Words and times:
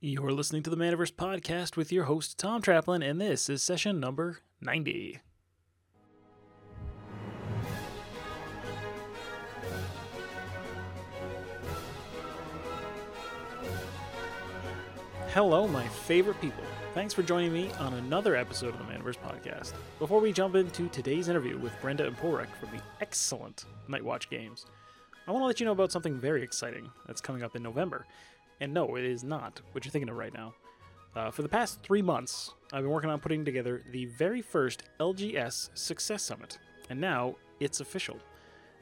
You're 0.00 0.30
listening 0.30 0.62
to 0.62 0.70
the 0.70 0.76
Manaverse 0.76 1.12
Podcast 1.12 1.76
with 1.76 1.90
your 1.90 2.04
host, 2.04 2.38
Tom 2.38 2.62
Traplin, 2.62 3.04
and 3.04 3.20
this 3.20 3.48
is 3.48 3.64
session 3.64 3.98
number 3.98 4.38
90. 4.60 5.18
Hello, 15.34 15.66
my 15.66 15.88
favorite 15.88 16.40
people. 16.40 16.62
Thanks 16.94 17.12
for 17.12 17.24
joining 17.24 17.52
me 17.52 17.72
on 17.80 17.94
another 17.94 18.36
episode 18.36 18.74
of 18.74 18.78
the 18.78 18.84
Manaverse 18.84 19.18
Podcast. 19.18 19.72
Before 19.98 20.20
we 20.20 20.32
jump 20.32 20.54
into 20.54 20.86
today's 20.90 21.28
interview 21.28 21.58
with 21.58 21.72
Brenda 21.82 22.06
and 22.06 22.16
from 22.16 22.70
the 22.70 22.80
excellent 23.00 23.64
Knight 23.88 24.04
Watch 24.04 24.30
Games, 24.30 24.64
I 25.26 25.32
want 25.32 25.42
to 25.42 25.46
let 25.46 25.58
you 25.58 25.66
know 25.66 25.72
about 25.72 25.90
something 25.90 26.16
very 26.16 26.44
exciting 26.44 26.88
that's 27.08 27.20
coming 27.20 27.42
up 27.42 27.56
in 27.56 27.64
November. 27.64 28.06
And 28.60 28.74
no, 28.74 28.96
it 28.96 29.04
is 29.04 29.22
not 29.22 29.60
what 29.72 29.84
you're 29.84 29.92
thinking 29.92 30.08
of 30.08 30.16
right 30.16 30.34
now. 30.34 30.54
Uh, 31.14 31.30
for 31.30 31.42
the 31.42 31.48
past 31.48 31.82
three 31.82 32.02
months, 32.02 32.54
I've 32.72 32.82
been 32.82 32.92
working 32.92 33.10
on 33.10 33.20
putting 33.20 33.44
together 33.44 33.82
the 33.90 34.06
very 34.06 34.42
first 34.42 34.84
LGS 35.00 35.70
Success 35.74 36.22
Summit, 36.22 36.58
and 36.90 37.00
now 37.00 37.36
it's 37.60 37.80
official. 37.80 38.18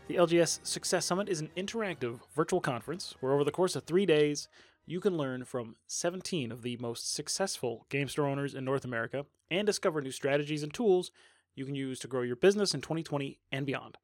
The 0.09 0.17
LGS 0.17 0.61
Success 0.65 1.05
Summit 1.05 1.29
is 1.29 1.41
an 1.41 1.51
interactive 1.57 2.21
virtual 2.35 2.61
conference 2.61 3.15
where, 3.21 3.33
over 3.33 3.45
the 3.45 3.51
course 3.51 3.75
of 3.75 3.85
three 3.85 4.07
days, 4.07 4.49
you 4.87 5.01
can 5.01 5.17
learn 5.17 5.45
from 5.45 5.77
17 5.89 6.53
of 6.53 6.63
the 6.63 6.77
most 6.77 7.13
successful 7.13 7.87
game 7.91 8.09
store 8.09 8.27
owners 8.27 8.55
in 8.55 8.65
North 8.65 8.85
America 8.85 9.27
and 9.51 9.67
discover 9.67 10.01
new 10.01 10.13
strategies 10.13 10.63
and 10.63 10.73
tools 10.73 11.11
you 11.55 11.65
can 11.65 11.75
use 11.75 11.99
to 12.01 12.09
grow 12.09 12.23
your 12.23 12.37
business 12.37 12.75
in 12.75 12.81
2020 12.81 13.39
and 13.51 13.67
beyond. 13.67 13.99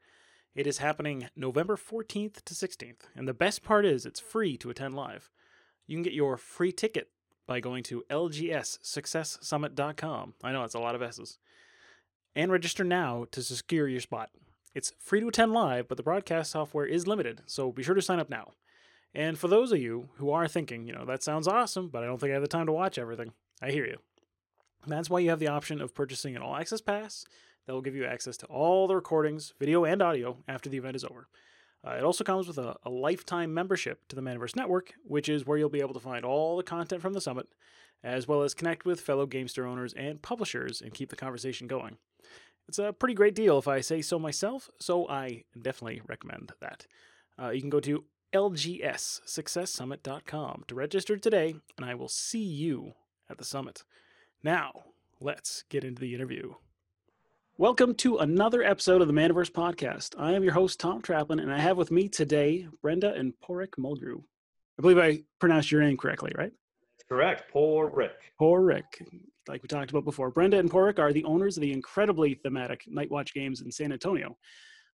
It 0.55 0.67
is 0.67 0.79
happening 0.79 1.29
November 1.37 1.77
14th 1.77 2.43
to 2.45 2.55
16th, 2.55 3.03
and 3.15 3.29
the 3.29 3.35
best 3.35 3.63
part 3.63 3.87
is 3.87 4.05
it's 4.05 4.21
free 4.21 4.57
to 4.59 4.71
attend 4.71 4.95
live. 4.97 5.31
You 5.87 5.97
can 5.97 6.03
get 6.03 6.13
your 6.13 6.37
free 6.37 6.73
ticket 6.73 7.09
by 7.47 7.61
going 7.61 7.83
to 7.85 8.05
lgssuccesssummit.com. 8.11 10.35
I 10.43 10.53
know 10.53 10.65
it's 10.65 10.75
a 10.75 10.79
lot 10.79 10.95
of 10.95 11.01
S's. 11.03 11.39
And 12.35 12.51
register 12.51 12.85
now 12.85 13.27
to 13.31 13.43
secure 13.43 13.87
your 13.89 14.01
spot. 14.01 14.31
It's 14.75 14.95
free 14.99 15.21
to 15.21 15.29
attend 15.29 15.53
live, 15.53 15.87
but 15.87 15.99
the 15.99 16.03
broadcast 16.03 16.51
software 16.51 16.87
is 16.87 17.07
limited, 17.07 17.43
so 17.47 17.71
be 17.71 17.83
sure 17.83 17.95
to 17.95 18.01
sign 18.01 18.19
up 18.19 18.31
now. 18.31 18.53
And 19.15 19.39
for 19.39 19.49
those 19.49 19.71
of 19.71 19.79
you 19.79 20.09
who 20.15 20.31
are 20.31 20.49
thinking, 20.49 20.87
you 20.87 20.95
know, 20.95 21.05
that 21.05 21.23
sounds 21.23 21.47
awesome, 21.47 21.89
but 21.89 22.03
I 22.03 22.07
don't 22.07 22.19
think 22.19 22.31
I 22.31 22.35
have 22.35 22.43
the 22.43 22.49
time 22.49 22.65
to 22.67 22.73
watch 22.73 22.97
everything, 22.97 23.33
I 23.61 23.71
hear 23.71 23.85
you. 23.85 23.99
That's 24.87 25.11
why 25.11 25.21
you 25.21 25.29
have 25.29 25.41
the 25.41 25.49
option 25.49 25.83
of 25.83 25.95
purchasing 25.95 26.35
an 26.35 26.43
all 26.43 26.57
access 26.57 26.81
pass 26.81 27.27
that 27.67 27.75
will 27.75 27.83
give 27.83 27.95
you 27.95 28.07
access 28.07 28.39
to 28.39 28.47
all 28.47 28.89
the 28.89 28.97
recordings, 28.97 29.53
video 29.59 29.85
and 29.85 30.01
audio, 30.01 30.39
after 30.49 30.71
the 30.71 30.79
event 30.79 30.97
is 30.97 31.05
over. 31.05 31.29
Uh, 31.87 31.93
it 31.93 32.05
also 32.05 32.23
comes 32.23 32.47
with 32.47 32.59
a, 32.59 32.77
a, 32.85 32.91
lifetime 32.91 33.53
membership 33.53 34.07
to 34.09 34.15
the 34.15 34.23
Manaverse 34.23 34.55
Network, 34.55 34.95
which 35.05 35.29
is 35.29 35.45
where 35.45 35.59
you'll 35.59 35.69
be 35.69 35.81
able 35.81 35.95
to 35.95 36.01
find 36.01 36.25
all 36.25 36.57
the 36.57 36.63
content 36.63 37.03
from 37.03 37.13
the 37.13 37.21
summit, 37.21 37.49
as 38.05 38.29
well 38.29 38.43
as 38.43 38.55
connect 38.55 38.85
with 38.85 39.01
fellow 39.01 39.27
Gamester 39.27 39.67
owners 39.67 39.93
and 39.95 40.23
publishers 40.23 40.81
and 40.81 40.95
keep 40.95 41.11
the 41.11 41.17
conversation 41.17 41.67
going. 41.67 41.97
It's 42.69 42.79
a 42.79 42.93
pretty 42.93 43.15
great 43.15 43.35
deal 43.35 43.59
if 43.59 43.67
I 43.67 43.81
say 43.81 44.01
so 44.01 44.17
myself, 44.19 44.71
so 44.79 45.09
I 45.09 45.43
definitely 45.61 46.03
recommend 46.07 46.53
that. 46.61 46.87
Uh, 47.41 47.49
you 47.51 47.61
can 47.61 47.71
go 47.71 47.81
to 47.81 48.05
lgssuccesssummit.com 48.33 50.65
to 50.69 50.75
register 50.75 51.17
today, 51.17 51.57
and 51.77 51.85
I 51.85 51.95
will 51.95 52.09
see 52.09 52.45
you 52.45 52.93
at 53.29 53.39
the 53.39 53.45
summit. 53.45 53.83
Now, 54.43 54.85
let's 55.21 55.65
get 55.69 55.85
into 55.85 56.01
the 56.01 56.15
interview. 56.15 56.55
Welcome 57.59 57.95
to 57.97 58.17
another 58.17 58.63
episode 58.63 59.03
of 59.03 59.09
the 59.09 59.13
Manaverse 59.13 59.53
Podcast. 59.53 60.15
I 60.19 60.33
am 60.33 60.43
your 60.43 60.55
host, 60.55 60.81
Tom 60.81 61.03
Traplin, 61.03 61.43
and 61.43 61.53
I 61.53 61.59
have 61.59 61.77
with 61.77 61.91
me 61.91 62.09
today 62.09 62.67
Brenda 62.81 63.13
and 63.13 63.35
Paraic 63.47 63.77
Mulgrew. 63.79 64.23
I 64.79 64.83
believe 64.83 64.99
I 64.99 65.23
pronounced 65.39 65.71
your 65.71 65.83
name 65.83 65.99
correctly, 65.99 66.33
right? 66.35 66.51
Correct. 67.11 67.53
Paraic. 67.53 68.13
Paraic. 68.41 69.07
Like 69.49 69.63
we 69.63 69.69
talked 69.69 69.91
about 69.91 70.07
before, 70.07 70.31
Brenda 70.31 70.59
and 70.59 70.71
Paraic 70.71 70.99
are 70.99 71.13
the 71.13 71.25
owners 71.25 71.59
of 71.59 71.61
the 71.61 71.73
incredibly 71.73 72.35
thematic 72.35 72.85
Knight 72.87 73.11
Watch 73.11 73.35
Games 73.35 73.61
in 73.61 73.71
San 73.71 73.93
Antonio. 73.93 74.35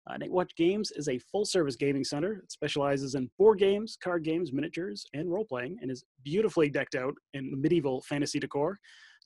Uh, 0.08 0.16
Knight 0.16 0.32
Watch 0.32 0.56
Games 0.56 0.92
is 0.92 1.08
a 1.08 1.18
full 1.18 1.44
service 1.44 1.76
gaming 1.76 2.04
center 2.04 2.36
that 2.40 2.50
specializes 2.50 3.16
in 3.16 3.30
board 3.38 3.58
games, 3.58 3.98
card 4.02 4.24
games, 4.24 4.50
miniatures, 4.54 5.04
and 5.12 5.30
role 5.30 5.44
playing, 5.44 5.76
and 5.82 5.90
is 5.90 6.04
beautifully 6.24 6.70
decked 6.70 6.94
out 6.94 7.14
in 7.34 7.60
medieval 7.60 8.00
fantasy 8.08 8.38
decor. 8.38 8.78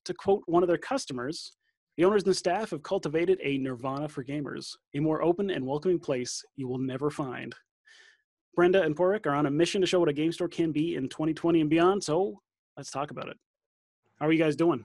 To 0.07 0.15
quote 0.15 0.43
one 0.47 0.65
of 0.65 0.69
their 0.69 0.79
customers, 0.79 1.53
the 2.01 2.07
owners 2.07 2.25
and 2.25 2.35
staff 2.35 2.71
have 2.71 2.83
cultivated 2.83 3.39
a 3.43 3.59
nirvana 3.59 4.09
for 4.09 4.25
gamers, 4.25 4.75
a 4.95 5.01
more 5.01 5.23
open 5.23 5.51
and 5.51 5.67
welcoming 5.67 5.99
place 5.99 6.43
you 6.57 6.67
will 6.67 6.79
never 6.79 7.11
find. 7.11 7.55
Brenda 8.57 8.83
and 8.85 8.97
Paraic 8.97 9.27
are 9.27 9.35
on 9.35 9.45
a 9.45 9.51
mission 9.51 9.83
to 9.83 9.87
show 9.87 10.01
what 10.01 10.09
a 10.09 10.15
game 10.15 10.33
store 10.33 10.49
can 10.49 10.73
be 10.73 10.97
in 10.97 11.11
2020 11.11 11.61
and 11.61 11.69
beyond, 11.69 12.03
so 12.03 12.41
let's 12.75 12.91
talk 12.91 13.11
about 13.11 13.29
it. 13.29 13.37
How 14.19 14.27
are 14.27 14.33
you 14.33 14.43
guys 14.43 14.57
doing? 14.57 14.83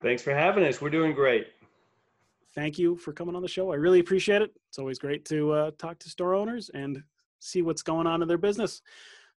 Thanks 0.00 0.22
for 0.22 0.34
having 0.34 0.64
us. 0.64 0.80
We're 0.80 0.88
doing 0.88 1.12
great. 1.12 1.48
Thank 2.54 2.78
you 2.78 2.96
for 2.96 3.12
coming 3.12 3.36
on 3.36 3.42
the 3.42 3.48
show. 3.48 3.70
I 3.70 3.74
really 3.74 4.00
appreciate 4.00 4.40
it. 4.40 4.54
It's 4.70 4.78
always 4.78 4.98
great 4.98 5.26
to 5.26 5.52
uh, 5.52 5.70
talk 5.76 5.98
to 5.98 6.08
store 6.08 6.34
owners 6.34 6.70
and 6.72 7.02
see 7.40 7.60
what's 7.60 7.82
going 7.82 8.06
on 8.06 8.22
in 8.22 8.28
their 8.28 8.38
business. 8.38 8.80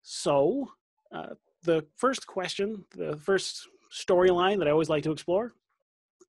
So, 0.02 0.70
uh, 1.12 1.28
the 1.62 1.86
first 1.96 2.26
question, 2.26 2.84
the 2.94 3.16
first 3.16 3.68
storyline 3.90 4.58
that 4.58 4.68
I 4.68 4.70
always 4.70 4.90
like 4.90 5.04
to 5.04 5.12
explore 5.12 5.54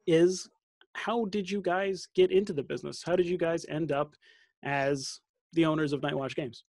is 0.08 0.50
how 0.94 1.26
did 1.26 1.50
you 1.50 1.62
guys 1.62 2.08
get 2.16 2.32
into 2.32 2.54
the 2.54 2.64
business? 2.64 3.02
How 3.06 3.16
did 3.16 3.26
you 3.26 3.38
guys 3.38 3.66
end 3.70 3.92
up 3.92 4.14
as 4.64 5.20
the 5.54 5.66
owners 5.66 5.94
of 5.94 6.02
Knight 6.02 6.16
Watch 6.16 6.36
Games? 6.36 6.64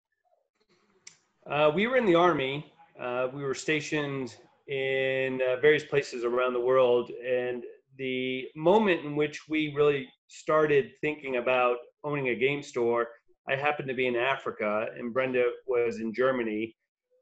Uh, 1.50 1.72
we 1.74 1.88
were 1.88 1.98
in 1.98 2.06
the 2.06 2.16
Army. 2.16 2.72
Uh, 3.00 3.28
we 3.34 3.44
were 3.44 3.56
stationed 3.56 4.36
in 4.68 5.42
uh, 5.42 5.60
various 5.60 5.84
places 5.84 6.24
around 6.24 6.54
the 6.54 6.60
world. 6.60 7.12
And 7.26 7.64
the 7.98 8.48
moment 8.56 9.04
in 9.06 9.16
which 9.16 9.48
we 9.50 9.74
really 9.76 10.08
started 10.28 10.92
thinking 11.02 11.38
about 11.38 11.78
owning 12.04 12.30
a 12.30 12.36
game 12.36 12.62
store, 12.62 13.08
I 13.50 13.56
happened 13.56 13.88
to 13.88 13.96
be 13.96 14.08
in 14.08 14.16
Africa 14.16 14.88
and 14.98 15.14
Brenda 15.14 15.46
was 15.68 16.00
in 16.00 16.14
Germany. 16.14 16.76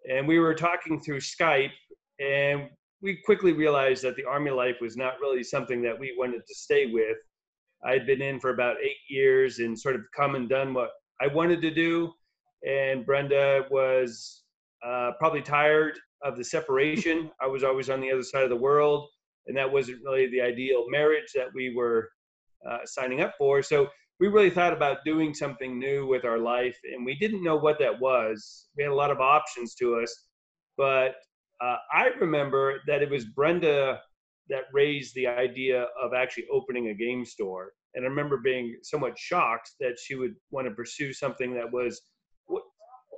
And 0.09 0.27
we 0.27 0.39
were 0.39 0.53
talking 0.53 0.99
through 0.99 1.19
Skype 1.21 1.71
and 2.19 2.69
we 3.01 3.19
quickly 3.25 3.53
realized 3.53 4.03
that 4.03 4.15
the 4.15 4.25
army 4.25 4.51
life 4.51 4.77
was 4.81 4.97
not 4.97 5.19
really 5.19 5.43
something 5.43 5.81
that 5.83 5.97
we 5.97 6.15
wanted 6.17 6.41
to 6.47 6.55
stay 6.55 6.87
with. 6.87 7.17
I 7.85 7.91
had 7.91 8.07
been 8.07 8.21
in 8.21 8.39
for 8.39 8.49
about 8.49 8.77
eight 8.83 8.97
years 9.09 9.59
and 9.59 9.79
sort 9.79 9.95
of 9.95 10.01
come 10.15 10.35
and 10.35 10.49
done 10.49 10.73
what 10.73 10.89
I 11.21 11.27
wanted 11.27 11.61
to 11.61 11.71
do. 11.71 12.11
And 12.67 13.05
Brenda 13.05 13.65
was 13.69 14.43
uh, 14.85 15.11
probably 15.19 15.41
tired 15.41 15.99
of 16.23 16.37
the 16.37 16.43
separation. 16.43 17.29
I 17.39 17.47
was 17.47 17.63
always 17.63 17.89
on 17.89 18.01
the 18.01 18.11
other 18.11 18.23
side 18.23 18.43
of 18.43 18.49
the 18.49 18.55
world, 18.55 19.07
and 19.45 19.55
that 19.57 19.71
wasn't 19.71 20.01
really 20.03 20.27
the 20.29 20.41
ideal 20.41 20.85
marriage 20.89 21.31
that 21.35 21.47
we 21.53 21.75
were 21.75 22.09
uh, 22.67 22.79
signing 22.85 23.21
up 23.21 23.35
for. 23.37 23.61
So 23.61 23.87
we 24.19 24.27
really 24.27 24.49
thought 24.49 24.73
about 24.73 25.05
doing 25.05 25.35
something 25.35 25.77
new 25.77 26.07
with 26.07 26.25
our 26.25 26.39
life, 26.39 26.77
and 26.91 27.05
we 27.05 27.15
didn't 27.15 27.43
know 27.43 27.57
what 27.57 27.77
that 27.79 27.99
was. 27.99 28.67
We 28.75 28.83
had 28.83 28.91
a 28.91 28.95
lot 28.95 29.11
of 29.11 29.21
options 29.21 29.75
to 29.75 29.99
us, 29.99 30.25
but 30.75 31.15
uh, 31.61 31.77
I 31.91 32.07
remember 32.19 32.81
that 32.87 33.01
it 33.01 33.09
was 33.09 33.25
Brenda 33.25 34.01
that 34.49 34.63
raised 34.73 35.13
the 35.15 35.27
idea 35.27 35.87
of 36.01 36.13
actually 36.13 36.45
opening 36.51 36.89
a 36.89 36.93
game 36.93 37.25
store. 37.25 37.73
And 37.95 38.05
I 38.05 38.09
remember 38.09 38.37
being 38.37 38.77
somewhat 38.83 39.17
shocked 39.17 39.71
that 39.79 39.97
she 39.99 40.15
would 40.15 40.35
want 40.51 40.67
to 40.67 40.73
pursue 40.73 41.13
something 41.13 41.53
that 41.55 41.71
was 41.71 42.01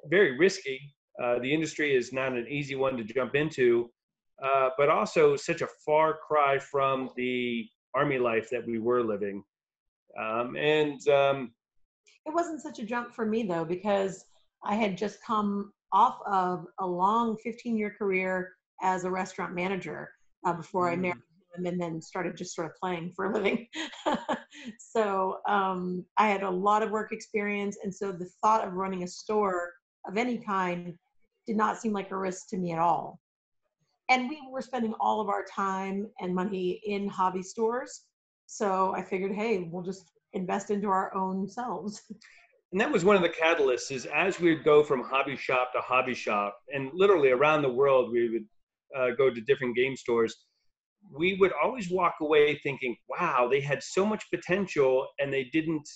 very 0.10 0.38
risky. 0.38 0.80
Uh, 1.22 1.40
the 1.40 1.54
industry 1.54 1.94
is 1.94 2.14
not 2.14 2.32
an 2.32 2.48
easy 2.50 2.76
one 2.76 2.96
to 2.98 3.04
jump 3.04 3.36
into, 3.36 3.90
uh, 4.44 4.70
but 4.78 4.90
also 4.90 5.36
such 5.36 5.62
a 5.62 5.68
far 5.86 6.18
cry 6.26 6.58
from 6.58 7.10
the 7.18 7.68
army 7.94 8.18
life 8.18 8.50
that 8.50 8.66
we 8.66 8.80
were 8.80 9.04
living. 9.04 9.44
Um, 10.20 10.56
and 10.56 11.06
um, 11.10 11.52
it 12.26 12.34
wasn't 12.34 12.62
such 12.62 12.80
a 12.80 12.86
jump 12.86 13.14
for 13.14 13.26
me 13.26 13.44
though, 13.44 13.66
because 13.66 14.26
I 14.64 14.76
had 14.76 14.98
just 14.98 15.24
come 15.24 15.74
off 15.92 16.20
of 16.26 16.66
a 16.80 16.86
long 16.86 17.38
15 17.38 17.78
year 17.78 17.94
career 17.98 18.52
as 18.82 19.04
a 19.04 19.12
restaurant 19.12 19.54
manager 19.54 20.10
uh, 20.46 20.54
before 20.54 20.90
mm. 20.90 20.94
I 20.94 20.96
married 20.96 21.24
him 21.56 21.66
and 21.66 21.82
then 21.82 22.02
started 22.02 22.38
just 22.38 22.56
sort 22.56 22.68
of 22.68 22.76
playing 22.76 23.14
for 23.16 23.26
a 23.26 23.34
living. 23.34 23.68
so 24.80 25.40
um, 25.48 26.06
I 26.18 26.28
had 26.28 26.44
a 26.44 26.50
lot 26.50 26.84
of 26.84 26.92
work 26.92 27.12
experience. 27.12 27.78
And 27.84 27.94
so 27.94 28.12
the 28.12 28.30
thought 28.42 28.66
of 28.66 28.74
running 28.74 29.04
a 29.04 29.08
store 29.08 29.74
of 30.08 30.18
any 30.18 30.38
kind 30.38 30.98
did 31.48 31.58
not 31.58 31.80
seem 31.80 31.94
like 31.94 32.12
a 32.12 32.18
risk 32.18 32.50
to 32.50 32.58
me 32.58 32.72
at 32.72 32.80
all. 32.80 33.20
And 34.10 34.30
we 34.30 34.40
were 34.50 34.62
spending 34.62 34.94
all 35.00 35.22
of 35.22 35.30
our 35.30 35.46
time 35.46 36.08
and 36.20 36.34
money 36.34 36.82
in 36.86 37.08
hobby 37.08 37.44
stores. 37.44 38.06
So 38.48 38.94
I 38.96 39.04
figured, 39.04 39.34
hey, 39.34 39.68
we'll 39.72 39.84
just 39.84 40.12
invest 40.34 40.72
into 40.72 40.88
our 40.88 41.16
own 41.16 41.48
selves. 41.48 42.02
and 42.72 42.80
that 42.80 42.92
was 42.92 43.04
one 43.04 43.16
of 43.16 43.22
the 43.22 43.30
catalysts 43.30 43.92
is 43.92 44.06
as 44.08 44.40
we 44.40 44.54
would 44.54 44.64
go 44.64 44.84
from 44.84 45.04
hobby 45.04 45.36
shop 45.36 45.72
to 45.74 45.82
hobby 45.82 46.14
shop 46.14 46.58
and 46.74 46.90
literally 46.94 47.32
around 47.32 47.62
the 47.62 47.70
world 47.70 48.12
we 48.12 48.30
would 48.30 48.46
uh, 48.98 49.16
go 49.16 49.30
to 49.30 49.42
different 49.42 49.76
game 49.76 49.96
stores 49.96 50.36
we 51.12 51.36
would 51.36 51.52
always 51.64 51.90
walk 51.90 52.16
away 52.22 52.58
thinking 52.62 52.96
wow 53.08 53.48
they 53.50 53.62
had 53.62 53.82
so 53.82 54.06
much 54.06 54.30
potential 54.30 55.08
and 55.20 55.34
they 55.34 55.46
didn't 55.46 55.88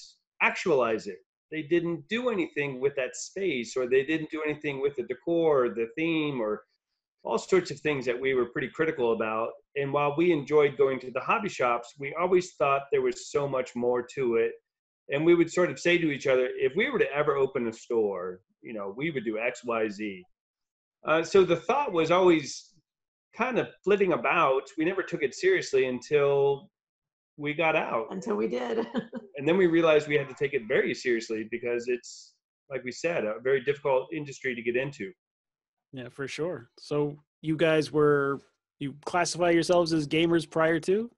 actualize 0.42 1.08
it 1.08 1.18
they 1.52 1.62
didn't 1.62 2.08
do 2.10 2.30
anything 2.30 2.82
with 2.82 2.96
that 2.96 3.16
space 3.16 3.78
or 3.78 3.88
they 3.88 4.04
didn't 4.04 4.32
do 4.32 4.42
anything 4.44 4.82
with 4.82 4.96
the 4.96 5.04
decor 5.04 5.66
or 5.66 5.70
the 5.70 5.88
theme 5.96 6.42
or 6.42 6.64
all 7.24 7.38
sorts 7.38 7.72
of 7.72 7.80
things 7.80 8.06
that 8.06 8.20
we 8.20 8.34
were 8.34 8.46
pretty 8.46 8.68
critical 8.68 9.14
about. 9.14 9.50
And 9.76 9.94
while 9.94 10.16
we 10.18 10.32
enjoyed 10.32 10.78
going 10.78 11.00
to 11.02 11.12
the 11.12 11.22
hobby 11.22 11.50
shops, 11.50 11.94
we 12.00 12.14
always 12.20 12.54
thought 12.56 12.84
there 12.92 13.02
was 13.02 13.32
so 13.32 13.48
much 13.48 13.76
more 13.76 14.06
to 14.16 14.36
it. 14.36 14.54
And 15.10 15.26
we 15.26 15.36
would 15.36 15.52
sort 15.52 15.70
of 15.70 15.80
say 15.80 15.98
to 15.98 16.12
each 16.12 16.28
other, 16.28 16.50
if 16.56 16.74
we 16.76 16.90
were 16.90 17.00
to 17.00 17.12
ever 17.14 17.36
open 17.36 17.68
a 17.68 17.74
store, 17.74 18.40
you 18.62 18.74
know, 18.74 18.94
we 18.96 19.12
would 19.12 19.26
do 19.26 19.38
X, 19.38 19.64
Y, 19.64 19.90
Z. 19.90 20.24
Uh, 21.06 21.24
so 21.24 21.44
the 21.44 21.58
thought 21.58 21.92
was 21.92 22.12
always 22.12 22.74
kind 23.36 23.60
of 23.60 23.68
flitting 23.84 24.14
about. 24.14 24.64
We 24.78 24.86
never 24.86 25.04
took 25.04 25.22
it 25.24 25.36
seriously 25.36 25.88
until 25.88 26.70
we 27.38 27.54
got 27.54 27.76
out. 27.76 28.08
Until 28.12 28.36
we 28.36 28.48
did. 28.48 28.80
and 29.38 29.48
then 29.48 29.58
we 29.58 29.68
realized 29.68 30.08
we 30.08 30.18
had 30.18 30.30
to 30.30 30.36
take 30.36 30.54
it 30.54 30.64
very 30.68 30.94
seriously 30.94 31.48
because 31.52 31.88
it's, 31.88 32.34
like 32.70 32.84
we 32.84 32.92
said, 32.92 33.26
a 33.26 33.40
very 33.44 33.62
difficult 33.62 34.08
industry 34.14 34.56
to 34.56 34.62
get 34.62 34.76
into. 34.76 35.12
Yeah, 35.92 36.10
for 36.10 36.28
sure. 36.28 36.70
So 36.80 37.18
you 37.42 37.58
guys 37.58 37.92
were 37.92 38.40
you 38.80 38.96
classify 39.06 39.52
yourselves 39.52 39.94
as 39.94 40.08
gamers 40.08 40.50
prior 40.50 40.80
to? 40.82 41.10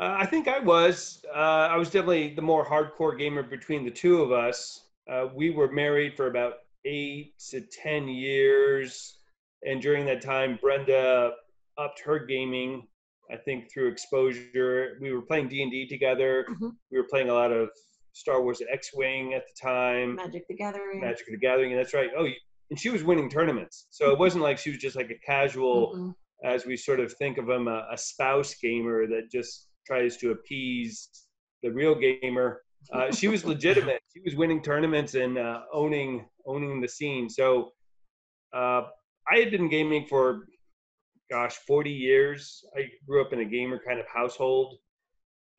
Uh, 0.00 0.16
I 0.18 0.26
think 0.26 0.48
I 0.48 0.58
was. 0.58 1.24
Uh, 1.34 1.68
I 1.70 1.76
was 1.76 1.88
definitely 1.88 2.34
the 2.34 2.42
more 2.42 2.64
hardcore 2.64 3.18
gamer 3.18 3.42
between 3.42 3.84
the 3.84 3.90
two 3.90 4.22
of 4.22 4.32
us. 4.32 4.86
Uh, 5.10 5.28
we 5.34 5.50
were 5.50 5.70
married 5.70 6.16
for 6.16 6.28
about 6.28 6.54
eight 6.84 7.34
to 7.50 7.60
ten 7.60 8.08
years, 8.08 9.18
and 9.62 9.80
during 9.80 10.06
that 10.06 10.22
time, 10.22 10.58
Brenda 10.60 11.32
upped 11.78 12.00
her 12.00 12.18
gaming. 12.18 12.86
I 13.30 13.36
think 13.36 13.72
through 13.72 13.88
exposure, 13.88 14.98
we 15.00 15.12
were 15.12 15.22
playing 15.22 15.48
D 15.48 15.62
and 15.62 15.70
D 15.70 15.86
together. 15.86 16.46
Mm-hmm. 16.50 16.68
We 16.90 16.98
were 16.98 17.06
playing 17.08 17.30
a 17.30 17.34
lot 17.34 17.52
of 17.52 17.70
Star 18.12 18.42
Wars 18.42 18.62
X-wing 18.70 19.34
at 19.34 19.44
the 19.46 19.54
time. 19.60 20.16
Magic 20.16 20.46
the 20.48 20.54
Gathering. 20.54 21.00
Magic 21.00 21.26
the 21.30 21.36
Gathering, 21.36 21.72
and 21.72 21.80
that's 21.80 21.94
right. 21.94 22.10
Oh, 22.16 22.26
and 22.70 22.78
she 22.78 22.90
was 22.90 23.04
winning 23.04 23.28
tournaments. 23.28 23.86
So 23.90 24.10
it 24.10 24.18
wasn't 24.18 24.42
like 24.42 24.58
she 24.58 24.70
was 24.70 24.78
just 24.78 24.96
like 24.96 25.10
a 25.10 25.18
casual, 25.26 25.94
mm-hmm. 25.94 26.10
as 26.46 26.66
we 26.66 26.76
sort 26.76 27.00
of 27.00 27.12
think 27.14 27.38
of 27.38 27.46
them, 27.46 27.68
a, 27.68 27.86
a, 27.92 27.98
spouse 27.98 28.54
gamer 28.54 29.06
that 29.06 29.30
just 29.30 29.68
tries 29.86 30.16
to 30.18 30.30
appease 30.30 31.08
the 31.62 31.70
real 31.70 31.94
gamer. 31.94 32.62
Uh, 32.92 33.10
she 33.12 33.28
was 33.28 33.44
legitimate. 33.44 34.00
She 34.12 34.20
was 34.20 34.34
winning 34.34 34.62
tournaments 34.62 35.14
and 35.14 35.38
uh, 35.38 35.60
owning 35.72 36.26
owning 36.44 36.82
the 36.82 36.88
scene. 36.88 37.30
So 37.30 37.72
uh, 38.52 38.82
I 39.30 39.38
had 39.38 39.50
been 39.50 39.70
gaming 39.70 40.06
for, 40.06 40.46
gosh, 41.30 41.54
40 41.66 41.90
years. 41.90 42.62
I 42.76 42.90
grew 43.06 43.22
up 43.22 43.32
in 43.32 43.40
a 43.40 43.44
gamer 43.44 43.80
kind 43.86 43.98
of 43.98 44.06
household, 44.06 44.76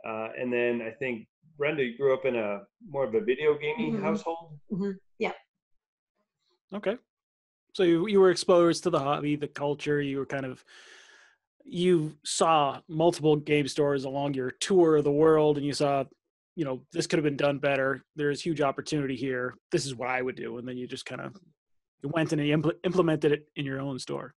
uh, 0.07 0.27
and 0.39 0.53
then 0.53 0.81
I 0.81 0.91
think 0.91 1.27
Brenda 1.57 1.89
grew 1.97 2.13
up 2.13 2.25
in 2.25 2.35
a 2.35 2.59
more 2.87 3.05
of 3.05 3.15
a 3.15 3.21
video 3.21 3.57
gaming 3.57 3.93
mm-hmm. 3.93 4.03
household. 4.03 4.59
Mm-hmm. 4.71 4.91
Yeah. 5.19 5.31
Okay. 6.73 6.97
So 7.73 7.83
you, 7.83 8.07
you 8.07 8.19
were 8.19 8.29
exposed 8.29 8.83
to 8.83 8.89
the 8.89 8.99
hobby, 8.99 9.35
the 9.35 9.47
culture. 9.47 10.01
You 10.01 10.19
were 10.19 10.25
kind 10.25 10.45
of 10.45 10.63
you 11.63 12.15
saw 12.23 12.79
multiple 12.87 13.35
game 13.35 13.67
stores 13.67 14.03
along 14.03 14.33
your 14.33 14.51
tour 14.51 14.97
of 14.97 15.03
the 15.03 15.11
world, 15.11 15.57
and 15.57 15.65
you 15.65 15.73
saw, 15.73 16.03
you 16.55 16.65
know, 16.65 16.81
this 16.91 17.07
could 17.07 17.17
have 17.17 17.23
been 17.23 17.37
done 17.37 17.57
better. 17.57 18.03
There's 18.15 18.41
huge 18.41 18.61
opportunity 18.61 19.15
here. 19.15 19.55
This 19.71 19.85
is 19.85 19.95
what 19.95 20.09
I 20.09 20.21
would 20.21 20.35
do, 20.35 20.57
and 20.57 20.67
then 20.67 20.77
you 20.77 20.87
just 20.87 21.05
kind 21.05 21.21
of 21.21 21.35
went 22.03 22.33
and 22.33 22.41
impl- 22.41 22.75
implemented 22.83 23.31
it 23.31 23.47
in 23.55 23.65
your 23.65 23.79
own 23.79 23.97
store. 23.99 24.33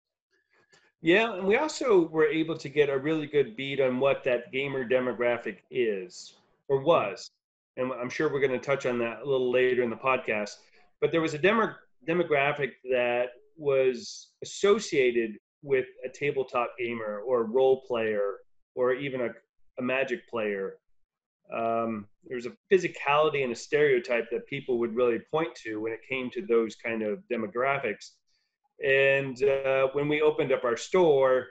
Yeah, 1.02 1.34
and 1.36 1.46
we 1.46 1.58
also 1.58 2.08
were 2.08 2.26
able 2.26 2.58
to 2.58 2.70
get 2.70 2.90
a 2.90 2.98
really 2.98 3.28
good 3.28 3.56
beat 3.56 3.80
on 3.80 4.00
what 4.00 4.24
that 4.24 4.52
gamer 4.52 4.88
demographic 4.88 5.58
is 5.70 6.34
or 6.68 6.78
mm-hmm. 6.78 6.88
was, 6.88 7.30
and 7.78 7.92
I'm 7.92 8.10
sure 8.10 8.32
we're 8.32 8.40
going 8.40 8.60
to 8.60 8.66
touch 8.66 8.86
on 8.86 8.98
that 9.00 9.22
a 9.22 9.26
little 9.26 9.52
later 9.52 9.84
in 9.84 9.90
the 9.90 9.96
podcast. 9.96 10.52
But 11.02 11.12
there 11.12 11.22
was 11.22 11.34
a 11.34 11.38
demo 11.38 11.74
demographic 12.08 12.72
that 12.90 13.30
was 13.58 14.30
associated 14.44 15.38
with 15.66 15.88
a 16.06 16.10
tabletop 16.10 16.72
gamer 16.80 17.22
or 17.26 17.42
a 17.42 17.44
role 17.44 17.82
player 17.88 18.36
or 18.76 18.94
even 18.94 19.22
a, 19.22 19.30
a 19.80 19.82
magic 19.82 20.28
player. 20.30 20.78
Um, 21.54 22.08
there 22.26 22.36
was 22.36 22.48
a 22.48 22.54
physicality 22.72 23.44
and 23.44 23.52
a 23.52 23.56
stereotype 23.56 24.30
that 24.32 24.48
people 24.48 24.80
would 24.80 24.96
really 24.96 25.20
point 25.32 25.54
to 25.64 25.82
when 25.82 25.92
it 25.92 26.00
came 26.10 26.30
to 26.32 26.46
those 26.46 26.76
kind 26.76 27.04
of 27.04 27.20
demographics. 27.32 28.12
And 28.84 29.42
uh, 29.44 29.88
when 29.94 30.08
we 30.08 30.22
opened 30.22 30.52
up 30.52 30.64
our 30.64 30.78
store, 30.78 31.48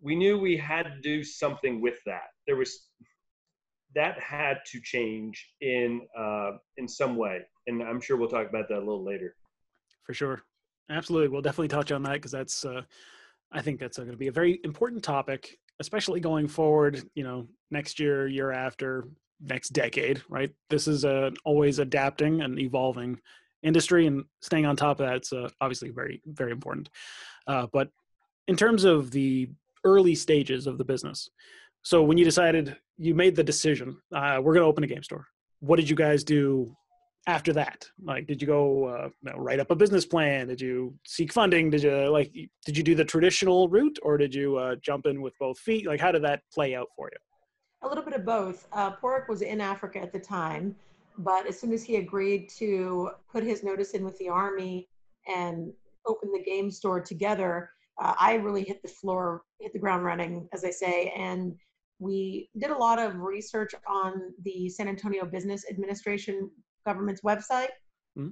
we 0.00 0.14
knew 0.14 0.38
we 0.38 0.56
had 0.56 0.84
to 0.84 1.00
do 1.00 1.22
something 1.24 1.80
with 1.80 1.98
that. 2.06 2.28
There 2.46 2.56
was 2.56 2.88
that 3.94 4.20
had 4.20 4.58
to 4.72 4.80
change 4.80 5.54
in 5.62 6.06
uh, 6.18 6.52
in 6.76 6.86
some 6.86 7.16
way, 7.16 7.40
and 7.66 7.82
I'm 7.82 8.00
sure 8.00 8.18
we'll 8.18 8.28
talk 8.28 8.46
about 8.46 8.68
that 8.68 8.76
a 8.76 8.80
little 8.80 9.04
later 9.04 9.36
for 10.06 10.14
sure. 10.14 10.42
Absolutely. 10.88 11.28
We'll 11.28 11.42
definitely 11.42 11.68
touch 11.68 11.90
on 11.90 12.02
that 12.04 12.14
because 12.14 12.30
that's, 12.30 12.64
uh, 12.64 12.82
I 13.52 13.62
think 13.62 13.80
that's 13.80 13.96
going 13.96 14.10
to 14.10 14.16
be 14.16 14.28
a 14.28 14.32
very 14.32 14.60
important 14.64 15.02
topic, 15.02 15.58
especially 15.80 16.20
going 16.20 16.48
forward, 16.48 17.02
you 17.14 17.24
know, 17.24 17.48
next 17.70 17.98
year, 18.00 18.26
year 18.26 18.50
after, 18.52 19.08
next 19.40 19.70
decade, 19.70 20.22
right? 20.28 20.50
This 20.70 20.88
is 20.88 21.04
a, 21.04 21.32
always 21.44 21.78
adapting 21.78 22.42
and 22.42 22.58
evolving 22.58 23.20
industry 23.62 24.06
and 24.06 24.24
staying 24.40 24.66
on 24.66 24.76
top 24.76 25.00
of 25.00 25.06
that's 25.06 25.32
uh, 25.32 25.48
obviously 25.60 25.90
very, 25.90 26.22
very 26.26 26.52
important. 26.52 26.88
Uh, 27.46 27.66
but 27.72 27.90
in 28.48 28.56
terms 28.56 28.84
of 28.84 29.10
the 29.10 29.48
early 29.84 30.14
stages 30.14 30.66
of 30.66 30.78
the 30.78 30.84
business, 30.84 31.30
so 31.82 32.02
when 32.02 32.18
you 32.18 32.24
decided, 32.24 32.76
you 32.98 33.14
made 33.14 33.36
the 33.36 33.44
decision, 33.44 33.96
uh, 34.12 34.40
we're 34.42 34.54
going 34.54 34.64
to 34.64 34.68
open 34.68 34.84
a 34.84 34.88
game 34.88 35.02
store. 35.02 35.26
What 35.60 35.76
did 35.76 35.88
you 35.88 35.96
guys 35.96 36.24
do 36.24 36.76
after 37.26 37.52
that? 37.52 37.88
Like, 38.02 38.26
did 38.26 38.40
you 38.40 38.46
go 38.46 38.84
uh, 38.84 39.08
write 39.36 39.60
up 39.60 39.70
a 39.70 39.76
business 39.76 40.06
plan? 40.06 40.48
Did 40.48 40.60
you 40.60 40.94
seek 41.06 41.32
funding? 41.32 41.70
Did 41.70 41.82
you 41.82 42.08
like, 42.08 42.32
did 42.64 42.76
you 42.76 42.82
do 42.82 42.94
the 42.94 43.04
traditional 43.04 43.68
route 43.68 43.98
or 44.02 44.16
did 44.16 44.34
you 44.34 44.56
uh, 44.56 44.76
jump 44.82 45.06
in 45.06 45.20
with 45.20 45.34
both 45.38 45.58
feet? 45.58 45.86
Like, 45.86 46.00
how 46.00 46.12
did 46.12 46.22
that 46.24 46.42
play 46.52 46.74
out 46.74 46.88
for 46.96 47.10
you? 47.12 47.18
A 47.82 47.88
little 47.88 48.04
bit 48.04 48.14
of 48.14 48.24
both. 48.24 48.66
Uh, 48.72 48.92
was 49.28 49.42
in 49.42 49.60
Africa 49.60 50.00
at 50.00 50.12
the 50.12 50.18
time, 50.18 50.74
but 51.18 51.46
as 51.46 51.60
soon 51.60 51.72
as 51.72 51.82
he 51.82 51.96
agreed 51.96 52.48
to 52.58 53.10
put 53.30 53.42
his 53.42 53.62
notice 53.62 53.92
in 53.92 54.04
with 54.04 54.16
the 54.18 54.28
army 54.28 54.88
and 55.26 55.72
open 56.06 56.30
the 56.32 56.42
game 56.42 56.70
store 56.70 57.00
together, 57.00 57.70
uh, 58.00 58.14
I 58.18 58.34
really 58.34 58.62
hit 58.62 58.82
the 58.82 58.88
floor, 58.88 59.42
hit 59.60 59.72
the 59.72 59.78
ground 59.78 60.04
running, 60.04 60.48
as 60.52 60.64
I 60.64 60.70
say, 60.70 61.12
and 61.16 61.56
we 61.98 62.50
did 62.58 62.70
a 62.70 62.76
lot 62.76 62.98
of 62.98 63.16
research 63.16 63.74
on 63.88 64.34
the 64.42 64.68
San 64.68 64.88
Antonio 64.88 65.24
Business 65.24 65.64
Administration 65.70 66.50
government's 66.86 67.20
website 67.20 67.74
mm-hmm. 68.18 68.28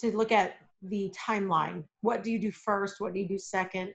to 0.00 0.16
look 0.16 0.32
at 0.32 0.56
the 0.82 1.14
timeline. 1.18 1.84
What 2.02 2.22
do 2.22 2.30
you 2.30 2.38
do 2.38 2.50
first? 2.50 2.96
What 3.00 3.14
do 3.14 3.20
you 3.20 3.28
do 3.28 3.38
second? 3.38 3.94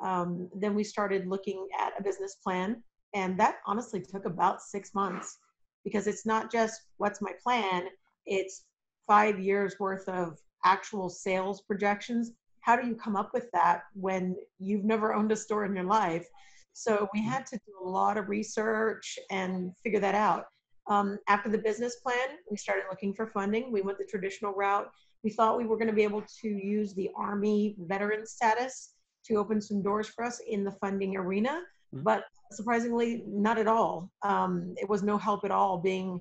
Um, 0.00 0.48
then 0.54 0.74
we 0.74 0.84
started 0.84 1.26
looking 1.26 1.68
at 1.78 1.92
a 1.98 2.02
business 2.02 2.36
plan, 2.36 2.82
and 3.12 3.38
that 3.38 3.56
honestly 3.66 4.00
took 4.00 4.24
about 4.24 4.62
six 4.62 4.94
months 4.94 5.36
because 5.84 6.06
it's 6.06 6.24
not 6.24 6.50
just 6.50 6.80
what's 6.96 7.20
my 7.20 7.32
plan, 7.42 7.88
it's 8.24 8.64
five 9.06 9.38
years 9.38 9.74
worth 9.78 10.08
of 10.08 10.38
actual 10.64 11.08
sales 11.08 11.62
projections. 11.62 12.32
How 12.60 12.76
do 12.76 12.86
you 12.86 12.94
come 12.94 13.16
up 13.16 13.32
with 13.34 13.50
that 13.52 13.82
when 13.94 14.36
you've 14.58 14.84
never 14.84 15.14
owned 15.14 15.32
a 15.32 15.36
store 15.36 15.64
in 15.64 15.74
your 15.74 15.84
life? 15.84 16.26
So 16.72 17.08
we 17.12 17.22
had 17.22 17.46
to 17.46 17.56
do 17.56 17.72
a 17.84 17.88
lot 17.88 18.16
of 18.16 18.28
research 18.28 19.18
and 19.30 19.72
figure 19.82 20.00
that 20.00 20.14
out. 20.14 20.44
Um, 20.90 21.18
after 21.28 21.48
the 21.48 21.56
business 21.56 21.96
plan, 21.96 22.36
we 22.50 22.56
started 22.56 22.84
looking 22.90 23.14
for 23.14 23.28
funding. 23.28 23.70
We 23.70 23.80
went 23.80 23.96
the 23.98 24.04
traditional 24.04 24.52
route. 24.52 24.90
We 25.22 25.30
thought 25.30 25.56
we 25.56 25.64
were 25.64 25.76
going 25.76 25.86
to 25.86 25.94
be 25.94 26.02
able 26.02 26.24
to 26.42 26.48
use 26.48 26.94
the 26.94 27.10
Army 27.16 27.76
veteran 27.78 28.26
status 28.26 28.94
to 29.26 29.36
open 29.36 29.60
some 29.60 29.82
doors 29.82 30.08
for 30.08 30.24
us 30.24 30.40
in 30.48 30.64
the 30.64 30.72
funding 30.72 31.16
arena, 31.16 31.62
mm-hmm. 31.94 32.02
but 32.02 32.24
surprisingly, 32.50 33.22
not 33.28 33.56
at 33.56 33.68
all. 33.68 34.10
Um, 34.22 34.74
it 34.78 34.88
was 34.88 35.04
no 35.04 35.16
help 35.16 35.44
at 35.44 35.52
all 35.52 35.78
being 35.78 36.20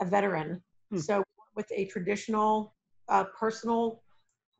a 0.00 0.04
veteran. 0.04 0.60
Mm-hmm. 0.92 0.98
So, 0.98 1.22
with 1.54 1.70
a 1.72 1.84
traditional 1.84 2.74
uh, 3.08 3.24
personal 3.38 4.02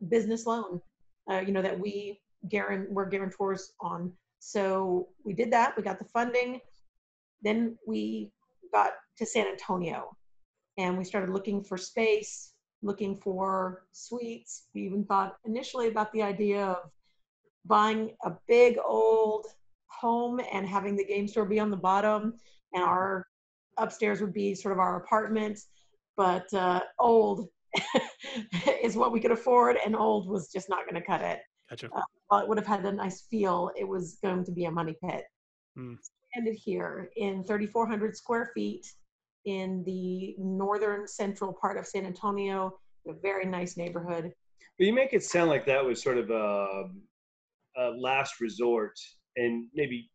business 0.09 0.47
loan, 0.47 0.81
uh, 1.29 1.41
you 1.41 1.53
know, 1.53 1.63
that 1.63 1.79
we 1.79 2.21
guarant- 2.49 2.91
were 2.91 3.07
guarantors 3.07 3.73
on. 3.81 4.13
So, 4.39 5.09
we 5.25 5.33
did 5.33 5.51
that. 5.51 5.77
We 5.77 5.83
got 5.83 5.99
the 5.99 6.05
funding. 6.05 6.61
Then 7.43 7.77
we 7.85 8.31
got 8.73 8.93
to 9.21 9.27
San 9.27 9.47
Antonio 9.47 10.17
and 10.79 10.97
we 10.97 11.05
started 11.05 11.31
looking 11.31 11.63
for 11.63 11.77
space, 11.77 12.55
looking 12.83 13.19
for 13.19 13.85
suites. 13.93 14.67
We 14.75 14.83
even 14.83 15.05
thought 15.05 15.37
initially 15.45 15.89
about 15.89 16.11
the 16.13 16.23
idea 16.23 16.65
of 16.65 16.91
buying 17.67 18.13
a 18.25 18.33
big 18.49 18.79
old 18.83 19.47
home 19.89 20.41
and 20.53 20.67
having 20.67 20.97
the 20.97 21.05
game 21.05 21.29
store 21.29 21.45
be 21.45 21.61
on 21.61 21.71
the 21.71 21.77
bottom 21.77 22.33
and 22.73 22.83
our 22.83 23.27
upstairs 23.77 24.23
would 24.23 24.33
be 24.33 24.55
sort 24.55 24.73
of 24.73 24.79
our 24.79 24.97
apartment 24.97 25.59
but 26.17 26.53
uh, 26.55 26.81
old 26.99 27.49
is 28.83 28.97
what 28.97 29.13
we 29.13 29.21
could 29.21 29.31
afford 29.31 29.77
and 29.85 29.95
old 29.95 30.29
was 30.29 30.51
just 30.51 30.71
not 30.71 30.89
going 30.89 30.95
to 30.95 31.07
cut 31.07 31.21
it 31.21 31.41
gotcha. 31.69 31.91
uh, 31.95 32.01
while 32.29 32.41
it 32.41 32.49
would 32.49 32.57
have 32.57 32.67
had 32.67 32.85
a 32.87 32.93
nice 32.93 33.23
feel 33.31 33.71
it 33.77 33.87
was 33.87 34.19
going 34.23 34.43
to 34.45 34.53
be 34.53 34.65
a 34.65 34.71
money 34.71 34.97
pit 35.05 35.25
mm. 35.79 35.97
ended 36.37 36.55
here 36.55 37.11
in 37.17 37.45
3400 37.45 38.17
square 38.17 38.51
feet 38.55 38.87
in 39.45 39.83
the 39.85 40.35
northern 40.39 41.07
central 41.07 41.53
part 41.53 41.79
of 41.79 41.87
San 41.87 42.07
Antonio, 42.07 42.79
a 43.07 43.13
very 43.13 43.47
nice 43.47 43.77
neighborhood. 43.77 44.33
But 44.79 44.87
you 44.87 44.93
make 44.93 45.13
it 45.13 45.23
sound 45.23 45.51
like 45.51 45.67
that 45.67 45.85
was 45.85 46.03
sort 46.03 46.19
of 46.19 46.31
a, 46.31 46.85
a 47.77 47.91
last 47.91 48.41
resort, 48.41 48.99
and 49.37 49.67
maybe 49.75 50.11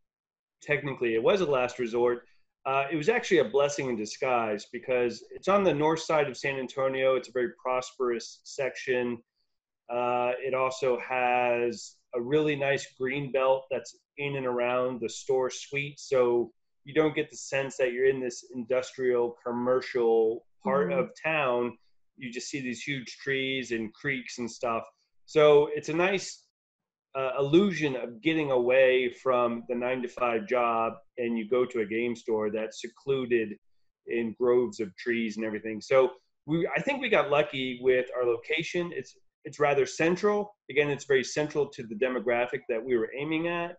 technically 0.61 1.15
it 1.15 1.23
was 1.23 1.41
a 1.41 1.45
last 1.45 1.79
resort. 1.79 2.23
Uh, 2.65 2.85
it 2.91 2.95
was 2.95 3.09
actually 3.09 3.39
a 3.39 3.45
blessing 3.45 3.89
in 3.89 3.95
disguise 3.95 4.65
because 4.73 5.23
it's 5.31 5.47
on 5.47 5.63
the 5.63 5.73
north 5.73 5.99
side 5.99 6.27
of 6.27 6.35
San 6.35 6.57
Antonio. 6.57 7.15
It's 7.15 7.29
a 7.29 7.31
very 7.31 7.49
prosperous 7.63 8.41
section. 8.43 9.19
Uh, 9.87 10.31
it 10.39 10.55
also 10.55 10.97
has 10.99 11.97
a 12.15 12.21
really 12.21 12.55
nice 12.55 12.87
green 12.99 13.31
belt 13.31 13.65
that's 13.69 13.95
in 14.17 14.35
and 14.37 14.47
around 14.47 14.99
the 14.99 15.09
store 15.09 15.51
suite. 15.51 15.99
So 15.99 16.51
you 16.85 16.93
don't 16.93 17.15
get 17.15 17.29
the 17.29 17.37
sense 17.37 17.77
that 17.77 17.91
you're 17.91 18.07
in 18.07 18.21
this 18.21 18.45
industrial 18.53 19.35
commercial 19.45 20.45
part 20.63 20.89
mm-hmm. 20.89 20.99
of 20.99 21.09
town. 21.21 21.77
You 22.17 22.31
just 22.31 22.47
see 22.47 22.61
these 22.61 22.81
huge 22.81 23.17
trees 23.17 23.71
and 23.71 23.93
creeks 23.93 24.37
and 24.37 24.49
stuff. 24.49 24.83
So 25.25 25.69
it's 25.75 25.89
a 25.89 25.93
nice 25.93 26.43
uh, 27.17 27.31
illusion 27.39 27.95
of 27.95 28.21
getting 28.21 28.51
away 28.51 29.09
from 29.21 29.63
the 29.67 29.75
nine 29.75 30.01
to 30.03 30.07
five 30.07 30.47
job 30.47 30.93
and 31.17 31.37
you 31.37 31.49
go 31.49 31.65
to 31.65 31.81
a 31.81 31.85
game 31.85 32.15
store 32.15 32.51
that's 32.51 32.81
secluded 32.81 33.55
in 34.07 34.35
groves 34.39 34.79
of 34.79 34.95
trees 34.95 35.37
and 35.37 35.45
everything. 35.45 35.81
So 35.81 36.11
we, 36.45 36.67
I 36.75 36.81
think 36.81 37.01
we 37.01 37.09
got 37.09 37.31
lucky 37.31 37.79
with 37.81 38.05
our 38.15 38.25
location. 38.25 38.91
It's 38.93 39.15
it's 39.45 39.59
rather 39.59 39.85
central. 39.85 40.55
Again, 40.71 40.89
it's 40.89 41.05
very 41.05 41.23
central 41.23 41.67
to 41.67 41.83
the 41.83 41.95
demographic 41.95 42.61
that 42.67 42.83
we 42.83 42.97
were 42.97 43.11
aiming 43.17 43.47
at, 43.47 43.77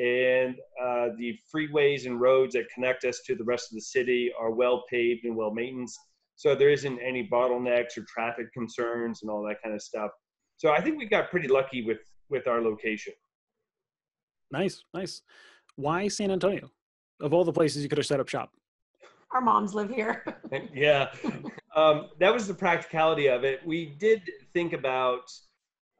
and 0.00 0.56
uh, 0.82 1.08
the 1.18 1.38
freeways 1.54 2.06
and 2.06 2.20
roads 2.20 2.54
that 2.54 2.68
connect 2.74 3.04
us 3.04 3.20
to 3.26 3.34
the 3.34 3.44
rest 3.44 3.70
of 3.70 3.76
the 3.76 3.82
city 3.82 4.32
are 4.38 4.50
well 4.50 4.84
paved 4.90 5.24
and 5.24 5.36
well 5.36 5.52
maintained. 5.52 5.88
So 6.36 6.54
there 6.54 6.70
isn't 6.70 6.98
any 6.98 7.28
bottlenecks 7.28 7.96
or 7.96 8.04
traffic 8.08 8.52
concerns 8.52 9.22
and 9.22 9.30
all 9.30 9.46
that 9.46 9.62
kind 9.62 9.74
of 9.74 9.82
stuff. 9.82 10.10
So 10.56 10.72
I 10.72 10.80
think 10.80 10.98
we 10.98 11.06
got 11.06 11.30
pretty 11.30 11.48
lucky 11.48 11.84
with 11.84 11.98
with 12.28 12.46
our 12.46 12.60
location. 12.60 13.12
Nice, 14.50 14.84
nice. 14.92 15.22
Why 15.76 16.08
San 16.08 16.30
Antonio? 16.30 16.70
Of 17.20 17.32
all 17.32 17.44
the 17.44 17.52
places 17.52 17.82
you 17.82 17.88
could 17.88 17.98
have 17.98 18.06
set 18.06 18.20
up 18.20 18.28
shop. 18.28 18.50
Our 19.32 19.40
moms 19.40 19.74
live 19.74 19.90
here. 19.90 20.24
yeah, 20.74 21.10
um, 21.74 22.08
that 22.20 22.32
was 22.32 22.46
the 22.46 22.54
practicality 22.54 23.28
of 23.28 23.44
it. 23.44 23.60
We 23.66 23.96
did 23.98 24.22
think 24.52 24.72
about 24.72 25.30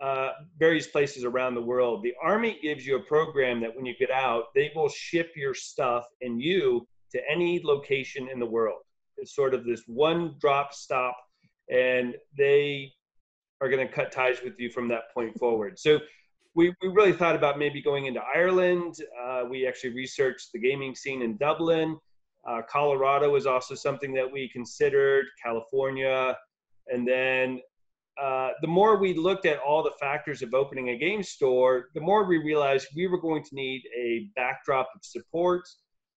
uh, 0.05 0.33
various 0.59 0.89
places 0.89 1.25
around 1.25 1.55
the 1.55 1.63
world. 1.63 2.03
The 2.03 2.13
Army 2.23 2.59
gives 2.61 2.85
you 2.87 2.97
a 2.97 3.01
program 3.01 3.59
that 3.63 3.75
when 3.75 3.87
you 3.87 3.95
get 3.99 4.11
out, 4.11 4.45
they 4.55 4.71
will 4.77 4.91
ship 4.91 5.31
your 5.35 5.55
stuff 5.55 6.05
and 6.21 6.43
you 6.43 6.87
to 7.13 7.21
any 7.31 7.63
location 7.65 8.29
in 8.31 8.39
the 8.39 8.51
world. 8.57 8.83
It's 9.17 9.35
sort 9.35 9.55
of 9.55 9.65
this 9.65 9.83
one 9.87 10.35
drop 10.39 10.75
stop, 10.75 11.17
and 11.71 12.17
they 12.37 12.93
are 13.63 13.71
going 13.71 13.87
to 13.87 13.91
cut 13.91 14.13
ties 14.13 14.43
with 14.45 14.55
you 14.59 14.69
from 14.69 14.89
that 14.89 15.05
point 15.15 15.39
forward. 15.39 15.79
So 15.79 16.01
we, 16.55 16.75
we 16.83 16.89
really 16.89 17.15
thought 17.15 17.35
about 17.35 17.59
maybe 17.59 17.81
going 17.81 18.05
into 18.05 18.21
Ireland. 18.35 18.97
Uh, 19.25 19.45
we 19.49 19.67
actually 19.67 19.95
researched 19.95 20.53
the 20.53 20.59
gaming 20.59 20.95
scene 20.95 21.23
in 21.23 21.39
Dublin. 21.39 21.99
Uh, 22.47 22.61
Colorado 22.69 23.31
was 23.31 23.47
also 23.47 23.75
something 23.75 24.13
that 24.13 24.31
we 24.31 24.51
considered, 24.51 25.25
California. 25.43 26.37
And 26.89 27.09
then 27.09 27.61
uh, 28.23 28.51
the 28.61 28.69
more 28.69 28.99
we 28.99 29.15
looked 29.15 29.45
at 29.47 29.59
all 29.59 29.83
the 29.83 29.93
factors 29.99 30.43
of 30.43 30.55
opening 30.55 30.91
a 30.91 30.99
game 30.99 31.23
store, 31.23 31.87
the 31.95 32.01
more 32.01 32.25
we 32.25 32.39
realized 32.39 32.89
we 32.95 33.07
were 33.07 33.21
going 33.21 33.43
to 33.43 33.55
need 33.55 33.83
a 33.97 34.29
backdrop 34.37 34.89
of 34.95 35.05
support. 35.05 35.63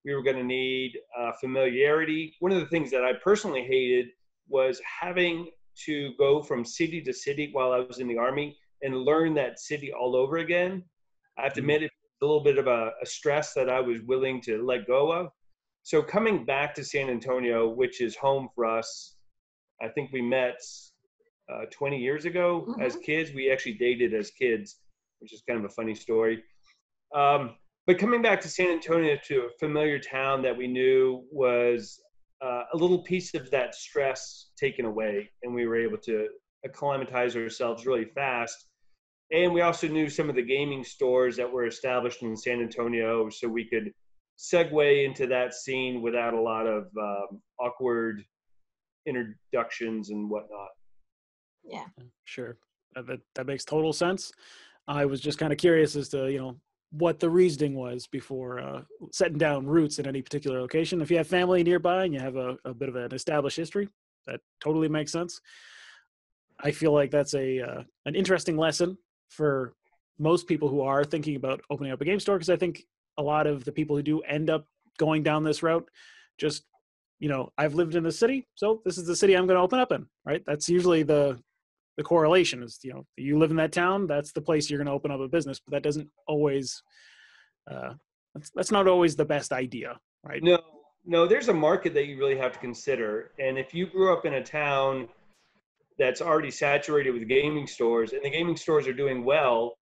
We 0.05 0.13
were 0.13 0.23
going 0.23 0.37
to 0.37 0.43
need 0.43 0.97
uh, 1.19 1.31
familiarity. 1.41 2.35
One 2.39 2.51
of 2.51 2.59
the 2.59 2.67
things 2.67 2.91
that 2.91 3.03
I 3.03 3.13
personally 3.23 3.63
hated 3.63 4.07
was 4.47 4.79
having 5.01 5.49
to 5.85 6.13
go 6.17 6.41
from 6.41 6.63
city 6.63 7.01
to 7.01 7.13
city 7.13 7.49
while 7.51 7.71
I 7.71 7.79
was 7.79 7.99
in 7.99 8.07
the 8.07 8.17
army 8.17 8.57
and 8.81 8.95
learn 8.95 9.33
that 9.35 9.59
city 9.59 9.91
all 9.91 10.15
over 10.15 10.37
again. 10.37 10.83
I 11.37 11.43
have 11.43 11.53
to 11.53 11.61
mm-hmm. 11.61 11.69
admit, 11.69 11.83
it's 11.83 11.95
a 12.21 12.25
little 12.25 12.43
bit 12.43 12.57
of 12.57 12.67
a, 12.67 12.91
a 13.01 13.05
stress 13.05 13.53
that 13.53 13.69
I 13.69 13.79
was 13.79 14.01
willing 14.01 14.41
to 14.41 14.63
let 14.63 14.87
go 14.87 15.11
of. 15.11 15.29
So 15.83 16.01
coming 16.01 16.45
back 16.45 16.75
to 16.75 16.83
San 16.83 17.09
Antonio, 17.09 17.69
which 17.69 18.01
is 18.01 18.15
home 18.15 18.49
for 18.53 18.65
us, 18.65 19.15
I 19.81 19.87
think 19.87 20.11
we 20.11 20.21
met 20.21 20.59
uh, 21.51 21.65
20 21.71 21.97
years 21.97 22.25
ago 22.25 22.65
mm-hmm. 22.67 22.81
as 22.81 22.95
kids. 22.97 23.31
We 23.33 23.51
actually 23.51 23.73
dated 23.73 24.13
as 24.13 24.31
kids, 24.31 24.77
which 25.19 25.33
is 25.33 25.43
kind 25.47 25.59
of 25.59 25.65
a 25.65 25.73
funny 25.73 25.95
story. 25.95 26.43
Um, 27.15 27.55
but 27.85 27.97
coming 27.97 28.21
back 28.21 28.41
to 28.41 28.49
San 28.49 28.69
Antonio 28.69 29.17
to 29.27 29.43
a 29.43 29.57
familiar 29.59 29.97
town 29.97 30.41
that 30.41 30.57
we 30.57 30.67
knew 30.67 31.23
was 31.31 32.01
uh, 32.41 32.63
a 32.73 32.77
little 32.77 32.99
piece 32.99 33.33
of 33.33 33.49
that 33.51 33.75
stress 33.75 34.49
taken 34.57 34.85
away, 34.85 35.29
and 35.43 35.53
we 35.53 35.65
were 35.65 35.77
able 35.77 35.97
to 35.99 36.27
acclimatize 36.65 37.35
ourselves 37.35 37.85
really 37.85 38.05
fast. 38.05 38.67
And 39.31 39.53
we 39.53 39.61
also 39.61 39.87
knew 39.87 40.09
some 40.09 40.29
of 40.29 40.35
the 40.35 40.41
gaming 40.41 40.83
stores 40.83 41.35
that 41.37 41.51
were 41.51 41.65
established 41.65 42.23
in 42.23 42.35
San 42.35 42.61
Antonio, 42.61 43.29
so 43.29 43.47
we 43.47 43.65
could 43.65 43.91
segue 44.37 45.05
into 45.05 45.25
that 45.27 45.53
scene 45.53 46.01
without 46.01 46.33
a 46.33 46.41
lot 46.41 46.67
of 46.67 46.87
um, 46.99 47.41
awkward 47.59 48.23
introductions 49.05 50.09
and 50.09 50.29
whatnot. 50.29 50.69
Yeah, 51.67 51.85
sure. 52.25 52.57
That 52.95 53.19
that 53.35 53.45
makes 53.45 53.65
total 53.65 53.93
sense. 53.93 54.31
I 54.87 55.05
was 55.05 55.19
just 55.21 55.37
kind 55.37 55.51
of 55.51 55.59
curious 55.59 55.95
as 55.95 56.09
to 56.09 56.31
you 56.31 56.39
know 56.39 56.57
what 56.91 57.19
the 57.19 57.29
reasoning 57.29 57.75
was 57.75 58.07
before 58.07 58.59
uh, 58.59 58.81
setting 59.11 59.37
down 59.37 59.67
roots 59.67 59.99
in 59.99 60.07
any 60.07 60.21
particular 60.21 60.61
location. 60.61 61.01
If 61.01 61.11
you 61.11 61.17
have 61.17 61.27
family 61.27 61.61
nearby 61.63 62.05
and 62.05 62.13
you 62.13 62.19
have 62.19 62.37
a, 62.37 62.57
a 62.63 62.73
bit 62.73 62.89
of 62.89 62.95
an 62.95 63.13
established 63.13 63.57
history, 63.57 63.89
that 64.25 64.39
totally 64.61 64.87
makes 64.87 65.11
sense. 65.11 65.41
I 66.59 66.71
feel 66.71 66.93
like 66.93 67.11
that's 67.11 67.33
a 67.33 67.59
uh, 67.59 67.83
an 68.05 68.15
interesting 68.15 68.57
lesson 68.57 68.97
for 69.29 69.73
most 70.17 70.47
people 70.47 70.69
who 70.69 70.81
are 70.81 71.03
thinking 71.03 71.35
about 71.35 71.61
opening 71.69 71.91
up 71.91 72.01
a 72.01 72.05
game 72.05 72.19
store 72.19 72.37
because 72.37 72.49
I 72.49 72.55
think 72.55 72.83
a 73.17 73.21
lot 73.21 73.47
of 73.47 73.65
the 73.65 73.71
people 73.71 73.95
who 73.95 74.03
do 74.03 74.21
end 74.21 74.49
up 74.49 74.65
going 74.97 75.21
down 75.21 75.43
this 75.43 75.61
route 75.61 75.87
just 76.39 76.63
you 77.19 77.29
know 77.29 77.51
I've 77.57 77.75
lived 77.75 77.95
in 77.95 78.03
the 78.03 78.11
city, 78.11 78.47
so 78.55 78.81
this 78.85 78.97
is 78.97 79.05
the 79.05 79.15
city 79.15 79.33
I'm 79.33 79.45
going 79.45 79.57
to 79.57 79.63
open 79.63 79.79
up 79.79 79.91
in, 79.91 80.07
right? 80.25 80.43
That's 80.45 80.69
usually 80.69 81.03
the 81.03 81.39
the 81.97 82.03
correlation 82.03 82.63
is 82.63 82.79
you 82.83 82.93
know 82.93 83.05
you 83.17 83.37
live 83.37 83.51
in 83.51 83.57
that 83.57 83.71
town, 83.71 84.07
that's 84.07 84.31
the 84.31 84.41
place 84.41 84.69
you're 84.69 84.77
going 84.77 84.87
to 84.87 84.93
open 84.93 85.11
up 85.11 85.19
a 85.19 85.27
business, 85.27 85.59
but 85.59 85.73
that 85.73 85.83
doesn't 85.83 86.07
always 86.27 86.81
uh, 87.69 87.93
that's 88.33 88.51
that's 88.55 88.71
not 88.71 88.87
always 88.87 89.15
the 89.15 89.25
best 89.25 89.51
idea, 89.51 89.97
right? 90.23 90.41
No, 90.43 90.59
no, 91.05 91.27
there's 91.27 91.49
a 91.49 91.53
market 91.53 91.93
that 91.95 92.05
you 92.05 92.17
really 92.17 92.37
have 92.37 92.53
to 92.53 92.59
consider, 92.59 93.31
and 93.39 93.57
if 93.57 93.73
you 93.73 93.87
grew 93.87 94.13
up 94.13 94.25
in 94.25 94.35
a 94.35 94.43
town 94.43 95.09
that's 95.97 96.21
already 96.21 96.51
saturated 96.51 97.11
with 97.11 97.27
gaming 97.27 97.65
stores 97.65 98.13
and 98.13 98.23
the 98.23 98.29
gaming 98.29 98.55
stores 98.55 98.87
are 98.87 98.93
doing 98.93 99.25
well, 99.25 99.73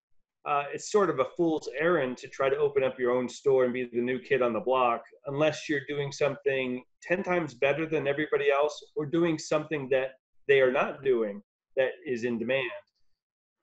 uh, 0.45 0.63
it's 0.73 0.91
sort 0.91 1.09
of 1.09 1.19
a 1.19 1.25
fool's 1.35 1.67
errand 1.77 2.15
to 2.17 2.27
try 2.29 2.49
to 2.49 2.55
open 2.57 2.83
up 2.83 2.97
your 2.97 3.11
own 3.11 3.27
store 3.27 3.65
and 3.65 3.73
be 3.73 3.89
the 3.91 3.99
new 3.99 4.19
kid 4.19 4.41
on 4.41 4.53
the 4.53 4.59
block 4.59 5.01
unless 5.25 5.67
you're 5.67 5.81
doing 5.89 6.11
something 6.11 6.83
10 7.01 7.23
times 7.23 7.53
better 7.53 7.85
than 7.85 8.07
everybody 8.07 8.49
else 8.49 8.81
or 8.95 9.05
doing 9.05 9.37
something 9.37 9.89
that 9.89 10.11
they 10.47 10.61
are 10.61 10.71
not 10.71 11.03
doing 11.03 11.41
that 11.75 11.91
is 12.05 12.23
in 12.23 12.37
demand. 12.37 12.69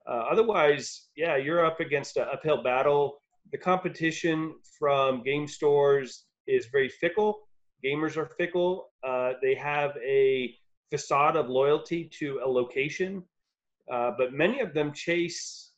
Uh, 0.09 0.25
otherwise, 0.31 1.09
yeah, 1.17 1.37
you're 1.37 1.65
up 1.65 1.81
against 1.81 2.17
an 2.17 2.27
uphill 2.33 2.63
battle. 2.63 3.23
The 3.53 3.59
competition 3.59 4.55
from 4.79 5.23
game 5.23 5.47
stores 5.47 6.25
is 6.47 6.67
very 6.67 6.89
fickle. 6.89 7.41
Gamers 7.85 8.17
are 8.17 8.27
fickle. 8.27 8.91
Uh, 9.07 9.33
they 9.43 9.55
have 9.55 9.93
a 10.05 10.55
facade 10.91 11.37
of 11.37 11.49
loyalty 11.49 12.09
to 12.19 12.41
a 12.45 12.49
location, 12.49 13.23
uh, 13.91 14.13
but 14.17 14.33
many 14.33 14.61
of 14.61 14.75
them 14.75 14.93
chase 14.93 15.73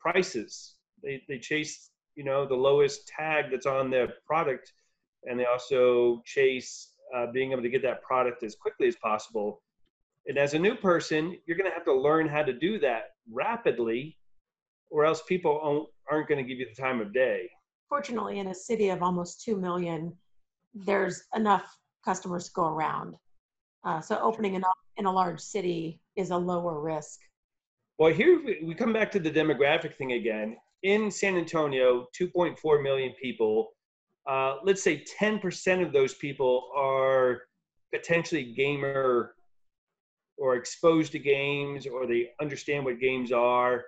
prices. 0.00 0.74
They, 1.02 1.22
they 1.28 1.38
chase, 1.38 1.90
you 2.16 2.24
know, 2.24 2.46
the 2.46 2.54
lowest 2.54 3.06
tag 3.06 3.46
that's 3.50 3.66
on 3.66 3.90
their 3.90 4.08
product, 4.26 4.72
and 5.24 5.38
they 5.38 5.46
also 5.46 6.22
chase 6.24 6.92
uh, 7.14 7.26
being 7.32 7.52
able 7.52 7.62
to 7.62 7.68
get 7.68 7.82
that 7.82 8.02
product 8.02 8.42
as 8.42 8.54
quickly 8.54 8.88
as 8.88 8.96
possible. 8.96 9.62
And 10.26 10.36
as 10.38 10.54
a 10.54 10.58
new 10.58 10.74
person, 10.74 11.36
you're 11.46 11.56
going 11.56 11.70
to 11.70 11.74
have 11.74 11.84
to 11.86 11.94
learn 11.94 12.28
how 12.28 12.42
to 12.42 12.52
do 12.52 12.78
that 12.80 13.10
rapidly, 13.30 14.16
or 14.90 15.04
else 15.04 15.22
people 15.28 15.88
aren't 16.10 16.28
going 16.28 16.42
to 16.42 16.48
give 16.48 16.58
you 16.58 16.66
the 16.66 16.80
time 16.80 17.00
of 17.00 17.14
day. 17.14 17.48
Fortunately, 17.88 18.38
in 18.38 18.48
a 18.48 18.54
city 18.54 18.90
of 18.90 19.02
almost 19.02 19.42
2 19.44 19.56
million, 19.56 20.14
there's 20.74 21.24
enough 21.34 21.74
customers 22.04 22.46
to 22.46 22.50
go 22.54 22.66
around. 22.66 23.14
Uh, 23.84 24.00
so 24.00 24.18
opening 24.20 24.54
in 24.54 24.62
a, 24.62 24.70
in 24.96 25.06
a 25.06 25.12
large 25.12 25.40
city 25.40 26.00
is 26.16 26.30
a 26.30 26.36
lower 26.36 26.80
risk. 26.80 27.20
Well, 27.98 28.12
here 28.12 28.40
we 28.62 28.74
come 28.74 28.92
back 28.92 29.10
to 29.12 29.18
the 29.18 29.30
demographic 29.30 29.96
thing 29.96 30.12
again. 30.12 30.56
In 30.82 31.10
San 31.10 31.36
Antonio, 31.36 32.06
2.4 32.20 32.82
million 32.82 33.12
people. 33.20 33.70
Uh, 34.28 34.56
let's 34.62 34.82
say 34.82 35.02
10% 35.20 35.84
of 35.84 35.92
those 35.92 36.14
people 36.14 36.70
are 36.76 37.42
potentially 37.92 38.52
gamer 38.52 39.34
or 40.38 40.56
exposed 40.56 41.12
to 41.12 41.18
games 41.18 41.86
or 41.86 42.06
they 42.06 42.28
understand 42.40 42.84
what 42.84 43.00
games 43.00 43.32
are. 43.32 43.84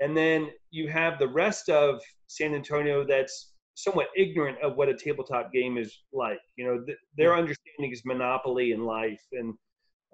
And 0.00 0.16
then 0.16 0.50
you 0.70 0.88
have 0.88 1.18
the 1.18 1.28
rest 1.28 1.68
of 1.68 2.00
San 2.26 2.54
Antonio 2.54 3.04
that's 3.04 3.52
somewhat 3.74 4.08
ignorant 4.16 4.58
of 4.62 4.76
what 4.76 4.88
a 4.88 4.94
tabletop 4.94 5.52
game 5.52 5.78
is 5.78 5.96
like. 6.12 6.40
You 6.56 6.66
know, 6.66 6.84
th- 6.84 6.98
their 7.16 7.34
understanding 7.34 7.92
is 7.92 8.02
monopoly 8.04 8.72
in 8.72 8.84
life, 8.84 9.22
and 9.32 9.54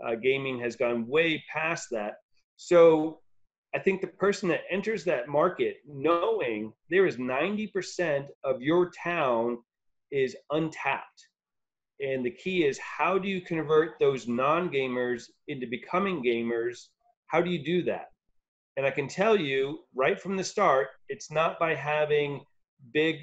uh, 0.05 0.17
gaming 0.17 0.59
has 0.61 0.77
gone 0.77 1.07
way 1.07 1.43
past 1.53 1.89
that. 1.93 2.15
So 2.57 3.21
I 3.75 3.79
think 3.79 4.01
the 4.01 4.09
person 4.09 4.49
that 4.51 4.63
enters 4.71 5.05
that 5.05 5.29
market 5.29 5.77
knowing 5.87 6.73
there 6.91 7.07
is 7.07 7.17
90% 7.17 8.27
of 8.45 8.61
your 8.61 8.91
town 9.03 9.59
is 10.11 10.37
untapped. 10.51 11.29
And 12.03 12.27
the 12.27 12.31
key 12.31 12.65
is 12.65 12.79
how 12.79 13.17
do 13.17 13.29
you 13.29 13.41
convert 13.41 13.99
those 14.01 14.27
non 14.27 14.71
gamers 14.71 15.25
into 15.47 15.67
becoming 15.69 16.23
gamers? 16.23 16.89
How 17.29 17.41
do 17.41 17.49
you 17.49 17.65
do 17.65 17.83
that? 17.85 18.09
And 18.77 18.85
I 18.85 18.91
can 18.91 19.07
tell 19.07 19.37
you 19.37 19.81
right 19.95 20.21
from 20.21 20.37
the 20.37 20.43
start, 20.43 20.89
it's 21.09 21.31
not 21.31 21.61
by 21.61 21.75
having 21.75 22.41
big, 22.93 23.17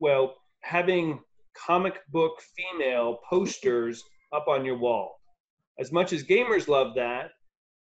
well, 0.00 0.34
having 0.62 1.20
comic 1.56 2.00
book 2.10 2.40
female 2.56 3.18
posters 3.28 4.02
up 4.32 4.48
on 4.48 4.64
your 4.64 4.76
wall. 4.78 5.20
As 5.78 5.92
much 5.92 6.12
as 6.12 6.24
gamers 6.24 6.68
love 6.68 6.94
that, 6.96 7.30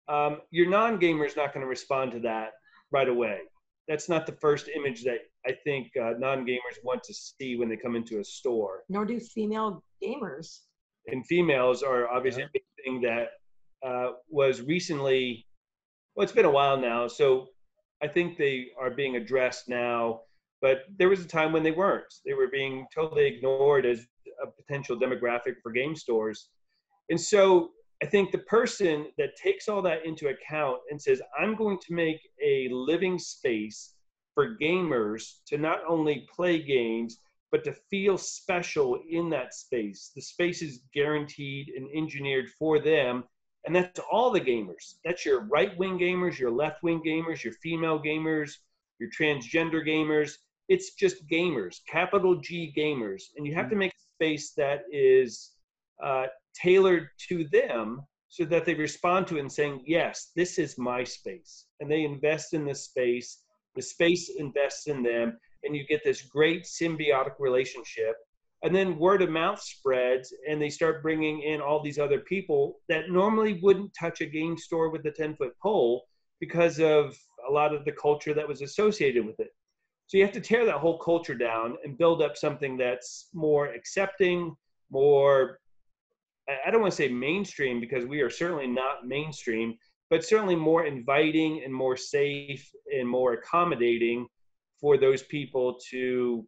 um, 0.08 0.40
your 0.50 0.68
non-gamer 0.68 1.24
is 1.24 1.36
not 1.36 1.52
going 1.52 1.62
to 1.62 1.68
respond 1.68 2.12
to 2.12 2.20
that 2.20 2.52
right 2.90 3.08
away. 3.08 3.40
That's 3.88 4.08
not 4.08 4.26
the 4.26 4.32
first 4.32 4.68
image 4.68 5.02
that 5.04 5.20
I 5.46 5.52
think 5.64 5.90
uh, 6.00 6.12
non-gamers 6.18 6.78
want 6.84 7.02
to 7.04 7.14
see 7.14 7.56
when 7.56 7.68
they 7.68 7.76
come 7.76 7.96
into 7.96 8.20
a 8.20 8.24
store. 8.24 8.84
Nor 8.88 9.06
do 9.06 9.18
female 9.18 9.82
gamers. 10.04 10.60
And 11.06 11.26
females 11.26 11.82
are 11.82 12.08
obviously 12.08 12.42
yeah. 12.42 12.48
a 12.48 12.52
big 12.52 12.62
thing 12.84 13.00
that 13.00 13.28
uh, 13.86 14.12
was 14.28 14.62
recently. 14.62 15.46
Well, 16.14 16.24
it's 16.24 16.32
been 16.32 16.44
a 16.44 16.50
while 16.50 16.76
now, 16.76 17.08
so 17.08 17.46
I 18.02 18.08
think 18.08 18.36
they 18.36 18.66
are 18.78 18.90
being 18.90 19.16
addressed 19.16 19.68
now. 19.68 20.20
But 20.60 20.82
there 20.98 21.08
was 21.08 21.24
a 21.24 21.28
time 21.28 21.52
when 21.52 21.62
they 21.62 21.70
weren't. 21.70 22.12
They 22.26 22.34
were 22.34 22.48
being 22.48 22.86
totally 22.94 23.26
ignored 23.26 23.86
as 23.86 24.04
a 24.42 24.50
potential 24.50 24.98
demographic 24.98 25.54
for 25.62 25.70
game 25.72 25.94
stores. 25.94 26.48
And 27.10 27.20
so 27.20 27.70
I 28.02 28.06
think 28.06 28.30
the 28.30 28.38
person 28.38 29.06
that 29.18 29.36
takes 29.36 29.68
all 29.68 29.82
that 29.82 30.06
into 30.06 30.28
account 30.28 30.78
and 30.90 31.00
says, 31.00 31.20
I'm 31.38 31.56
going 31.56 31.78
to 31.80 31.94
make 31.94 32.20
a 32.42 32.68
living 32.70 33.18
space 33.18 33.94
for 34.34 34.56
gamers 34.56 35.38
to 35.46 35.58
not 35.58 35.80
only 35.88 36.26
play 36.34 36.62
games, 36.62 37.18
but 37.50 37.64
to 37.64 37.72
feel 37.90 38.16
special 38.16 39.00
in 39.10 39.30
that 39.30 39.54
space. 39.54 40.12
The 40.14 40.20
space 40.20 40.62
is 40.62 40.82
guaranteed 40.94 41.70
and 41.70 41.88
engineered 41.92 42.50
for 42.58 42.78
them. 42.78 43.24
And 43.66 43.74
that's 43.74 43.98
all 44.12 44.30
the 44.30 44.40
gamers. 44.40 44.94
That's 45.04 45.26
your 45.26 45.40
right 45.46 45.76
wing 45.76 45.98
gamers, 45.98 46.38
your 46.38 46.52
left 46.52 46.82
wing 46.84 47.02
gamers, 47.04 47.42
your 47.42 47.54
female 47.54 48.00
gamers, 48.00 48.52
your 49.00 49.10
transgender 49.10 49.84
gamers. 49.86 50.34
It's 50.68 50.94
just 50.94 51.26
gamers, 51.26 51.80
capital 51.88 52.36
G 52.36 52.72
gamers. 52.76 53.22
And 53.36 53.46
you 53.46 53.54
have 53.54 53.70
to 53.70 53.76
make 53.76 53.92
a 53.92 54.14
space 54.14 54.52
that 54.52 54.82
is 54.92 55.52
uh, 56.02 56.26
tailored 56.60 57.08
to 57.28 57.44
them 57.52 58.00
so 58.28 58.44
that 58.44 58.64
they 58.64 58.74
respond 58.74 59.26
to 59.26 59.36
it 59.36 59.40
and 59.40 59.52
saying, 59.52 59.82
yes, 59.86 60.30
this 60.36 60.58
is 60.58 60.78
my 60.78 61.02
space. 61.02 61.66
And 61.80 61.90
they 61.90 62.04
invest 62.04 62.52
in 62.52 62.64
the 62.64 62.74
space, 62.74 63.42
the 63.74 63.82
space 63.82 64.30
invests 64.36 64.86
in 64.86 65.02
them, 65.02 65.38
and 65.64 65.74
you 65.74 65.86
get 65.86 66.04
this 66.04 66.22
great 66.22 66.64
symbiotic 66.64 67.34
relationship. 67.38 68.16
And 68.62 68.74
then 68.74 68.98
word 68.98 69.22
of 69.22 69.30
mouth 69.30 69.60
spreads, 69.62 70.32
and 70.48 70.60
they 70.60 70.68
start 70.68 71.02
bringing 71.02 71.42
in 71.42 71.60
all 71.60 71.82
these 71.82 71.98
other 71.98 72.20
people 72.20 72.80
that 72.88 73.10
normally 73.10 73.60
wouldn't 73.62 73.92
touch 73.98 74.20
a 74.20 74.26
game 74.26 74.58
store 74.58 74.90
with 74.90 75.06
a 75.06 75.12
10 75.12 75.36
foot 75.36 75.52
pole 75.62 76.04
because 76.40 76.80
of 76.80 77.16
a 77.48 77.52
lot 77.52 77.74
of 77.74 77.84
the 77.84 77.92
culture 77.92 78.34
that 78.34 78.46
was 78.46 78.62
associated 78.62 79.24
with 79.24 79.38
it. 79.40 79.50
So 80.06 80.16
you 80.16 80.24
have 80.24 80.32
to 80.34 80.40
tear 80.40 80.64
that 80.64 80.76
whole 80.78 80.98
culture 80.98 81.34
down 81.34 81.76
and 81.84 81.98
build 81.98 82.22
up 82.22 82.36
something 82.36 82.76
that's 82.76 83.28
more 83.32 83.66
accepting, 83.66 84.54
more 84.90 85.60
I 86.66 86.70
don't 86.70 86.80
want 86.80 86.92
to 86.92 86.96
say 86.96 87.08
mainstream 87.08 87.80
because 87.80 88.06
we 88.06 88.20
are 88.20 88.30
certainly 88.30 88.66
not 88.66 89.06
mainstream, 89.06 89.76
but 90.08 90.24
certainly 90.24 90.56
more 90.56 90.86
inviting 90.86 91.62
and 91.62 91.72
more 91.72 91.96
safe 91.96 92.70
and 92.94 93.06
more 93.08 93.34
accommodating 93.34 94.26
for 94.80 94.96
those 94.96 95.22
people 95.24 95.78
to 95.90 96.46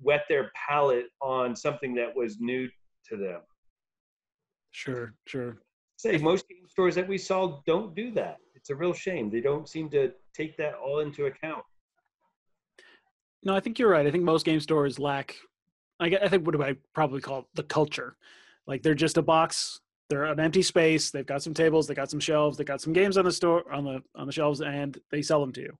wet 0.00 0.24
their 0.28 0.52
palate 0.54 1.06
on 1.20 1.56
something 1.56 1.94
that 1.94 2.14
was 2.14 2.38
new 2.38 2.68
to 3.08 3.16
them. 3.16 3.40
Sure, 4.70 5.14
sure. 5.26 5.58
Say 5.96 6.18
most 6.18 6.48
game 6.48 6.68
stores 6.68 6.94
that 6.94 7.08
we 7.08 7.18
saw 7.18 7.60
don't 7.66 7.94
do 7.94 8.10
that. 8.12 8.38
It's 8.54 8.70
a 8.70 8.74
real 8.76 8.92
shame. 8.92 9.30
They 9.30 9.40
don't 9.40 9.68
seem 9.68 9.88
to 9.90 10.12
take 10.34 10.56
that 10.56 10.74
all 10.74 11.00
into 11.00 11.26
account. 11.26 11.64
No, 13.44 13.54
I 13.54 13.60
think 13.60 13.78
you're 13.78 13.90
right. 13.90 14.06
I 14.06 14.10
think 14.10 14.24
most 14.24 14.46
game 14.46 14.60
stores 14.60 14.98
lack. 14.98 15.36
I, 15.98 16.06
I 16.06 16.28
think 16.28 16.46
what 16.46 16.54
do 16.54 16.62
I 16.62 16.76
probably 16.94 17.20
call 17.20 17.48
the 17.54 17.64
culture 17.64 18.16
like 18.66 18.82
they're 18.82 18.94
just 18.94 19.18
a 19.18 19.22
box. 19.22 19.80
They're 20.08 20.24
an 20.24 20.40
empty 20.40 20.62
space. 20.62 21.10
They've 21.10 21.26
got 21.26 21.42
some 21.42 21.54
tables. 21.54 21.86
They 21.86 21.94
got 21.94 22.10
some 22.10 22.20
shelves. 22.20 22.58
They 22.58 22.64
got 22.64 22.80
some 22.80 22.92
games 22.92 23.16
on 23.16 23.24
the 23.24 23.32
store 23.32 23.70
on 23.72 23.84
the 23.84 24.02
on 24.14 24.26
the 24.26 24.32
shelves, 24.32 24.60
and 24.60 24.98
they 25.10 25.22
sell 25.22 25.40
them 25.40 25.52
to 25.52 25.60
you. 25.60 25.72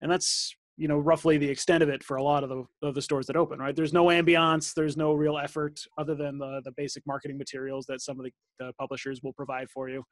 And 0.00 0.10
that's 0.10 0.54
you 0.76 0.88
know 0.88 0.98
roughly 0.98 1.38
the 1.38 1.48
extent 1.48 1.82
of 1.82 1.88
it 1.88 2.02
for 2.02 2.16
a 2.16 2.22
lot 2.22 2.42
of 2.42 2.48
the 2.48 2.64
of 2.82 2.94
the 2.94 3.02
stores 3.02 3.26
that 3.26 3.36
open. 3.36 3.58
Right? 3.58 3.76
There's 3.76 3.92
no 3.92 4.06
ambiance. 4.06 4.74
There's 4.74 4.96
no 4.96 5.12
real 5.12 5.38
effort 5.38 5.80
other 5.98 6.14
than 6.14 6.38
the 6.38 6.62
the 6.64 6.72
basic 6.72 7.06
marketing 7.06 7.38
materials 7.38 7.86
that 7.86 8.00
some 8.00 8.18
of 8.18 8.24
the, 8.24 8.32
the 8.58 8.72
publishers 8.78 9.22
will 9.22 9.34
provide 9.34 9.68
for 9.70 9.88
you. 9.88 10.04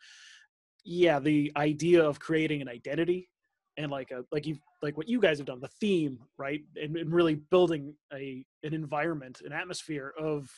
Yeah, 0.85 1.21
the 1.21 1.53
idea 1.57 2.05
of 2.05 2.19
creating 2.19 2.61
an 2.61 2.69
identity 2.69 3.29
and 3.77 3.91
like 3.91 4.11
a 4.11 4.25
like 4.31 4.47
you 4.47 4.57
like 4.83 4.97
what 4.97 5.09
you 5.09 5.21
guys 5.21 5.39
have 5.39 5.47
done 5.47 5.61
the 5.61 5.69
theme 5.81 6.19
right 6.37 6.61
and, 6.77 6.97
and 6.97 7.13
really 7.13 7.37
building 7.51 7.95
a 8.13 8.45
an 8.65 8.75
environment 8.75 9.41
an 9.45 9.53
atmosphere 9.53 10.13
of 10.21 10.49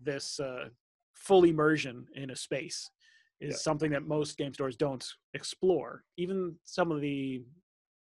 this 0.00 0.38
uh 0.38 0.68
full 1.16 1.44
immersion 1.44 2.06
in 2.14 2.30
a 2.30 2.36
space 2.36 2.90
is 3.40 3.52
yeah. 3.52 3.56
something 3.56 3.90
that 3.90 4.06
most 4.06 4.38
game 4.38 4.54
stores 4.54 4.76
don't 4.76 5.06
explore. 5.34 6.04
Even 6.16 6.54
some 6.64 6.92
of 6.92 7.00
the 7.00 7.42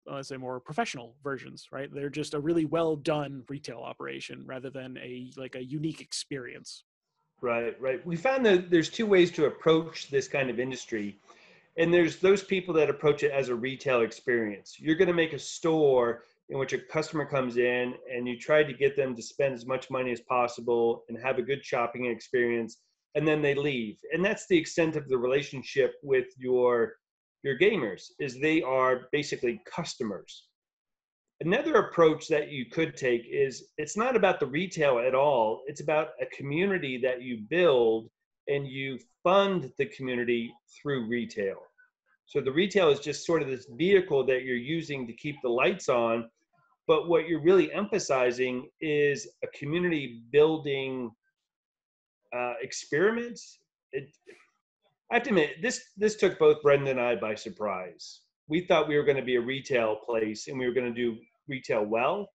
let's 0.05 0.27
say 0.27 0.37
more 0.37 0.59
professional 0.59 1.15
versions, 1.23 1.67
right? 1.71 1.89
They're 1.93 2.09
just 2.09 2.33
a 2.33 2.39
really 2.39 2.65
well 2.65 2.95
done 2.95 3.43
retail 3.47 3.79
operation 3.79 4.43
rather 4.45 4.69
than 4.69 4.97
a 4.97 5.31
like 5.37 5.55
a 5.55 5.63
unique 5.63 6.01
experience. 6.01 6.83
Right, 7.41 7.79
right. 7.81 8.05
We 8.05 8.15
found 8.15 8.45
that 8.45 8.69
there's 8.69 8.89
two 8.89 9.05
ways 9.05 9.31
to 9.31 9.45
approach 9.45 10.09
this 10.09 10.27
kind 10.27 10.49
of 10.49 10.59
industry. 10.59 11.19
And 11.77 11.93
there's 11.93 12.17
those 12.17 12.43
people 12.43 12.73
that 12.75 12.89
approach 12.89 13.23
it 13.23 13.31
as 13.31 13.49
a 13.49 13.55
retail 13.55 14.01
experience. 14.01 14.77
You're 14.79 14.95
going 14.95 15.07
to 15.07 15.13
make 15.13 15.33
a 15.33 15.39
store 15.39 16.23
in 16.49 16.59
which 16.59 16.73
a 16.73 16.77
customer 16.77 17.25
comes 17.25 17.57
in 17.57 17.95
and 18.13 18.27
you 18.27 18.37
try 18.37 18.63
to 18.63 18.73
get 18.73 18.95
them 18.95 19.15
to 19.15 19.21
spend 19.21 19.55
as 19.55 19.65
much 19.65 19.89
money 19.89 20.11
as 20.11 20.21
possible 20.21 21.03
and 21.09 21.17
have 21.17 21.37
a 21.37 21.41
good 21.41 21.65
shopping 21.65 22.05
experience 22.05 22.77
and 23.15 23.27
then 23.27 23.41
they 23.41 23.55
leave. 23.55 23.97
And 24.11 24.23
that's 24.23 24.47
the 24.47 24.57
extent 24.57 24.95
of 24.95 25.07
the 25.07 25.17
relationship 25.17 25.95
with 26.03 26.27
your 26.37 26.93
your 27.43 27.57
gamers 27.59 28.11
is 28.19 28.39
they 28.39 28.61
are 28.61 29.07
basically 29.11 29.61
customers. 29.65 30.47
Another 31.41 31.75
approach 31.75 32.29
that 32.29 32.49
you 32.49 32.67
could 32.67 32.95
take 32.95 33.25
is 33.29 33.65
it's 33.77 33.97
not 33.97 34.15
about 34.15 34.39
the 34.39 34.45
retail 34.45 34.99
at 34.99 35.13
all 35.13 35.61
it's 35.67 35.81
about 35.81 36.09
a 36.21 36.25
community 36.27 36.97
that 36.97 37.21
you 37.21 37.39
build 37.49 38.09
and 38.47 38.67
you 38.67 38.97
fund 39.23 39.71
the 39.77 39.85
community 39.87 40.53
through 40.81 41.07
retail. 41.07 41.57
So 42.25 42.39
the 42.39 42.51
retail 42.51 42.89
is 42.89 42.99
just 42.99 43.25
sort 43.25 43.41
of 43.41 43.49
this 43.49 43.67
vehicle 43.77 44.25
that 44.25 44.43
you're 44.43 44.55
using 44.55 45.05
to 45.05 45.13
keep 45.13 45.35
the 45.43 45.49
lights 45.49 45.89
on 45.89 46.29
but 46.87 47.07
what 47.07 47.27
you're 47.27 47.41
really 47.41 47.71
emphasizing 47.71 48.69
is 48.81 49.27
a 49.43 49.47
community 49.57 50.23
building 50.31 51.11
uh, 52.35 52.53
experiments. 52.61 53.59
It, 53.91 54.15
I 55.11 55.15
have 55.15 55.23
to 55.23 55.29
admit, 55.29 55.61
this 55.61 55.81
this 55.97 56.15
took 56.15 56.39
both 56.39 56.61
Brenda 56.61 56.91
and 56.91 56.99
I 56.99 57.15
by 57.15 57.35
surprise. 57.35 58.21
We 58.47 58.61
thought 58.61 58.87
we 58.87 58.97
were 58.97 59.03
going 59.03 59.17
to 59.17 59.23
be 59.23 59.35
a 59.35 59.41
retail 59.41 59.95
place 59.95 60.47
and 60.47 60.57
we 60.57 60.65
were 60.65 60.73
going 60.73 60.93
to 60.93 60.99
do 61.01 61.17
retail 61.47 61.85
well, 61.85 62.29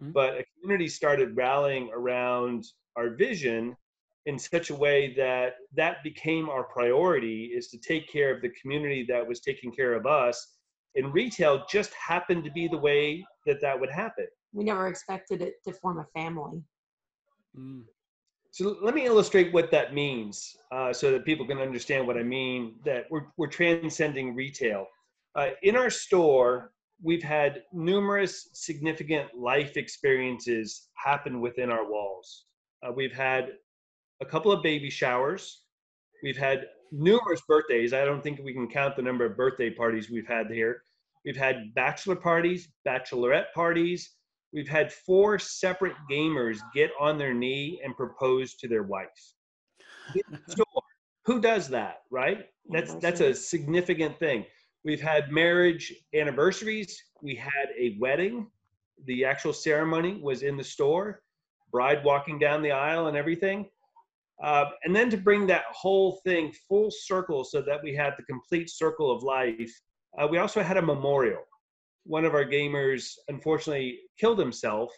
mm-hmm. 0.00 0.12
but 0.12 0.38
a 0.38 0.44
community 0.60 0.88
started 0.88 1.36
rallying 1.36 1.90
around 1.92 2.64
our 2.96 3.10
vision 3.10 3.76
in 4.26 4.38
such 4.38 4.70
a 4.70 4.74
way 4.74 5.14
that 5.14 5.54
that 5.74 6.02
became 6.04 6.48
our 6.48 6.64
priority 6.64 7.52
is 7.54 7.68
to 7.68 7.78
take 7.78 8.10
care 8.10 8.34
of 8.34 8.42
the 8.42 8.50
community 8.50 9.04
that 9.08 9.26
was 9.26 9.40
taking 9.40 9.72
care 9.72 9.94
of 9.94 10.06
us 10.06 10.56
and 10.96 11.14
retail 11.14 11.64
just 11.70 11.92
happened 11.94 12.44
to 12.44 12.50
be 12.50 12.68
the 12.68 12.76
way 12.76 13.24
that 13.46 13.60
that 13.60 13.78
would 13.78 13.90
happen 13.90 14.26
we 14.52 14.64
never 14.64 14.88
expected 14.88 15.40
it 15.40 15.54
to 15.64 15.72
form 15.72 15.98
a 16.00 16.06
family 16.18 16.62
mm. 17.58 17.82
So 18.52 18.76
let 18.82 18.94
me 18.94 19.06
illustrate 19.06 19.52
what 19.52 19.70
that 19.70 19.94
means 19.94 20.56
uh, 20.72 20.92
so 20.92 21.12
that 21.12 21.24
people 21.24 21.46
can 21.46 21.58
understand 21.58 22.06
what 22.06 22.16
I 22.16 22.24
mean 22.24 22.74
that 22.84 23.04
we're, 23.10 23.26
we're 23.36 23.46
transcending 23.46 24.34
retail. 24.34 24.86
Uh, 25.36 25.50
in 25.62 25.76
our 25.76 25.90
store, 25.90 26.72
we've 27.02 27.22
had 27.22 27.62
numerous 27.72 28.50
significant 28.52 29.34
life 29.36 29.76
experiences 29.76 30.88
happen 30.94 31.40
within 31.40 31.70
our 31.70 31.88
walls. 31.88 32.46
Uh, 32.82 32.90
we've 32.92 33.12
had 33.12 33.52
a 34.20 34.26
couple 34.26 34.50
of 34.50 34.62
baby 34.62 34.90
showers. 34.90 35.62
We've 36.22 36.36
had 36.36 36.66
numerous 36.90 37.40
birthdays. 37.46 37.92
I 37.92 38.04
don't 38.04 38.22
think 38.22 38.40
we 38.40 38.52
can 38.52 38.68
count 38.68 38.96
the 38.96 39.02
number 39.02 39.24
of 39.24 39.36
birthday 39.36 39.70
parties 39.70 40.10
we've 40.10 40.26
had 40.26 40.50
here. 40.50 40.82
We've 41.24 41.36
had 41.36 41.72
bachelor 41.74 42.16
parties, 42.16 42.68
bachelorette 42.86 43.52
parties, 43.54 44.16
we've 44.52 44.68
had 44.68 44.92
four 44.92 45.38
separate 45.38 45.94
gamers 46.10 46.58
get 46.74 46.90
on 46.98 47.18
their 47.18 47.34
knee 47.34 47.80
and 47.84 47.96
propose 47.96 48.54
to 48.56 48.68
their 48.68 48.82
wife. 48.82 49.08
Who 51.26 51.40
does 51.40 51.68
that, 51.68 51.98
right? 52.10 52.46
That's 52.70 52.94
that's 52.94 53.20
a 53.20 53.34
significant 53.34 54.18
thing. 54.18 54.44
We've 54.84 55.00
had 55.00 55.30
marriage 55.30 55.92
anniversaries. 56.14 57.00
We 57.22 57.34
had 57.34 57.68
a 57.78 57.96
wedding. 58.00 58.48
The 59.06 59.24
actual 59.24 59.52
ceremony 59.52 60.20
was 60.22 60.42
in 60.42 60.56
the 60.56 60.64
store, 60.64 61.22
bride 61.70 62.02
walking 62.04 62.38
down 62.38 62.62
the 62.62 62.72
aisle 62.72 63.06
and 63.06 63.16
everything. 63.16 63.68
Uh, 64.42 64.66
and 64.84 64.96
then 64.96 65.10
to 65.10 65.18
bring 65.18 65.46
that 65.46 65.64
whole 65.70 66.20
thing 66.24 66.52
full 66.66 66.90
circle 66.90 67.44
so 67.44 67.60
that 67.60 67.82
we 67.82 67.94
had 67.94 68.14
the 68.16 68.22
complete 68.24 68.70
circle 68.70 69.10
of 69.10 69.22
life, 69.22 69.70
uh, 70.18 70.26
we 70.26 70.38
also 70.38 70.62
had 70.62 70.78
a 70.78 70.82
memorial. 70.82 71.42
One 72.04 72.24
of 72.24 72.34
our 72.34 72.44
gamers 72.44 73.14
unfortunately 73.28 74.00
killed 74.18 74.38
himself, 74.38 74.90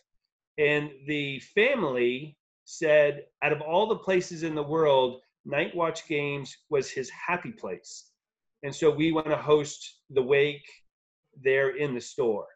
and 0.58 0.90
the 1.06 1.40
family 1.54 2.36
said, 2.64 3.24
out 3.42 3.52
of 3.52 3.60
all 3.60 3.86
the 3.86 3.96
places 3.96 4.42
in 4.42 4.54
the 4.54 4.62
world, 4.62 5.20
Knight 5.44 5.74
Watch 5.74 6.06
Games 6.06 6.56
was 6.70 6.90
his 6.90 7.10
happy 7.10 7.52
place. 7.52 8.10
And 8.62 8.74
so 8.74 8.90
we 8.90 9.12
want 9.12 9.26
to 9.26 9.36
host 9.36 10.00
the 10.10 10.22
wake 10.22 10.66
there 11.42 11.76
in 11.76 11.94
the 11.94 12.00
store. 12.00 12.46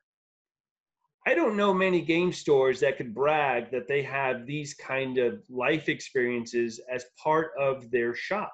I 1.26 1.34
don't 1.34 1.56
know 1.56 1.74
many 1.74 2.00
game 2.00 2.32
stores 2.32 2.78
that 2.80 2.96
could 2.96 3.12
brag 3.12 3.72
that 3.72 3.88
they 3.88 4.02
have 4.02 4.46
these 4.46 4.74
kind 4.74 5.18
of 5.18 5.42
life 5.50 5.88
experiences 5.88 6.80
as 6.88 7.04
part 7.20 7.50
of 7.58 7.90
their 7.90 8.14
shop. 8.14 8.52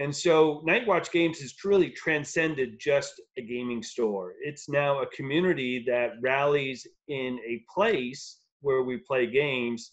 And 0.00 0.14
so 0.14 0.60
Knight 0.64 0.86
Watch 0.86 1.12
Games 1.12 1.38
has 1.40 1.52
truly 1.54 1.90
transcended 1.90 2.80
just 2.80 3.20
a 3.38 3.42
gaming 3.42 3.82
store. 3.82 4.34
It's 4.42 4.68
now 4.68 5.00
a 5.02 5.06
community 5.06 5.84
that 5.86 6.14
rallies 6.20 6.86
in 7.08 7.38
a 7.46 7.62
place 7.72 8.40
where 8.60 8.82
we 8.82 8.96
play 8.98 9.26
games, 9.26 9.92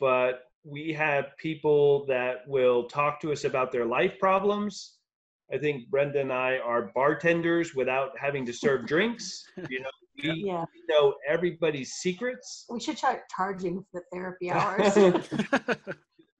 but 0.00 0.44
we 0.64 0.92
have 0.94 1.36
people 1.38 2.06
that 2.06 2.48
will 2.48 2.84
talk 2.84 3.20
to 3.20 3.32
us 3.32 3.44
about 3.44 3.72
their 3.72 3.84
life 3.84 4.18
problems. 4.18 4.94
I 5.52 5.58
think 5.58 5.88
Brenda 5.90 6.20
and 6.20 6.32
I 6.32 6.58
are 6.58 6.90
bartenders 6.94 7.74
without 7.74 8.10
having 8.18 8.44
to 8.46 8.52
serve 8.52 8.86
drinks. 8.94 9.44
You 9.68 9.80
know, 9.80 9.90
we 10.22 10.44
Yeah. 10.46 10.64
know 10.88 11.14
everybody's 11.28 11.92
secrets. 11.92 12.64
We 12.70 12.80
should 12.80 12.96
start 12.98 13.24
charging 13.36 13.84
for 13.92 14.00
the 14.00 14.16
therapy 14.16 14.50
hours. 14.50 14.94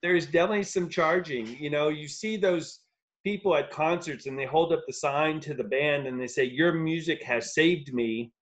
There's 0.03 0.27
definitely 0.27 0.65
some 0.65 0.89
charging. 0.89 1.47
You 1.59 1.71
know, 1.71 1.89
you 1.89 2.09
see 2.09 2.37
those 2.37 2.81
people 3.27 3.57
at 3.57 3.73
concerts 3.73 4.27
and 4.27 4.39
they 4.39 4.45
hold 4.45 4.73
up 4.73 4.85
the 4.87 4.93
sign 4.93 5.41
to 5.41 5.53
the 5.53 5.65
band 5.65 6.07
and 6.07 6.21
they 6.21 6.29
say, 6.29 6.45
Your 6.45 6.73
music 6.73 7.21
has 7.25 7.55
saved 7.55 7.93
me. 7.93 8.33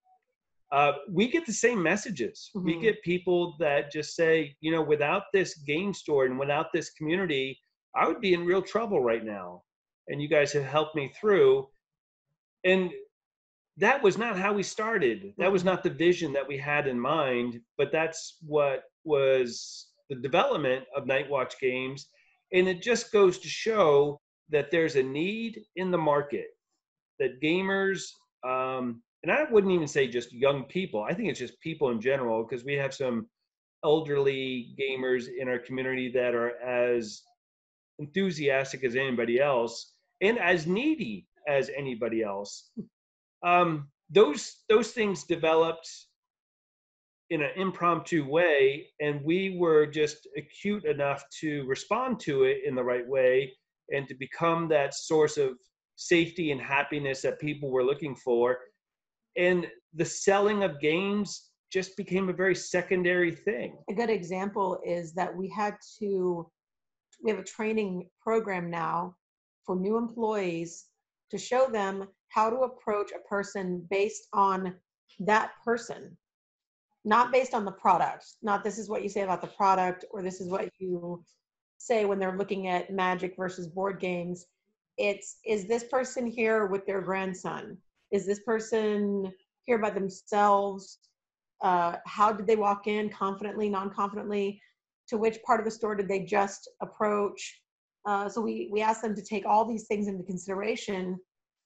Uh, 0.70 0.92
we 1.08 1.26
get 1.26 1.46
the 1.46 1.52
same 1.66 1.82
messages. 1.82 2.50
We 2.54 2.74
Mhm. 2.74 2.82
get 2.82 3.02
people 3.02 3.56
that 3.60 3.90
just 3.90 4.14
say, 4.14 4.54
you 4.60 4.70
know, 4.70 4.82
without 4.82 5.24
this 5.32 5.54
game 5.54 5.94
store 5.94 6.26
and 6.26 6.38
without 6.38 6.70
this 6.70 6.90
community, 6.90 7.58
I 7.94 8.06
would 8.06 8.20
be 8.20 8.34
in 8.34 8.44
real 8.44 8.60
trouble 8.60 9.00
right 9.00 9.24
now. 9.24 9.62
And 10.08 10.20
you 10.20 10.28
guys 10.28 10.52
have 10.52 10.66
helped 10.76 10.94
me 10.94 11.08
through. 11.18 11.70
And 12.64 12.92
that 13.78 14.02
was 14.02 14.18
not 14.18 14.36
how 14.36 14.52
we 14.52 14.62
started. 14.62 15.32
That 15.38 15.50
was 15.50 15.64
not 15.64 15.82
the 15.82 15.96
vision 16.06 16.30
that 16.34 16.46
we 16.46 16.58
had 16.58 16.86
in 16.88 17.00
mind, 17.00 17.62
but 17.78 17.90
that's 17.90 18.36
what 18.42 18.84
was 19.04 19.88
the 20.10 20.16
development 20.16 20.84
of 20.94 21.06
Knight 21.06 21.30
Watch 21.30 21.58
games. 21.58 22.10
And 22.52 22.68
it 22.68 22.82
just 22.82 23.10
goes 23.12 23.38
to 23.38 23.48
show 23.48 24.20
that 24.50 24.70
there's 24.70 24.96
a 24.96 25.02
need 25.02 25.62
in 25.76 25.90
the 25.90 25.98
market 25.98 26.48
that 27.18 27.40
gamers, 27.40 28.10
um, 28.44 29.02
and 29.22 29.32
I 29.32 29.44
wouldn't 29.50 29.72
even 29.72 29.88
say 29.88 30.06
just 30.06 30.32
young 30.32 30.64
people, 30.64 31.02
I 31.02 31.14
think 31.14 31.28
it's 31.28 31.38
just 31.38 31.60
people 31.60 31.90
in 31.90 32.00
general, 32.00 32.44
because 32.44 32.64
we 32.64 32.74
have 32.74 32.92
some 32.94 33.26
elderly 33.84 34.74
gamers 34.78 35.28
in 35.38 35.48
our 35.48 35.58
community 35.58 36.10
that 36.12 36.34
are 36.34 36.58
as 36.60 37.22
enthusiastic 37.98 38.84
as 38.84 38.96
anybody 38.96 39.40
else 39.40 39.92
and 40.20 40.38
as 40.38 40.66
needy 40.66 41.26
as 41.48 41.70
anybody 41.76 42.22
else. 42.22 42.70
Um, 43.42 43.88
those 44.10 44.62
those 44.68 44.92
things 44.92 45.24
developed 45.24 45.88
in 47.30 47.42
an 47.42 47.50
impromptu 47.56 48.26
way, 48.28 48.88
and 49.00 49.22
we 49.24 49.56
were 49.58 49.86
just 49.86 50.28
acute 50.36 50.84
enough 50.84 51.24
to 51.40 51.64
respond 51.66 52.20
to 52.20 52.44
it 52.44 52.58
in 52.66 52.74
the 52.74 52.84
right 52.84 53.06
way 53.06 53.52
and 53.90 54.08
to 54.08 54.14
become 54.14 54.68
that 54.68 54.94
source 54.94 55.36
of 55.36 55.58
safety 55.96 56.50
and 56.50 56.60
happiness 56.60 57.22
that 57.22 57.40
people 57.40 57.70
were 57.70 57.84
looking 57.84 58.14
for. 58.16 58.58
And 59.36 59.66
the 59.94 60.04
selling 60.04 60.62
of 60.62 60.80
games 60.80 61.50
just 61.72 61.96
became 61.96 62.28
a 62.28 62.32
very 62.32 62.54
secondary 62.54 63.32
thing. 63.32 63.76
a 63.90 63.94
good 63.94 64.10
example 64.10 64.78
is 64.86 65.12
that 65.14 65.34
we 65.36 65.48
had 65.48 65.74
to 65.98 66.48
we 67.22 67.30
have 67.30 67.40
a 67.40 67.44
training 67.44 68.08
program 68.20 68.70
now 68.70 69.14
for 69.64 69.74
new 69.76 69.96
employees 69.96 70.86
to 71.30 71.38
show 71.38 71.66
them 71.66 72.06
how 72.28 72.50
to 72.50 72.56
approach 72.58 73.10
a 73.12 73.28
person 73.28 73.84
based 73.90 74.28
on 74.32 74.74
that 75.20 75.52
person 75.64 76.16
not 77.04 77.32
based 77.32 77.54
on 77.54 77.64
the 77.64 77.72
product 77.72 78.24
not 78.42 78.62
this 78.62 78.78
is 78.78 78.88
what 78.88 79.02
you 79.02 79.08
say 79.08 79.22
about 79.22 79.40
the 79.40 79.54
product 79.62 80.04
or 80.10 80.22
this 80.22 80.40
is 80.40 80.48
what 80.48 80.68
you 80.78 81.22
say 81.84 82.04
when 82.04 82.18
they're 82.18 82.38
looking 82.38 82.68
at 82.68 82.92
magic 82.92 83.34
versus 83.36 83.66
board 83.66 84.00
games 84.00 84.46
it's 84.96 85.38
is 85.44 85.66
this 85.66 85.84
person 85.84 86.26
here 86.26 86.66
with 86.66 86.86
their 86.86 87.00
grandson? 87.00 87.78
Is 88.12 88.26
this 88.26 88.40
person 88.40 89.32
here 89.64 89.78
by 89.78 89.90
themselves? 89.90 90.98
Uh, 91.62 91.96
how 92.06 92.32
did 92.32 92.46
they 92.46 92.56
walk 92.56 92.86
in? 92.86 93.08
Confidently 93.08 93.68
non-confidently? 93.68 94.60
To 95.08 95.18
which 95.18 95.42
part 95.42 95.60
of 95.60 95.64
the 95.64 95.70
store 95.70 95.94
did 95.94 96.08
they 96.08 96.20
just 96.20 96.68
approach? 96.80 97.60
Uh, 98.06 98.28
so 98.28 98.40
we 98.40 98.68
we 98.70 98.82
ask 98.82 99.00
them 99.02 99.14
to 99.14 99.22
take 99.22 99.46
all 99.46 99.64
these 99.64 99.86
things 99.86 100.06
into 100.06 100.22
consideration 100.22 101.18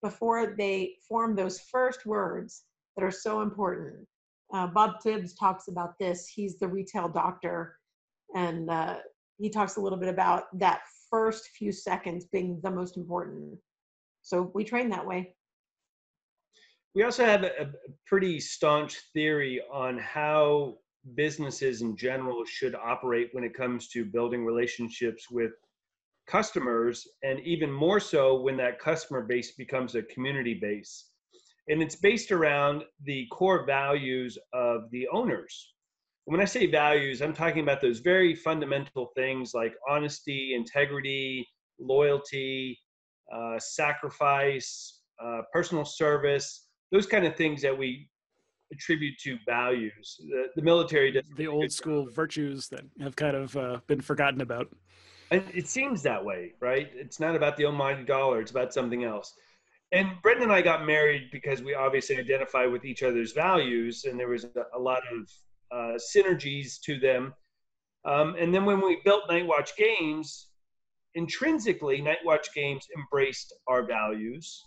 before 0.03 0.55
they 0.57 0.95
form 1.09 1.35
those 1.35 1.61
first 1.61 2.07
words 2.07 2.63
that 2.97 3.05
are 3.05 3.11
so 3.11 3.43
important. 3.43 4.07
Uh, 4.55 4.67
Bob 4.67 5.03
Phibbs 5.05 5.33
talks 5.39 5.69
about 5.69 5.99
this. 5.99 6.27
He's 6.29 6.57
the 6.59 6.69
retail 6.69 7.09
doctor. 7.09 7.77
And 8.35 8.71
uh, 8.71 8.99
he 9.39 9.49
talks 9.49 9.77
a 9.77 9.81
little 9.81 9.99
bit 9.99 10.09
about 10.09 10.45
that 10.59 10.81
first 11.11 11.49
few 11.57 11.73
seconds 11.73 12.27
being 12.33 12.61
the 12.63 12.71
most 12.71 12.97
important 12.97 13.59
so 14.23 14.51
we 14.55 14.65
train 14.65 14.89
that 14.91 15.07
way 15.07 15.35
We 16.95 17.05
also 17.05 17.25
have 17.25 17.45
a, 17.45 17.71
pretty 18.07 18.41
staunch 18.41 18.97
theory 19.13 19.61
on 19.73 19.99
how 19.99 20.79
businesses 21.15 21.83
in 21.83 21.97
general 21.97 22.45
should 22.45 22.75
operate 22.75 23.29
when 23.33 23.45
it 23.45 23.55
comes 23.55 23.89
to 23.89 24.05
building 24.05 24.45
relationships 24.45 25.31
with 25.31 25.53
customers, 26.27 27.07
and 27.23 27.41
even 27.41 27.73
more 27.73 28.01
so 28.01 28.41
when 28.41 28.57
that 28.59 28.79
customer 28.79 29.23
base 29.23 29.53
becomes 29.53 29.95
a 29.95 30.03
community 30.03 30.55
base. 30.55 31.07
And 31.69 31.83
it's 31.83 31.97
based 31.97 32.33
around 32.33 32.85
the 33.05 33.27
core 33.33 33.65
values 33.67 34.39
of 34.53 34.91
the 34.91 35.09
owners. 35.09 35.75
When 36.29 36.43
I 36.43 36.45
say 36.45 36.67
values, 36.67 37.23
I'm 37.23 37.33
talking 37.33 37.63
about 37.63 37.81
those 37.81 38.01
very 38.01 38.35
fundamental 38.35 39.13
things 39.17 39.55
like 39.55 39.73
honesty, 39.89 40.53
integrity, 40.55 41.49
loyalty, 41.81 42.79
uh, 43.35 43.59
sacrifice, 43.59 45.01
uh, 45.25 45.41
personal 45.55 45.87
service, 45.87 46.67
those 46.93 47.07
kind 47.07 47.25
of 47.25 47.35
things 47.35 47.63
that 47.63 47.77
we 47.77 48.11
attribute 48.71 49.15
to 49.21 49.39
values. 49.47 50.21
The, 50.29 50.49
the 50.55 50.61
military 50.61 51.13
does 51.13 51.25
the 51.35 51.47
old 51.47 51.73
school 51.73 52.07
virtues 52.15 52.69
that 52.69 52.83
have 53.01 53.17
kind 53.17 53.35
of 53.35 53.57
uh, 53.57 53.79
been 53.87 54.03
forgotten 54.03 54.43
about. 54.43 54.69
And 55.31 55.43
it 55.55 55.67
seems 55.67 56.03
that 56.03 56.23
way, 56.23 56.53
right? 56.61 56.91
It's 56.95 57.19
not 57.19 57.37
about 57.37 57.57
the 57.57 57.65
almighty 57.65 58.05
dollar, 58.05 58.43
it's 58.43 58.51
about 58.51 58.75
something 58.75 59.03
else. 59.03 59.33
And 59.93 60.11
Brenda 60.23 60.43
and 60.43 60.53
I 60.53 60.61
got 60.61 60.85
married 60.85 61.31
because 61.33 61.63
we 61.63 61.75
obviously 61.75 62.19
identify 62.19 62.67
with 62.67 62.85
each 62.85 63.03
other's 63.03 63.33
values, 63.33 64.05
and 64.05 64.21
there 64.21 64.29
was 64.29 64.45
a, 64.45 64.51
a 64.77 64.79
lot 64.79 65.01
of 65.11 65.33
uh, 65.73 65.95
synergies 66.15 66.81
to 66.85 66.99
them. 66.99 67.35
Um, 68.05 68.37
and 68.39 68.55
then 68.55 68.65
when 68.65 68.81
we 68.81 69.01
built 69.05 69.29
Knight 69.29 69.47
Watch 69.47 69.77
Games, 69.77 70.49
intrinsically, 71.15 72.01
Knight 72.01 72.25
Watch 72.25 72.49
Games 72.55 72.87
embraced 72.97 73.53
our 73.67 73.85
values. 73.85 74.65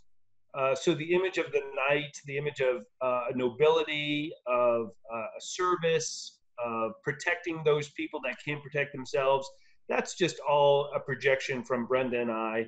Uh, 0.54 0.76
so 0.76 0.94
the 0.94 1.14
image 1.14 1.38
of 1.38 1.52
the 1.52 1.62
knight, 1.90 2.16
the 2.26 2.38
image 2.38 2.60
of 2.60 2.84
uh, 3.02 3.28
nobility, 3.36 4.32
of 4.48 4.92
uh, 5.14 5.26
service, 5.40 6.40
of 6.64 6.92
protecting 7.04 7.62
those 7.64 7.90
people 7.90 8.20
that 8.24 8.36
can't 8.44 8.62
protect 8.62 8.92
themselves, 8.94 9.50
that's 9.88 10.16
just 10.16 10.40
all 10.48 10.92
a 10.96 11.00
projection 11.00 11.64
from 11.64 11.86
Brenda 11.86 12.20
and 12.20 12.32
I. 12.32 12.68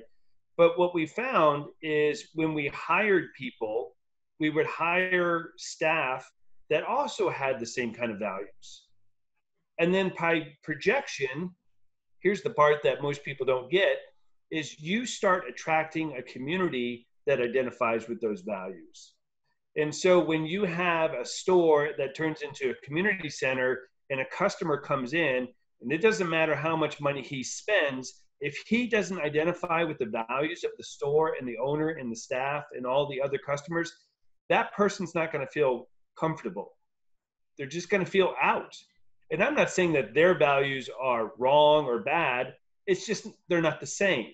But 0.56 0.78
what 0.78 0.94
we 0.94 1.06
found 1.06 1.66
is 1.82 2.28
when 2.34 2.54
we 2.54 2.68
hired 2.68 3.26
people, 3.36 3.96
we 4.40 4.50
would 4.50 4.66
hire 4.66 5.50
staff 5.56 6.30
that 6.70 6.84
also 6.84 7.28
had 7.30 7.60
the 7.60 7.66
same 7.66 7.92
kind 7.92 8.10
of 8.10 8.18
values. 8.18 8.84
And 9.78 9.92
then 9.94 10.12
by 10.18 10.48
projection, 10.62 11.50
here's 12.20 12.42
the 12.42 12.50
part 12.50 12.82
that 12.82 13.02
most 13.02 13.24
people 13.24 13.44
don't 13.44 13.70
get 13.70 13.96
is 14.50 14.80
you 14.80 15.04
start 15.04 15.44
attracting 15.48 16.16
a 16.16 16.22
community 16.22 17.06
that 17.26 17.40
identifies 17.40 18.08
with 18.08 18.20
those 18.20 18.42
values. 18.42 19.14
And 19.76 19.92
so 19.92 20.22
when 20.22 20.46
you 20.46 20.64
have 20.64 21.14
a 21.14 21.24
store 21.24 21.90
that 21.98 22.14
turns 22.14 22.42
into 22.42 22.70
a 22.70 22.86
community 22.86 23.28
center 23.28 23.88
and 24.10 24.20
a 24.20 24.26
customer 24.26 24.78
comes 24.78 25.14
in, 25.14 25.48
and 25.80 25.92
it 25.92 26.00
doesn't 26.00 26.30
matter 26.30 26.54
how 26.54 26.76
much 26.76 27.00
money 27.00 27.22
he 27.22 27.42
spends, 27.42 28.22
if 28.40 28.62
he 28.66 28.86
doesn't 28.86 29.20
identify 29.20 29.82
with 29.82 29.98
the 29.98 30.24
values 30.28 30.64
of 30.64 30.70
the 30.76 30.84
store 30.84 31.34
and 31.38 31.48
the 31.48 31.58
owner 31.58 31.90
and 31.90 32.10
the 32.12 32.16
staff 32.16 32.64
and 32.76 32.86
all 32.86 33.08
the 33.08 33.20
other 33.20 33.38
customers, 33.38 33.92
that 34.48 34.72
person's 34.74 35.14
not 35.14 35.32
going 35.32 35.44
to 35.44 35.50
feel 35.50 35.88
comfortable. 36.18 36.72
They're 37.56 37.66
just 37.66 37.90
going 37.90 38.04
to 38.04 38.10
feel 38.10 38.34
out. 38.40 38.74
And 39.30 39.42
I'm 39.42 39.54
not 39.54 39.70
saying 39.70 39.92
that 39.94 40.14
their 40.14 40.36
values 40.36 40.88
are 41.00 41.32
wrong 41.38 41.86
or 41.86 42.00
bad. 42.00 42.54
It's 42.86 43.06
just 43.06 43.26
they're 43.48 43.62
not 43.62 43.80
the 43.80 43.86
same. 43.86 44.26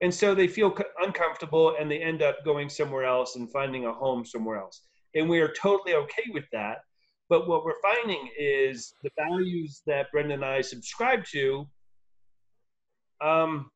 And 0.00 0.12
so 0.12 0.34
they 0.34 0.48
feel 0.48 0.76
uncomfortable 1.00 1.76
and 1.78 1.90
they 1.90 1.98
end 1.98 2.22
up 2.22 2.44
going 2.44 2.68
somewhere 2.68 3.04
else 3.04 3.36
and 3.36 3.50
finding 3.50 3.86
a 3.86 3.92
home 3.92 4.24
somewhere 4.24 4.58
else. 4.58 4.82
And 5.14 5.28
we 5.28 5.40
are 5.40 5.52
totally 5.52 5.94
okay 5.94 6.24
with 6.32 6.44
that. 6.52 6.78
But 7.28 7.48
what 7.48 7.64
we're 7.64 7.80
finding 7.80 8.28
is 8.38 8.94
the 9.02 9.10
values 9.16 9.82
that 9.86 10.10
Brenda 10.10 10.34
and 10.34 10.44
I 10.44 10.60
subscribe 10.60 11.24
to, 11.26 11.66
um, 13.20 13.70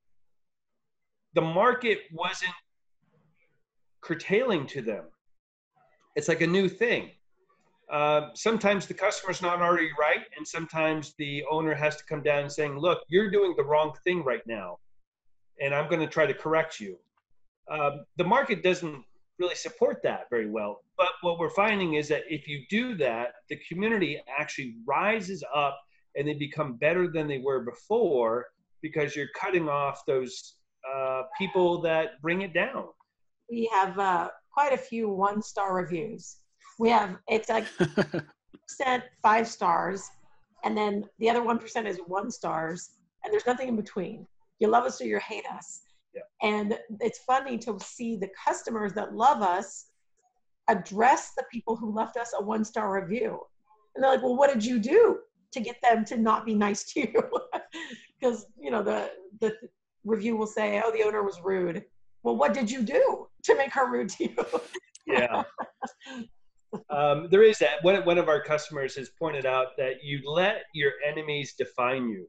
the 1.34 1.42
market 1.42 2.00
wasn't 2.12 2.52
curtailing 4.00 4.66
to 4.68 4.82
them. 4.82 5.04
It's 6.16 6.28
like 6.28 6.40
a 6.40 6.46
new 6.46 6.68
thing. 6.68 7.10
Uh, 7.90 8.28
sometimes 8.34 8.86
the 8.86 8.94
customer's 8.94 9.40
not 9.40 9.60
already 9.60 9.90
right, 9.98 10.24
and 10.36 10.46
sometimes 10.46 11.14
the 11.18 11.44
owner 11.50 11.74
has 11.74 11.96
to 11.96 12.04
come 12.04 12.22
down 12.22 12.40
and 12.40 12.52
saying, 12.52 12.78
"Look, 12.78 13.02
you're 13.08 13.30
doing 13.30 13.54
the 13.56 13.64
wrong 13.64 13.94
thing 14.04 14.24
right 14.24 14.44
now, 14.46 14.78
and 15.60 15.74
I'm 15.74 15.88
going 15.88 16.00
to 16.00 16.08
try 16.08 16.26
to 16.26 16.34
correct 16.34 16.80
you." 16.80 16.98
Um, 17.70 18.04
the 18.16 18.24
market 18.24 18.62
doesn't 18.62 19.04
really 19.38 19.54
support 19.54 20.02
that 20.02 20.28
very 20.30 20.48
well. 20.48 20.82
But 20.96 21.10
what 21.20 21.38
we're 21.38 21.50
finding 21.50 21.94
is 21.94 22.08
that 22.08 22.22
if 22.28 22.48
you 22.48 22.62
do 22.70 22.94
that, 22.96 23.34
the 23.48 23.58
community 23.68 24.20
actually 24.38 24.76
rises 24.86 25.44
up 25.54 25.78
and 26.14 26.26
they 26.26 26.34
become 26.34 26.74
better 26.76 27.08
than 27.08 27.28
they 27.28 27.38
were 27.38 27.60
before 27.60 28.46
because 28.82 29.14
you're 29.14 29.28
cutting 29.38 29.68
off 29.68 30.06
those 30.06 30.54
uh, 30.94 31.22
people 31.36 31.80
that 31.82 32.20
bring 32.22 32.42
it 32.42 32.54
down. 32.54 32.86
We 33.50 33.68
have 33.72 33.98
uh, 33.98 34.30
quite 34.50 34.72
a 34.72 34.78
few 34.78 35.08
one 35.08 35.42
star 35.42 35.74
reviews. 35.74 36.36
We 36.78 36.90
have, 36.90 37.16
it's 37.28 37.48
like 37.48 37.66
percent 38.68 39.04
five 39.22 39.48
stars, 39.48 40.10
and 40.64 40.76
then 40.76 41.04
the 41.18 41.30
other 41.30 41.40
1% 41.40 41.86
is 41.86 41.98
one 42.06 42.30
stars, 42.30 42.90
and 43.24 43.32
there's 43.32 43.46
nothing 43.46 43.68
in 43.68 43.76
between. 43.76 44.26
You 44.58 44.68
love 44.68 44.84
us 44.84 45.00
or 45.00 45.04
you 45.04 45.18
hate 45.18 45.46
us. 45.46 45.82
Yeah. 46.14 46.22
And 46.42 46.78
it's 47.00 47.18
funny 47.20 47.58
to 47.58 47.78
see 47.80 48.16
the 48.16 48.30
customers 48.46 48.92
that 48.94 49.14
love 49.14 49.42
us 49.42 49.86
address 50.68 51.32
the 51.36 51.44
people 51.52 51.76
who 51.76 51.92
left 51.92 52.16
us 52.16 52.32
a 52.38 52.42
one 52.42 52.64
star 52.64 53.00
review. 53.00 53.38
And 53.94 54.02
they're 54.02 54.12
like, 54.12 54.22
well, 54.22 54.36
what 54.36 54.52
did 54.52 54.64
you 54.64 54.78
do 54.78 55.18
to 55.52 55.60
get 55.60 55.76
them 55.82 56.04
to 56.06 56.16
not 56.16 56.44
be 56.44 56.54
nice 56.54 56.84
to 56.92 57.00
you? 57.00 57.22
Because, 58.18 58.46
you 58.58 58.70
know, 58.70 58.82
the, 58.82 59.10
the 59.42 59.52
review 60.06 60.38
will 60.38 60.46
say, 60.46 60.80
oh, 60.82 60.90
the 60.90 61.02
owner 61.02 61.22
was 61.22 61.38
rude. 61.44 61.84
Well, 62.22 62.34
what 62.34 62.54
did 62.54 62.70
you 62.70 62.80
do 62.80 63.26
to 63.44 63.54
make 63.54 63.72
her 63.74 63.90
rude 63.92 64.08
to 64.08 64.24
you? 64.24 64.36
yeah. 65.06 65.42
Um, 66.90 67.28
there 67.30 67.42
is 67.42 67.58
that. 67.58 67.82
One, 67.82 68.04
one 68.04 68.18
of 68.18 68.28
our 68.28 68.42
customers 68.42 68.96
has 68.96 69.10
pointed 69.18 69.46
out 69.46 69.68
that 69.78 70.02
you 70.02 70.20
let 70.24 70.64
your 70.74 70.92
enemies 71.06 71.54
define 71.56 72.08
you. 72.08 72.26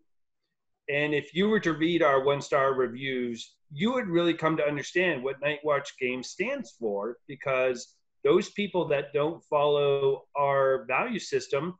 And 0.89 1.13
if 1.13 1.33
you 1.33 1.49
were 1.49 1.59
to 1.61 1.73
read 1.73 2.01
our 2.01 2.23
one 2.23 2.41
star 2.41 2.73
reviews, 2.73 3.55
you 3.71 3.93
would 3.93 4.07
really 4.07 4.33
come 4.33 4.55
to 4.57 4.63
understand 4.65 5.23
what 5.23 5.41
Knight 5.41 5.59
Watch 5.63 5.97
Games 5.99 6.29
stands 6.29 6.75
for 6.79 7.17
because 7.27 7.95
those 8.23 8.49
people 8.51 8.87
that 8.87 9.13
don't 9.13 9.43
follow 9.45 10.23
our 10.37 10.85
value 10.85 11.19
system, 11.19 11.75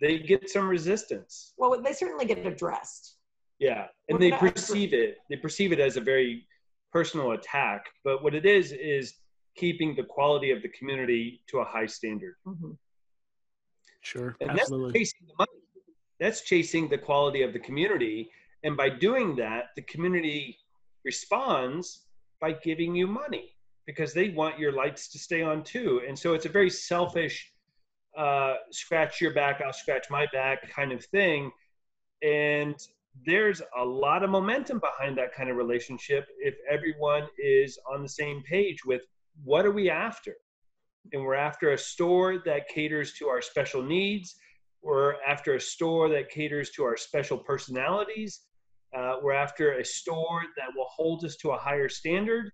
they 0.00 0.18
get 0.18 0.50
some 0.50 0.68
resistance. 0.68 1.54
Well, 1.56 1.80
they 1.80 1.92
certainly 1.92 2.24
get 2.24 2.44
addressed. 2.46 3.16
Yeah, 3.58 3.86
and 4.08 4.20
they 4.20 4.30
perceive 4.30 4.92
it. 4.92 5.16
They 5.28 5.36
perceive 5.36 5.72
it 5.72 5.80
as 5.80 5.96
a 5.96 6.00
very 6.00 6.46
personal 6.92 7.32
attack. 7.32 7.86
But 8.04 8.22
what 8.22 8.34
it 8.34 8.46
is 8.46 8.72
is 8.72 9.14
keeping 9.58 9.94
the 9.94 10.04
quality 10.04 10.50
of 10.50 10.62
the 10.62 10.68
community 10.68 11.42
to 11.48 11.58
a 11.58 11.64
high 11.64 11.86
standard. 11.86 12.34
Mm-hmm. 12.46 12.72
Sure, 14.00 14.36
and 14.40 14.50
absolutely. 14.50 14.92
That's 14.92 14.98
chasing 14.98 15.26
the 15.26 15.34
money. 15.38 15.60
That's 16.20 16.40
chasing 16.42 16.88
the 16.88 16.98
quality 16.98 17.42
of 17.42 17.52
the 17.52 17.58
community, 17.58 18.30
and 18.64 18.76
by 18.76 18.88
doing 18.88 19.36
that, 19.36 19.66
the 19.76 19.82
community 19.82 20.58
responds 21.04 22.04
by 22.40 22.52
giving 22.52 22.94
you 22.94 23.06
money 23.06 23.56
because 23.86 24.12
they 24.12 24.28
want 24.28 24.58
your 24.58 24.72
lights 24.72 25.08
to 25.08 25.18
stay 25.18 25.42
on 25.42 25.64
too. 25.64 26.02
And 26.06 26.18
so 26.18 26.34
it's 26.34 26.44
a 26.44 26.50
very 26.50 26.68
selfish, 26.68 27.50
uh, 28.16 28.54
scratch 28.70 29.20
your 29.20 29.32
back, 29.32 29.62
I'll 29.64 29.72
scratch 29.72 30.10
my 30.10 30.26
back 30.32 30.70
kind 30.70 30.92
of 30.92 31.04
thing. 31.06 31.50
And 32.22 32.76
there's 33.24 33.62
a 33.78 33.84
lot 33.84 34.22
of 34.22 34.30
momentum 34.30 34.80
behind 34.80 35.16
that 35.18 35.34
kind 35.34 35.48
of 35.48 35.56
relationship 35.56 36.26
if 36.38 36.54
everyone 36.70 37.24
is 37.38 37.78
on 37.90 38.02
the 38.02 38.08
same 38.08 38.42
page 38.42 38.84
with 38.84 39.02
what 39.44 39.66
are 39.66 39.72
we 39.72 39.90
after? 39.90 40.34
And 41.12 41.22
we're 41.22 41.34
after 41.34 41.72
a 41.72 41.78
store 41.78 42.38
that 42.44 42.68
caters 42.68 43.14
to 43.14 43.28
our 43.28 43.40
special 43.40 43.82
needs. 43.82 44.36
We're 44.82 45.14
after 45.26 45.54
a 45.54 45.60
store 45.60 46.08
that 46.10 46.30
caters 46.30 46.70
to 46.72 46.84
our 46.84 46.96
special 46.96 47.38
personalities. 47.38 48.42
Uh, 48.96 49.16
we're 49.22 49.32
after 49.32 49.78
a 49.78 49.84
store 49.84 50.42
that 50.56 50.68
will 50.76 50.88
hold 50.94 51.24
us 51.24 51.36
to 51.36 51.50
a 51.50 51.58
higher 51.58 51.88
standard. 51.88 52.50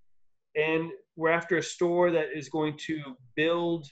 And 0.57 0.91
we're 1.17 1.31
after 1.31 1.59
a 1.59 1.63
store 1.63 2.11
that 2.13 2.27
is 2.35 2.49
going 2.49 2.79
to 2.87 3.01
build 3.37 3.87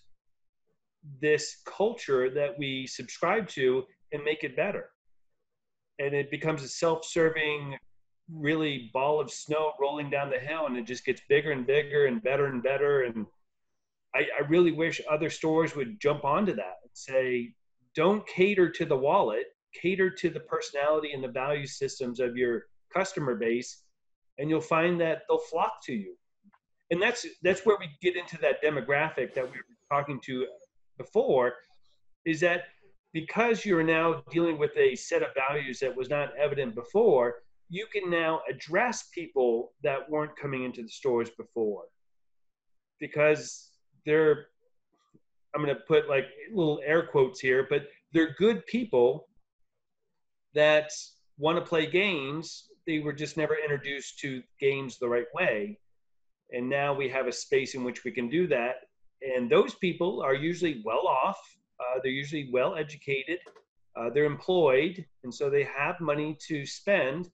this 1.20 1.56
culture 1.66 2.30
that 2.30 2.56
we 2.58 2.86
subscribe 2.86 3.48
to 3.48 3.84
and 4.12 4.22
make 4.22 4.44
it 4.44 4.56
better. 4.56 4.90
And 5.98 6.14
it 6.14 6.30
becomes 6.30 6.62
a 6.62 6.68
self 6.68 7.04
serving, 7.04 7.76
really 8.34 8.90
ball 8.92 9.20
of 9.20 9.30
snow 9.30 9.72
rolling 9.80 10.10
down 10.10 10.30
the 10.30 10.38
hill, 10.38 10.66
and 10.66 10.76
it 10.76 10.86
just 10.86 11.04
gets 11.04 11.20
bigger 11.28 11.52
and 11.52 11.66
bigger 11.66 12.06
and 12.06 12.22
better 12.22 12.46
and 12.46 12.62
better. 12.62 13.02
And 13.02 13.26
I, 14.14 14.20
I 14.38 14.46
really 14.48 14.72
wish 14.72 15.00
other 15.10 15.30
stores 15.30 15.74
would 15.76 16.00
jump 16.00 16.24
onto 16.24 16.54
that 16.54 16.76
and 16.82 16.90
say, 16.92 17.54
don't 17.94 18.26
cater 18.26 18.70
to 18.70 18.84
the 18.84 18.96
wallet, 18.96 19.46
cater 19.80 20.10
to 20.10 20.30
the 20.30 20.40
personality 20.40 21.12
and 21.12 21.22
the 21.22 21.28
value 21.28 21.66
systems 21.66 22.20
of 22.20 22.36
your 22.36 22.64
customer 22.92 23.34
base, 23.34 23.82
and 24.38 24.48
you'll 24.48 24.60
find 24.60 25.00
that 25.00 25.22
they'll 25.28 25.38
flock 25.38 25.82
to 25.84 25.92
you. 25.92 26.14
And 26.90 27.00
that's 27.00 27.26
that's 27.42 27.64
where 27.64 27.76
we 27.80 27.88
get 28.02 28.16
into 28.16 28.36
that 28.38 28.62
demographic 28.62 29.34
that 29.34 29.44
we 29.44 29.58
were 29.58 29.64
talking 29.90 30.20
to 30.24 30.46
before, 30.98 31.54
is 32.26 32.40
that 32.40 32.64
because 33.12 33.64
you're 33.64 33.82
now 33.82 34.22
dealing 34.30 34.58
with 34.58 34.76
a 34.76 34.94
set 34.94 35.22
of 35.22 35.28
values 35.34 35.80
that 35.80 35.94
was 35.94 36.08
not 36.08 36.36
evident 36.36 36.74
before, 36.74 37.36
you 37.72 37.86
can 37.90 38.10
now 38.10 38.42
address 38.50 39.08
people 39.14 39.72
that 39.82 39.98
weren't 40.10 40.36
coming 40.36 40.64
into 40.64 40.82
the 40.82 40.90
stores 40.90 41.30
before. 41.30 41.84
Because 43.00 43.70
they're 44.04 44.48
I'm 45.54 45.62
going 45.62 45.74
to 45.74 45.82
put 45.88 46.06
like 46.08 46.26
little 46.52 46.80
air 46.84 47.06
quotes 47.06 47.40
here, 47.40 47.66
but 47.68 47.84
they're 48.12 48.34
good 48.38 48.64
people 48.66 49.26
that 50.54 50.90
want 51.38 51.58
to 51.58 51.64
play 51.64 51.86
games. 51.86 52.68
They 52.86 52.98
were 52.98 53.12
just 53.14 53.38
never 53.38 53.56
introduced 53.56 54.18
to 54.20 54.42
games 54.60 54.98
the 54.98 55.08
right 55.08 55.26
way. 55.34 55.78
And 56.52 56.68
now 56.68 56.92
we 56.92 57.08
have 57.08 57.26
a 57.26 57.32
space 57.32 57.74
in 57.74 57.84
which 57.84 58.04
we 58.04 58.10
can 58.10 58.28
do 58.28 58.46
that. 58.48 58.76
And 59.22 59.50
those 59.50 59.74
people 59.76 60.20
are 60.20 60.34
usually 60.34 60.82
well 60.84 61.06
off, 61.06 61.38
uh, 61.80 62.00
they're 62.02 62.12
usually 62.12 62.50
well 62.52 62.76
educated, 62.76 63.38
uh, 63.96 64.10
they're 64.10 64.24
employed, 64.24 65.04
and 65.24 65.32
so 65.34 65.48
they 65.48 65.64
have 65.64 66.00
money 66.00 66.36
to 66.48 66.66
spend. 66.66 67.30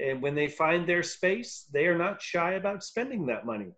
And 0.00 0.20
when 0.20 0.34
they 0.34 0.48
find 0.48 0.86
their 0.86 1.02
space, 1.02 1.66
they 1.72 1.86
are 1.86 1.96
not 1.96 2.20
shy 2.20 2.54
about 2.54 2.82
spending 2.82 3.26
that 3.26 3.46
money. 3.46 3.72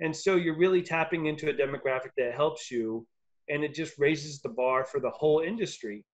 And 0.00 0.14
so 0.14 0.36
you're 0.36 0.58
really 0.58 0.82
tapping 0.82 1.26
into 1.26 1.48
a 1.48 1.54
demographic 1.54 2.10
that 2.18 2.34
helps 2.34 2.70
you, 2.70 3.06
and 3.48 3.64
it 3.64 3.74
just 3.74 3.98
raises 3.98 4.40
the 4.40 4.48
bar 4.50 4.84
for 4.84 5.00
the 5.00 5.10
whole 5.10 5.40
industry. 5.40 6.04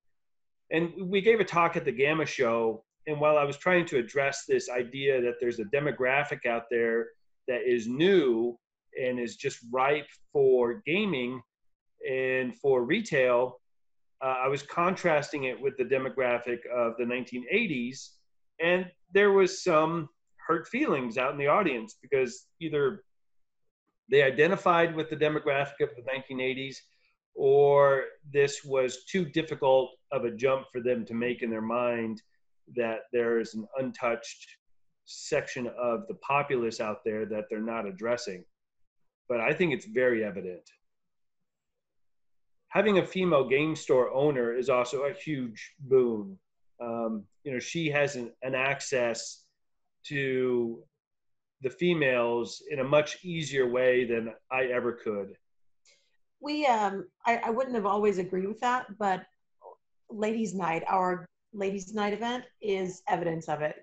And 0.71 0.93
we 1.11 1.21
gave 1.21 1.41
a 1.41 1.45
talk 1.45 1.77
at 1.77 1.85
the 1.85 1.93
GAMA 1.93 2.27
Show. 2.27 2.85
And 3.07 3.21
while 3.21 3.37
I 3.37 3.45
was 3.45 3.57
trying 3.57 3.85
to 3.87 3.99
address 3.99 4.45
this 4.47 4.71
idea 4.71 5.21
that 5.21 5.35
there's 5.41 5.59
a 5.59 5.65
demographic 5.65 6.47
out 6.47 6.65
there 6.71 7.09
that 7.49 7.63
is 7.67 7.87
new 7.89 8.57
and 9.01 9.19
is 9.19 9.37
just 9.37 9.59
ripe 9.71 10.09
for 10.33 10.83
gaming 10.87 11.43
and 12.09 12.55
for 12.57 12.85
retail, 12.85 13.61
uh, 14.23 14.37
I 14.45 14.49
was 14.49 14.63
contrasting 14.63 15.45
it 15.45 15.61
with 15.61 15.77
the 15.77 15.85
demographic 15.85 16.65
of 16.73 16.95
the 16.97 17.05
1980s. 17.05 18.11
And 18.63 18.87
there 19.13 19.33
was 19.33 19.63
some 19.63 20.09
hurt 20.37 20.69
feelings 20.69 21.19
out 21.19 21.33
in 21.33 21.39
the 21.39 21.47
audience 21.47 21.97
because 22.01 22.47
either 22.61 23.05
they 24.11 24.23
identified 24.23 24.95
with 24.95 25.11
the 25.11 25.17
demographic 25.17 25.81
of 25.81 25.91
the 25.97 26.03
1980s 26.03 26.77
or 27.35 28.05
this 28.33 28.65
was 28.65 29.05
too 29.05 29.25
difficult 29.25 29.91
of 30.11 30.25
a 30.25 30.31
jump 30.31 30.67
for 30.71 30.81
them 30.81 31.05
to 31.07 31.15
make 31.15 31.43
in 31.43 31.51
their 31.51 31.63
mind 31.63 32.21
that 32.77 33.01
there 33.13 33.41
is 33.41 33.55
an 33.55 33.67
untouched 33.79 34.57
section 35.05 35.69
of 35.81 36.07
the 36.09 36.15
populace 36.17 36.81
out 36.81 36.99
there 37.05 37.25
that 37.27 37.45
they're 37.49 37.61
not 37.61 37.87
addressing. 37.87 38.45
But 39.29 39.41
I 39.41 39.53
think 39.53 39.73
it's 39.73 39.87
very 39.87 40.25
evident. 40.25 40.69
Having 42.69 42.99
a 42.99 43.07
female 43.07 43.49
game 43.49 43.75
store 43.77 44.13
owner 44.13 44.55
is 44.55 44.69
also 44.69 45.03
a 45.03 45.13
huge 45.13 45.75
boon. 45.81 46.39
Um, 46.83 47.25
you 47.45 47.53
know, 47.53 47.59
she 47.59 47.91
has 47.91 48.17
an, 48.17 48.33
an 48.43 48.55
access 48.55 49.45
to 50.07 50.83
the 51.63 51.71
females 51.71 52.63
in 52.71 52.81
a 52.81 52.85
much 52.85 53.25
easier 53.25 53.69
way 53.69 54.05
than 54.05 54.33
I 54.51 54.65
ever 54.65 54.93
could. 54.93 55.37
We, 56.41 56.67
um, 56.67 57.07
I, 57.25 57.37
I 57.45 57.51
wouldn't 57.51 57.77
have 57.77 57.87
always 57.87 58.19
agreed 58.19 58.49
with 58.49 58.59
that, 58.61 58.99
but 58.99 59.25
Ladies' 60.11 60.55
Night, 60.55 60.83
our 60.89 61.29
Ladies' 61.53 61.95
Night 61.95 62.13
event, 62.13 62.45
is 62.61 63.03
evidence 63.09 63.49
of 63.49 63.63
it. 63.63 63.77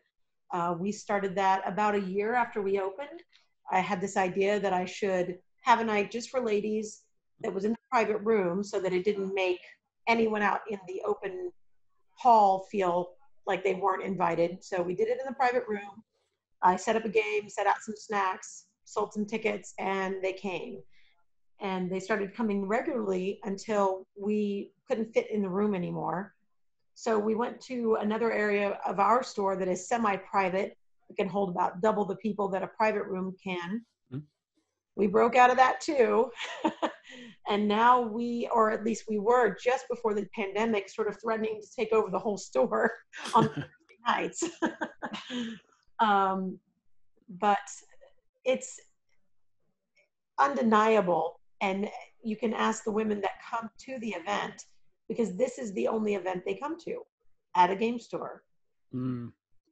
Uh, 0.52 0.76
we 0.78 0.92
started 0.92 1.36
that 1.36 1.62
about 1.66 1.96
a 1.96 2.02
year 2.02 2.34
after 2.36 2.62
we 2.62 2.80
opened. 2.80 3.24
I 3.72 3.80
had 3.80 4.02
this 4.02 4.18
idea 4.18 4.60
that 4.60 4.74
I 4.74 4.86
should 4.86 5.38
have 5.62 5.80
a 5.80 5.84
night 5.84 6.12
just 6.12 6.30
for 6.30 6.42
ladies 6.42 7.04
that 7.42 7.54
was 7.54 7.64
in 7.64 7.72
the 7.72 7.78
private 7.90 8.18
room 8.18 8.64
so 8.64 8.80
that 8.82 8.92
it 8.92 9.06
didn't 9.06 9.34
make 9.34 9.60
anyone 10.08 10.42
out 10.42 10.62
in 10.70 10.80
the 10.88 11.02
open 11.06 11.52
hall 12.20 12.68
feel 12.72 13.12
like 13.48 13.64
they 13.64 13.76
weren't 13.76 14.04
invited. 14.04 14.64
So 14.64 14.82
we 14.82 14.94
did 14.94 15.08
it 15.08 15.20
in 15.20 15.26
the 15.26 15.34
private 15.34 15.64
room. 15.68 16.04
I 16.62 16.76
set 16.76 16.96
up 16.96 17.06
a 17.06 17.10
game, 17.10 17.48
set 17.48 17.68
out 17.68 17.82
some 17.82 17.96
snacks, 17.98 18.66
sold 18.84 19.14
some 19.14 19.26
tickets, 19.26 19.74
and 19.80 20.16
they 20.22 20.34
came. 20.34 20.82
And 21.62 21.90
they 21.90 22.00
started 22.00 22.36
coming 22.36 22.66
regularly 22.66 23.40
until 23.44 24.06
we 24.18 24.72
couldn't 24.88 25.14
fit 25.14 25.32
in 25.32 25.42
the 25.42 25.50
room 25.50 25.74
anymore. 25.76 26.36
So 26.96 27.18
we 27.18 27.36
went 27.36 27.62
to 27.62 27.96
another 28.02 28.32
area 28.32 28.78
of 28.86 29.00
our 29.00 29.24
store 29.24 29.56
that 29.56 29.68
is 29.68 29.88
semi-private. 29.88 30.78
It 31.10 31.16
can 31.16 31.30
hold 31.30 31.50
about 31.50 31.82
double 31.82 32.06
the 32.06 32.18
people 32.18 32.50
that 32.50 32.64
a 32.64 32.68
private 32.68 33.06
room 33.06 33.36
can. 33.42 33.86
We 35.00 35.08
broke 35.08 35.38
out 35.38 35.50
of 35.50 35.56
that 35.56 35.80
too. 35.80 36.30
and 37.50 37.68
now 37.70 38.02
we, 38.02 38.50
or 38.54 38.70
at 38.70 38.84
least 38.84 39.06
we 39.08 39.18
were 39.18 39.56
just 39.64 39.86
before 39.90 40.14
the 40.14 40.28
pandemic, 40.36 40.90
sort 40.90 41.08
of 41.08 41.16
threatening 41.22 41.62
to 41.62 41.68
take 41.74 41.94
over 41.94 42.12
the 42.12 42.20
whole 42.20 42.38
store 42.38 42.92
on 43.34 43.48
Thursday 43.48 43.66
nights. 44.06 44.44
um, 46.00 46.60
but 47.40 47.58
it's 48.44 48.78
undeniable. 50.38 51.40
And 51.62 51.90
you 52.22 52.36
can 52.36 52.54
ask 52.54 52.84
the 52.84 52.92
women 52.92 53.22
that 53.22 53.42
come 53.50 53.70
to 53.86 53.98
the 54.00 54.10
event 54.10 54.66
because 55.08 55.34
this 55.38 55.58
is 55.58 55.72
the 55.74 55.88
only 55.88 56.16
event 56.16 56.44
they 56.46 56.56
come 56.56 56.78
to 56.82 57.04
at 57.56 57.72
a 57.72 57.76
game 57.76 58.00
store. 58.00 58.44
Mm. 58.94 59.32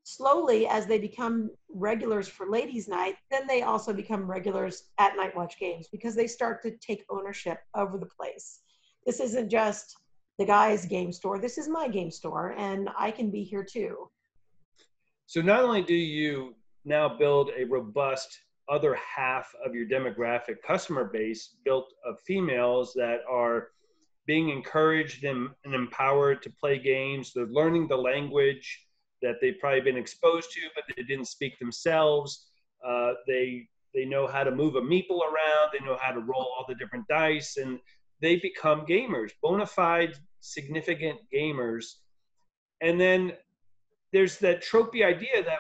Slowly, 0.10 0.68
as 0.68 0.86
they 0.86 1.00
become 1.00 1.52
regulars 1.68 2.30
for 2.30 2.50
ladies' 2.50 2.88
night, 2.88 3.18
then 3.30 3.46
they 3.46 3.64
also 3.64 3.92
become 3.92 4.26
regulars 4.26 4.86
at 5.00 5.18
Knight 5.18 5.36
Watch 5.36 5.60
games 5.60 5.90
because 5.92 6.16
they 6.16 6.28
start 6.28 6.62
to 6.62 6.78
take 6.78 7.04
ownership 7.10 7.60
over 7.76 7.98
the 7.98 8.06
place. 8.06 8.62
This 9.06 9.20
isn't 9.20 9.50
just 9.50 9.98
the 10.38 10.46
guy's 10.46 10.86
game 10.86 11.12
store, 11.12 11.40
this 11.40 11.58
is 11.58 11.68
my 11.68 11.90
game 11.90 12.10
store, 12.10 12.56
and 12.58 12.88
I 12.98 13.12
can 13.12 13.30
be 13.30 13.44
here 13.44 13.66
too. 13.66 14.10
So, 15.26 15.42
not 15.42 15.66
only 15.66 15.82
do 15.82 15.94
you 15.94 16.56
now 16.86 17.10
build 17.10 17.50
a 17.58 17.66
robust 17.66 18.40
other 18.70 18.96
half 18.96 19.54
of 19.66 19.76
your 19.76 19.88
demographic 19.88 20.62
customer 20.66 21.04
base 21.04 21.58
built 21.66 21.92
of 22.06 22.18
females 22.22 22.94
that 22.94 23.24
are 23.30 23.72
being 24.26 24.52
encouraged 24.52 25.26
and, 25.26 25.50
empowered 25.66 26.42
to 26.44 26.50
play 26.50 26.80
games. 26.80 27.34
They're 27.34 27.46
learning 27.48 27.90
the 27.90 27.98
language 27.98 28.87
that 29.22 29.36
they've 29.42 29.58
probably 29.60 29.82
been 29.82 29.98
exposed 29.98 30.52
to, 30.52 30.62
but 30.76 30.84
they 30.96 31.04
didn't 31.04 31.28
speak 31.28 31.58
themselves. 31.60 32.48
Uh, 32.86 33.14
they 33.28 33.68
they 33.94 34.06
know 34.06 34.28
how 34.28 34.44
to 34.44 34.52
move 34.52 34.76
a 34.76 34.82
meeple 34.82 35.22
around. 35.22 35.72
They 35.74 35.84
know 35.84 35.98
how 36.00 36.12
to 36.12 36.20
roll 36.20 36.54
all 36.58 36.66
the 36.68 36.76
different 36.76 37.08
dice, 37.08 37.58
and 37.58 37.80
they 38.22 38.36
become 38.38 38.86
gamers, 38.86 39.32
bona 39.42 39.66
fide, 39.66 40.16
significant 40.40 41.20
gamers. 41.34 41.86
And 42.82 43.00
then 43.02 43.34
there's 44.14 44.38
that 44.40 44.64
tropey 44.64 45.04
idea 45.04 45.44
that 45.44 45.60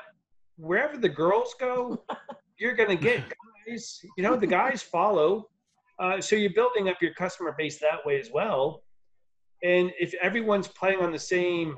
wherever 0.57 0.97
the 0.97 1.09
girls 1.09 1.55
go, 1.59 2.03
you're 2.59 2.75
going 2.75 2.89
to 2.89 3.03
get 3.03 3.23
guys. 3.67 3.99
You 4.17 4.23
know, 4.23 4.35
the 4.35 4.47
guys 4.47 4.81
follow 4.83 5.49
uh, 5.99 6.21
so 6.21 6.35
you're 6.35 6.53
building 6.53 6.89
up 6.89 7.01
your 7.01 7.13
customer 7.13 7.55
base 7.57 7.79
that 7.79 8.05
way 8.05 8.19
as 8.19 8.29
well. 8.31 8.83
And 9.63 9.91
if 9.99 10.13
everyone's 10.21 10.67
playing 10.67 10.99
on 10.99 11.11
the 11.11 11.19
same 11.19 11.77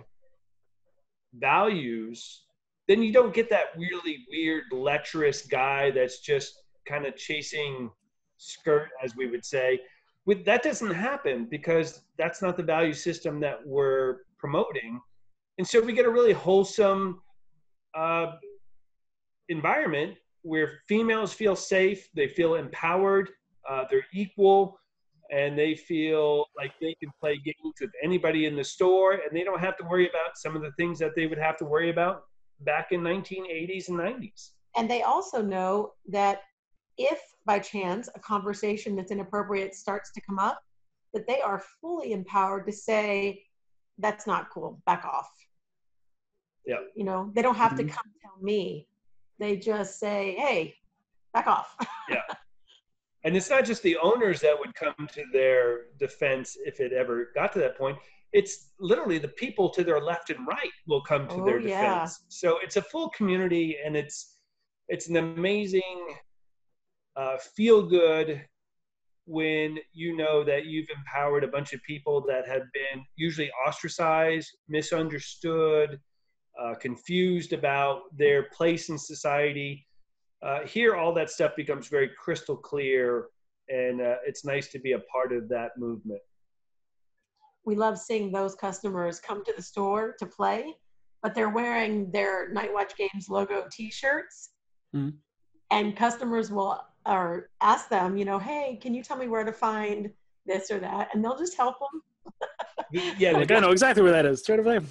values, 1.33 2.43
then 2.87 3.03
you 3.03 3.13
don't 3.13 3.33
get 3.33 3.49
that 3.49 3.67
really 3.77 4.25
weird, 4.31 4.63
lecherous 4.71 5.43
guy 5.43 5.91
that's 5.91 6.19
just 6.19 6.63
kind 6.87 7.05
of 7.05 7.15
chasing 7.15 7.91
skirt, 8.37 8.89
as 9.03 9.15
we 9.15 9.27
would 9.27 9.45
say. 9.45 9.79
With 10.25 10.43
that 10.45 10.63
doesn't 10.63 10.93
happen 10.93 11.47
because 11.49 12.01
that's 12.17 12.41
not 12.41 12.57
the 12.57 12.63
value 12.63 12.93
system 12.93 13.39
that 13.41 13.59
we're 13.65 14.17
promoting. 14.37 14.99
And 15.57 15.67
so 15.67 15.81
we 15.81 15.93
get 15.93 16.05
a 16.05 16.09
really 16.09 16.33
wholesome 16.33 17.21
uh, 17.95 18.33
environment 19.49 20.15
where 20.43 20.79
females 20.87 21.33
feel 21.33 21.55
safe, 21.55 22.09
they 22.15 22.27
feel 22.27 22.55
empowered, 22.55 23.29
uh, 23.69 23.83
they're 23.89 24.05
equal 24.13 24.79
and 25.31 25.57
they 25.57 25.75
feel 25.75 26.45
like 26.57 26.71
they 26.81 26.95
can 27.01 27.11
play 27.19 27.37
games 27.37 27.75
with 27.79 27.91
anybody 28.03 28.45
in 28.45 28.55
the 28.55 28.63
store 28.63 29.13
and 29.13 29.31
they 29.31 29.43
don't 29.43 29.59
have 29.59 29.77
to 29.77 29.83
worry 29.85 30.09
about 30.09 30.35
some 30.35 30.55
of 30.55 30.61
the 30.61 30.71
things 30.71 30.97
that 30.99 31.11
they 31.15 31.27
would 31.27 31.37
have 31.37 31.57
to 31.57 31.65
worry 31.65 31.89
about 31.89 32.23
back 32.61 32.87
in 32.91 33.01
1980s 33.01 33.89
and 33.89 33.97
90s 33.97 34.51
and 34.75 34.89
they 34.89 35.01
also 35.01 35.41
know 35.41 35.93
that 36.07 36.41
if 36.97 37.19
by 37.45 37.59
chance 37.59 38.09
a 38.15 38.19
conversation 38.19 38.95
that's 38.95 39.11
inappropriate 39.11 39.73
starts 39.73 40.11
to 40.11 40.21
come 40.21 40.39
up 40.39 40.59
that 41.13 41.27
they 41.27 41.41
are 41.41 41.63
fully 41.81 42.11
empowered 42.13 42.65
to 42.67 42.71
say 42.71 43.43
that's 43.97 44.27
not 44.27 44.49
cool. 44.49 44.81
Back 44.85 45.05
off. 45.05 45.29
Yeah. 46.65 46.77
You 46.95 47.03
know 47.03 47.31
they 47.33 47.41
don't 47.41 47.55
have 47.55 47.73
mm-hmm. 47.73 47.87
to 47.87 47.93
come 47.93 48.05
tell 48.21 48.41
me. 48.41 48.87
They 49.39 49.57
just 49.57 49.99
say 49.99 50.35
hey 50.37 50.75
back 51.33 51.47
off. 51.47 51.75
Yeah 52.09 52.21
and 53.23 53.36
it's 53.36 53.49
not 53.49 53.65
just 53.65 53.84
the 53.84 53.97
owners 53.97 54.39
that 54.41 54.58
would 54.58 54.73
come 54.75 55.08
to 55.13 55.23
their 55.34 55.88
defense 55.99 56.58
if 56.65 56.79
it 56.79 56.93
ever 56.93 57.32
got 57.36 57.51
to 57.53 57.60
that 57.60 57.77
point. 57.77 57.97
It's 58.32 58.69
literally 58.79 59.17
the 59.17 59.29
people 59.29 59.69
to 59.71 59.84
their 59.84 59.99
left 59.99 60.29
and 60.29 60.47
right 60.47 60.71
will 60.88 61.01
come 61.01 61.27
to 61.27 61.36
oh, 61.36 61.45
their 61.45 61.60
defense. 61.60 61.71
Yeah. 61.71 62.08
so 62.29 62.60
it's 62.63 62.77
a 62.77 62.82
full 62.82 63.10
community 63.10 63.77
and 63.84 63.95
it's 63.95 64.36
it's 64.88 65.10
an 65.10 65.17
amazing 65.17 66.15
uh, 67.15 67.38
feel 67.55 67.84
good 67.84 68.41
when 69.25 69.77
you 69.93 70.15
know 70.15 70.43
that 70.43 70.65
you've 70.65 70.89
empowered 70.95 71.43
a 71.43 71.47
bunch 71.47 71.73
of 71.73 71.82
people 71.84 72.23
that 72.27 72.47
have 72.47 72.63
been 72.73 73.03
usually 73.15 73.51
ostracized 73.67 74.49
misunderstood 74.67 75.99
uh, 76.60 76.73
confused 76.75 77.53
about 77.53 78.01
their 78.17 78.43
place 78.55 78.89
in 78.89 78.97
society 78.97 79.86
uh, 80.41 80.62
here 80.65 80.95
all 80.95 81.13
that 81.13 81.30
stuff 81.30 81.56
becomes 81.56 81.88
very 81.88 82.10
crystal 82.17 82.56
clear 82.56 83.25
and 83.67 84.02
uh, 84.02 84.15
it's 84.25 84.45
nice 84.45 84.69
to 84.69 84.80
be 84.80 84.93
a 84.93 84.99
part 84.99 85.32
of 85.32 85.47
that 85.49 85.71
movement. 85.78 86.21
We 87.65 87.75
love 87.75 87.99
seeing 87.99 88.32
those 88.32 88.56
customers 88.56 89.19
come 89.19 89.43
to 89.45 89.54
the 89.56 89.62
store 89.62 90.15
to 90.19 90.25
play 90.25 90.75
but 91.21 91.36
they're 91.36 91.49
wearing 91.49 92.10
their 92.12 92.49
Knight 92.54 92.73
Watch 92.73 92.95
games 92.95 93.28
logo 93.30 93.65
t-shirts. 93.71 94.52
Mm-hmm. 94.95 95.10
and 95.69 95.95
customers 95.95 96.52
will 96.52 96.82
or 97.06 97.52
ask 97.62 97.89
them 97.89 98.17
you 98.17 98.25
know 98.25 98.39
hey 98.39 98.80
can 98.82 98.95
you 98.95 99.04
tell 99.04 99.17
me 99.17 99.28
where 99.28 99.43
to 99.43 99.54
find 99.54 100.10
this 100.47 100.71
or 100.71 100.80
that? 100.80 101.10
And 101.13 101.23
they'll 101.23 101.38
just 101.38 101.56
help 101.56 101.75
them. 101.80 102.02
Yeah 103.19 103.34
like, 103.34 103.52
i 103.52 103.60
know 103.60 103.69
exactly 103.69 104.02
where 104.02 104.12
that 104.12 104.25
is. 104.25 104.43
Sort 104.43 104.60
of 104.60 104.65
thing 104.65 104.88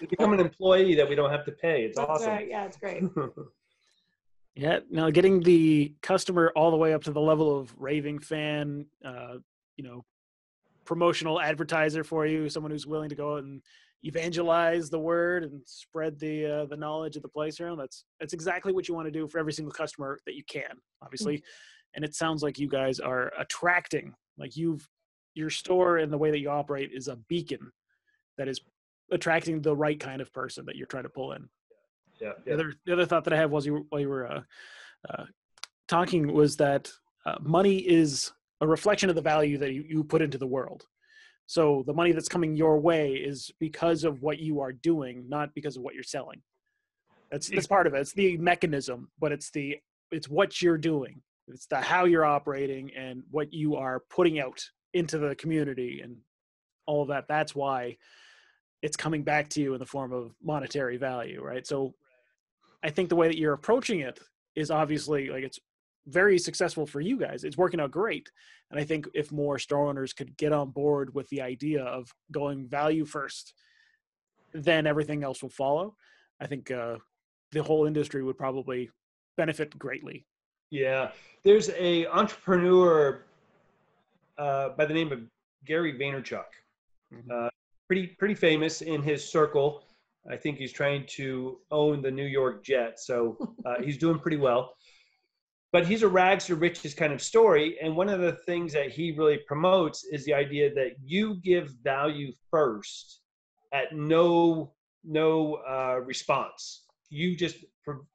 they 0.00 0.06
become 0.06 0.32
an 0.32 0.40
employee 0.40 0.94
that 0.94 1.06
we 1.08 1.14
don't 1.14 1.30
have 1.30 1.44
to 1.44 1.52
pay. 1.52 1.84
It's 1.84 1.98
That's 1.98 2.08
awesome. 2.08 2.30
right. 2.30 2.48
yeah 2.48 2.64
it's 2.64 2.78
great 2.78 3.02
Yeah. 4.56 4.80
Now 4.90 5.10
getting 5.10 5.40
the 5.40 5.94
customer 6.00 6.50
all 6.56 6.70
the 6.70 6.78
way 6.78 6.94
up 6.94 7.04
to 7.04 7.12
the 7.12 7.20
level 7.20 7.58
of 7.58 7.74
raving 7.78 8.20
fan, 8.20 8.86
uh, 9.04 9.34
you 9.76 9.84
know, 9.84 10.04
promotional 10.86 11.40
advertiser 11.40 12.02
for 12.02 12.26
you, 12.26 12.48
someone 12.48 12.72
who's 12.72 12.86
willing 12.86 13.10
to 13.10 13.14
go 13.14 13.34
out 13.34 13.44
and 13.44 13.60
evangelize 14.02 14.88
the 14.88 14.98
word 14.98 15.44
and 15.44 15.60
spread 15.66 16.18
the 16.18 16.46
uh, 16.46 16.64
the 16.66 16.76
knowledge 16.76 17.16
of 17.16 17.22
the 17.22 17.28
place 17.28 17.60
around. 17.60 17.76
That's 17.76 18.04
that's 18.18 18.32
exactly 18.32 18.72
what 18.72 18.88
you 18.88 18.94
want 18.94 19.06
to 19.06 19.12
do 19.12 19.28
for 19.28 19.38
every 19.38 19.52
single 19.52 19.72
customer 19.72 20.18
that 20.24 20.34
you 20.34 20.44
can, 20.48 20.78
obviously. 21.02 21.36
Mm-hmm. 21.36 21.96
And 21.96 22.04
it 22.04 22.14
sounds 22.14 22.42
like 22.42 22.58
you 22.58 22.68
guys 22.68 22.98
are 22.98 23.32
attracting, 23.38 24.14
like 24.38 24.56
you've 24.56 24.88
your 25.34 25.50
store 25.50 25.98
and 25.98 26.10
the 26.10 26.16
way 26.16 26.30
that 26.30 26.40
you 26.40 26.48
operate 26.48 26.90
is 26.94 27.08
a 27.08 27.16
beacon 27.28 27.70
that 28.38 28.48
is 28.48 28.60
attracting 29.12 29.60
the 29.60 29.76
right 29.76 30.00
kind 30.00 30.22
of 30.22 30.32
person 30.32 30.64
that 30.64 30.76
you're 30.76 30.86
trying 30.86 31.02
to 31.02 31.10
pull 31.10 31.32
in 31.32 31.46
yeah, 32.20 32.32
The 32.44 32.54
other 32.54 32.74
the 32.84 32.92
other 32.92 33.06
thought 33.06 33.24
that 33.24 33.32
I 33.32 33.36
have 33.36 33.50
was 33.50 33.66
you 33.66 33.86
while 33.88 34.00
you 34.00 34.08
were 34.08 34.26
uh, 34.26 34.40
uh, 35.08 35.24
talking 35.88 36.32
was 36.32 36.56
that 36.56 36.90
uh, 37.24 37.36
money 37.40 37.78
is 37.78 38.32
a 38.60 38.66
reflection 38.66 39.08
of 39.10 39.16
the 39.16 39.22
value 39.22 39.58
that 39.58 39.72
you, 39.72 39.84
you 39.86 40.04
put 40.04 40.22
into 40.22 40.38
the 40.38 40.46
world. 40.46 40.84
So 41.46 41.84
the 41.86 41.94
money 41.94 42.12
that's 42.12 42.28
coming 42.28 42.56
your 42.56 42.80
way 42.80 43.12
is 43.14 43.52
because 43.60 44.04
of 44.04 44.22
what 44.22 44.38
you 44.38 44.60
are 44.60 44.72
doing, 44.72 45.28
not 45.28 45.54
because 45.54 45.76
of 45.76 45.82
what 45.82 45.94
you're 45.94 46.02
selling. 46.02 46.42
That's 47.30 47.48
that's 47.48 47.66
part 47.66 47.86
of 47.86 47.94
it. 47.94 48.00
It's 48.00 48.12
the 48.12 48.36
mechanism, 48.38 49.10
but 49.18 49.32
it's 49.32 49.50
the 49.50 49.76
it's 50.10 50.28
what 50.28 50.62
you're 50.62 50.78
doing. 50.78 51.22
It's 51.48 51.66
the 51.66 51.80
how 51.80 52.04
you're 52.04 52.24
operating 52.24 52.90
and 52.96 53.22
what 53.30 53.52
you 53.52 53.76
are 53.76 54.02
putting 54.10 54.40
out 54.40 54.64
into 54.94 55.18
the 55.18 55.34
community 55.36 56.00
and 56.02 56.16
all 56.86 57.02
of 57.02 57.08
that. 57.08 57.28
That's 57.28 57.54
why 57.54 57.96
it's 58.82 58.96
coming 58.96 59.22
back 59.22 59.48
to 59.50 59.60
you 59.60 59.74
in 59.74 59.80
the 59.80 59.86
form 59.86 60.12
of 60.12 60.34
monetary 60.42 60.96
value, 60.96 61.42
right? 61.42 61.66
So 61.66 61.94
I 62.86 62.90
think 62.90 63.08
the 63.08 63.16
way 63.16 63.26
that 63.26 63.36
you're 63.36 63.52
approaching 63.52 64.00
it 64.00 64.20
is 64.54 64.70
obviously 64.70 65.28
like 65.28 65.42
it's 65.42 65.58
very 66.06 66.38
successful 66.38 66.86
for 66.86 67.00
you 67.00 67.18
guys. 67.18 67.42
It's 67.42 67.56
working 67.56 67.80
out 67.80 67.90
great. 67.90 68.30
And 68.70 68.78
I 68.78 68.84
think 68.84 69.08
if 69.12 69.32
more 69.32 69.58
store 69.58 69.88
owners 69.88 70.12
could 70.12 70.36
get 70.36 70.52
on 70.52 70.70
board 70.70 71.12
with 71.12 71.28
the 71.30 71.42
idea 71.42 71.82
of 71.82 72.08
going 72.30 72.68
value 72.68 73.04
first, 73.04 73.54
then 74.54 74.86
everything 74.86 75.24
else 75.24 75.42
will 75.42 75.50
follow. 75.50 75.96
I 76.40 76.46
think 76.46 76.70
uh, 76.70 76.98
the 77.50 77.62
whole 77.62 77.86
industry 77.86 78.22
would 78.22 78.38
probably 78.38 78.88
benefit 79.36 79.76
greatly. 79.76 80.24
Yeah, 80.70 81.10
there's 81.42 81.70
a 81.70 82.06
entrepreneur 82.06 83.24
uh, 84.38 84.70
by 84.70 84.84
the 84.84 84.94
name 84.94 85.10
of 85.10 85.20
Gary 85.64 85.92
Vaynerchuk. 85.92 86.44
Mm-hmm. 87.12 87.30
Uh, 87.32 87.48
pretty 87.88 88.06
pretty 88.18 88.34
famous 88.34 88.80
in 88.82 89.02
his 89.02 89.28
circle. 89.28 89.82
I 90.30 90.36
think 90.36 90.58
he's 90.58 90.72
trying 90.72 91.06
to 91.16 91.58
own 91.70 92.02
the 92.02 92.10
New 92.10 92.26
York 92.26 92.64
Jets, 92.64 93.06
so 93.06 93.36
uh, 93.64 93.82
he's 93.82 93.98
doing 93.98 94.18
pretty 94.18 94.36
well. 94.36 94.74
But 95.72 95.86
he's 95.86 96.02
a 96.02 96.08
rags 96.08 96.46
to 96.46 96.54
riches 96.54 96.94
kind 96.94 97.12
of 97.12 97.20
story, 97.20 97.76
and 97.82 97.96
one 97.96 98.08
of 98.08 98.20
the 98.20 98.32
things 98.46 98.72
that 98.72 98.90
he 98.90 99.12
really 99.12 99.40
promotes 99.46 100.04
is 100.04 100.24
the 100.24 100.34
idea 100.34 100.72
that 100.74 100.92
you 101.04 101.36
give 101.42 101.74
value 101.82 102.32
first 102.50 103.20
at 103.72 103.94
no 103.94 104.72
no 105.04 105.54
uh, 105.68 106.00
response. 106.04 106.84
You 107.10 107.36
just 107.36 107.64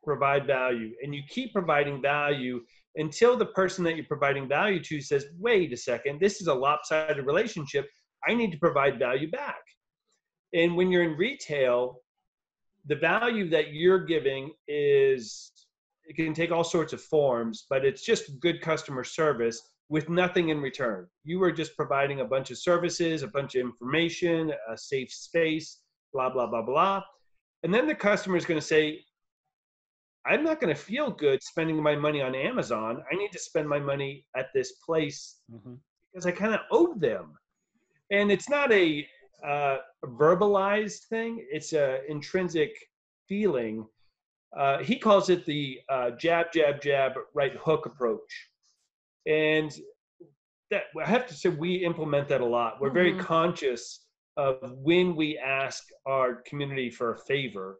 provide 0.03 0.45
value, 0.47 0.91
and 1.03 1.14
you 1.14 1.22
keep 1.30 1.53
providing 1.53 2.01
value 2.01 2.62
until 2.95 3.38
the 3.38 3.45
person 3.45 3.84
that 3.86 3.95
you're 3.95 4.05
providing 4.05 4.47
value 4.47 4.82
to 4.84 5.01
says, 5.01 5.26
"Wait 5.38 5.72
a 5.72 5.78
second, 5.78 6.20
this 6.20 6.41
is 6.41 6.47
a 6.47 6.53
lopsided 6.53 7.26
relationship. 7.26 7.88
I 8.28 8.34
need 8.34 8.51
to 8.51 8.57
provide 8.57 8.97
value 8.97 9.30
back." 9.30 9.62
And 10.54 10.76
when 10.76 10.91
you're 10.91 11.04
in 11.04 11.18
retail, 11.18 12.02
the 12.86 12.95
value 12.95 13.49
that 13.49 13.74
you're 13.74 14.04
giving 14.04 14.52
is 14.68 15.52
it 16.06 16.16
can 16.16 16.34
take 16.34 16.52
all 16.52 16.64
sorts 16.64 16.93
of 16.93 17.02
forms, 17.02 17.66
but 17.70 17.86
it's 17.86 18.04
just 18.04 18.39
good 18.39 18.62
customer 18.62 19.04
service 19.04 19.62
with 19.89 20.10
nothing 20.10 20.49
in 20.49 20.62
return. 20.62 21.08
You 21.24 21.41
are 21.43 21.52
just 21.52 21.76
providing 21.76 22.22
a 22.22 22.26
bunch 22.26 22.49
of 22.49 22.58
services, 22.58 23.24
a 23.24 23.28
bunch 23.28 23.56
of 23.56 23.62
information, 23.62 24.52
a 24.70 24.78
safe 24.78 25.12
space, 25.12 25.80
blah, 26.14 26.30
blah, 26.30 26.47
blah, 26.47 26.62
blah. 26.62 27.04
And 27.64 27.74
then 27.74 27.88
the 27.88 27.95
customer 27.95 28.38
is 28.38 28.45
going 28.45 28.60
to 28.60 28.66
say, 28.66 29.02
I'm 30.26 30.43
not 30.43 30.60
going 30.60 30.74
to 30.74 30.80
feel 30.80 31.12
good 31.12 31.41
spending 31.43 31.82
my 31.82 31.95
money 31.95 32.22
on 32.22 32.36
Amazon. 32.36 33.04
I 33.12 33.16
need 33.16 33.32
to 33.32 33.39
spend 33.39 33.68
my 33.68 33.80
money 33.80 34.26
at 34.36 34.47
this 34.54 34.74
place 34.86 35.38
mm-hmm. 35.52 35.74
because 36.12 36.26
I 36.26 36.32
kind 36.32 36.54
of 36.54 36.62
owe 36.72 36.93
them. 36.95 37.34
And 38.12 38.32
it's 38.32 38.49
not 38.49 38.72
a 38.72 39.06
uh, 39.46 39.78
verbalized 40.06 41.06
thing, 41.10 41.46
it's 41.50 41.74
a 41.74 42.00
intrinsic 42.10 42.76
feeling. 43.28 43.86
Uh, 44.58 44.80
he 44.80 44.98
calls 44.98 45.30
it 45.30 45.46
the 45.46 45.80
uh, 45.89 46.12
jab, 46.12 46.52
jab, 46.54 46.82
jab, 46.82 47.14
right 47.34 47.54
hook 47.56 47.86
approach. 47.86 48.50
And 49.26 49.72
that 50.70 50.84
I 51.02 51.08
have 51.08 51.28
to 51.28 51.34
say, 51.34 51.50
we 51.50 51.76
implement 51.76 52.28
that 52.30 52.42
a 52.42 52.46
lot. 52.46 52.80
We're 52.80 52.88
mm-hmm. 52.88 52.96
very 52.96 53.14
conscious 53.16 54.06
of 54.38 54.58
when 54.78 55.16
we 55.16 55.38
ask 55.38 55.84
our 56.06 56.36
community 56.48 56.89
for 56.89 57.14
a 57.14 57.18
favor. 57.18 57.80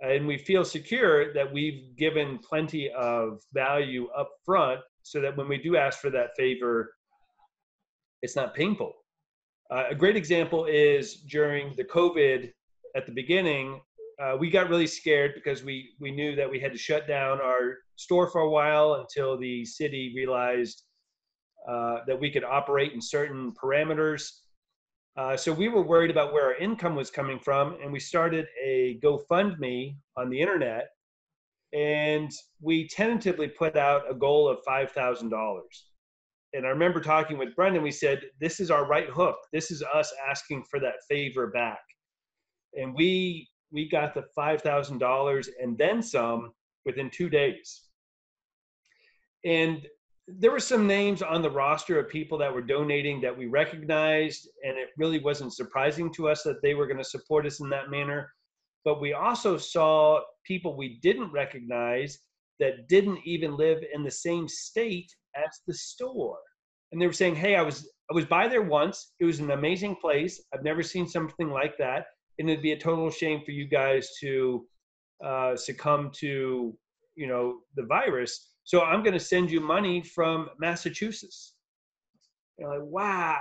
And 0.00 0.26
we 0.26 0.38
feel 0.38 0.64
secure 0.64 1.32
that 1.34 1.52
we've 1.52 1.94
given 1.96 2.38
plenty 2.38 2.90
of 2.90 3.42
value 3.52 4.08
up 4.16 4.30
front 4.44 4.80
so 5.02 5.20
that 5.20 5.36
when 5.36 5.48
we 5.48 5.58
do 5.58 5.76
ask 5.76 6.00
for 6.00 6.10
that 6.10 6.30
favor, 6.36 6.94
it's 8.22 8.36
not 8.36 8.54
painful. 8.54 8.94
Uh, 9.70 9.84
a 9.90 9.94
great 9.94 10.16
example 10.16 10.64
is 10.64 11.16
during 11.28 11.72
the 11.76 11.84
COVID 11.84 12.50
at 12.96 13.06
the 13.06 13.12
beginning, 13.12 13.80
uh, 14.20 14.36
we 14.38 14.50
got 14.50 14.68
really 14.68 14.86
scared 14.86 15.32
because 15.34 15.62
we, 15.62 15.90
we 16.00 16.10
knew 16.10 16.34
that 16.34 16.50
we 16.50 16.58
had 16.58 16.72
to 16.72 16.78
shut 16.78 17.06
down 17.06 17.40
our 17.40 17.76
store 17.94 18.28
for 18.28 18.40
a 18.40 18.50
while 18.50 18.94
until 18.94 19.38
the 19.38 19.64
city 19.64 20.12
realized 20.14 20.82
uh, 21.68 21.98
that 22.06 22.18
we 22.18 22.30
could 22.30 22.42
operate 22.42 22.92
in 22.92 23.00
certain 23.00 23.52
parameters. 23.52 24.28
Uh, 25.16 25.36
so 25.36 25.52
we 25.52 25.68
were 25.68 25.82
worried 25.82 26.10
about 26.10 26.32
where 26.32 26.46
our 26.46 26.56
income 26.56 26.96
was 26.96 27.10
coming 27.10 27.38
from, 27.38 27.76
and 27.80 27.92
we 27.92 28.00
started 28.00 28.46
a 28.64 28.98
GoFundMe 29.04 29.96
on 30.16 30.30
the 30.30 30.40
internet, 30.40 30.88
and 31.72 32.30
we 32.60 32.88
tentatively 32.88 33.46
put 33.46 33.76
out 33.76 34.02
a 34.10 34.14
goal 34.14 34.48
of 34.48 34.58
five 34.64 34.90
thousand 34.90 35.28
dollars 35.28 35.89
and 36.52 36.66
I 36.66 36.70
remember 36.70 37.00
talking 37.00 37.38
with 37.38 37.54
Brenda. 37.54 37.80
We 37.80 37.90
said, 37.90 38.22
"This 38.40 38.60
is 38.60 38.70
our 38.70 38.86
right 38.86 39.08
hook. 39.08 39.36
This 39.52 39.70
is 39.70 39.82
us 39.94 40.12
asking 40.28 40.64
for 40.64 40.80
that 40.80 41.04
favor 41.08 41.48
back." 41.48 41.80
And 42.74 42.94
we 42.94 43.48
we 43.72 43.88
got 43.88 44.14
the 44.14 44.24
five 44.34 44.62
thousand 44.62 44.98
dollars 44.98 45.48
and 45.60 45.78
then 45.78 46.02
some 46.02 46.52
within 46.84 47.10
two 47.10 47.28
days. 47.28 47.82
And 49.44 49.86
there 50.26 50.50
were 50.50 50.60
some 50.60 50.86
names 50.86 51.22
on 51.22 51.42
the 51.42 51.50
roster 51.50 51.98
of 51.98 52.08
people 52.08 52.38
that 52.38 52.52
were 52.52 52.62
donating 52.62 53.20
that 53.20 53.36
we 53.36 53.46
recognized, 53.46 54.48
and 54.64 54.76
it 54.76 54.90
really 54.96 55.18
wasn't 55.18 55.54
surprising 55.54 56.12
to 56.14 56.28
us 56.28 56.42
that 56.42 56.62
they 56.62 56.74
were 56.74 56.86
going 56.86 56.98
to 56.98 57.04
support 57.04 57.46
us 57.46 57.60
in 57.60 57.68
that 57.70 57.90
manner. 57.90 58.32
But 58.84 59.00
we 59.00 59.12
also 59.12 59.56
saw 59.56 60.20
people 60.44 60.76
we 60.76 60.98
didn't 61.00 61.32
recognize 61.32 62.18
that 62.60 62.88
didn't 62.88 63.20
even 63.24 63.56
live 63.56 63.82
in 63.92 64.04
the 64.04 64.10
same 64.10 64.46
state 64.46 65.14
as 65.36 65.60
the 65.66 65.74
store. 65.74 66.38
And 66.92 67.00
they 67.00 67.06
were 67.06 67.12
saying, 67.12 67.36
"Hey, 67.36 67.54
I 67.56 67.62
was 67.62 67.90
I 68.10 68.14
was 68.14 68.26
by 68.26 68.48
there 68.48 68.62
once. 68.62 69.12
It 69.20 69.24
was 69.24 69.38
an 69.38 69.50
amazing 69.50 69.96
place. 69.96 70.42
I've 70.52 70.64
never 70.64 70.82
seen 70.82 71.06
something 71.06 71.50
like 71.50 71.76
that, 71.78 72.06
and 72.38 72.50
it'd 72.50 72.62
be 72.62 72.72
a 72.72 72.78
total 72.78 73.10
shame 73.10 73.42
for 73.44 73.52
you 73.52 73.68
guys 73.68 74.10
to 74.20 74.66
uh, 75.24 75.56
succumb 75.56 76.10
to 76.20 76.76
you 77.14 77.26
know 77.26 77.60
the 77.76 77.84
virus. 77.84 78.48
So 78.64 78.82
I'm 78.82 79.02
going 79.02 79.14
to 79.14 79.20
send 79.20 79.50
you 79.50 79.60
money 79.60 80.02
from 80.02 80.48
Massachusetts." 80.58 81.54
You're 82.58 82.70
like, 82.70 82.88
"Wow." 82.88 83.38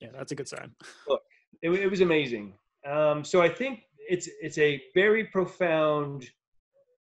Yeah, 0.00 0.08
that's 0.16 0.32
a 0.32 0.34
good 0.34 0.48
sign. 0.48 0.72
Look, 1.08 1.22
it, 1.62 1.70
it 1.70 1.90
was 1.90 2.00
amazing. 2.00 2.54
Um, 2.88 3.24
so 3.24 3.40
I 3.40 3.48
think 3.48 3.80
it's 4.08 4.28
it's 4.40 4.58
a 4.58 4.80
very 4.94 5.24
profound 5.24 6.28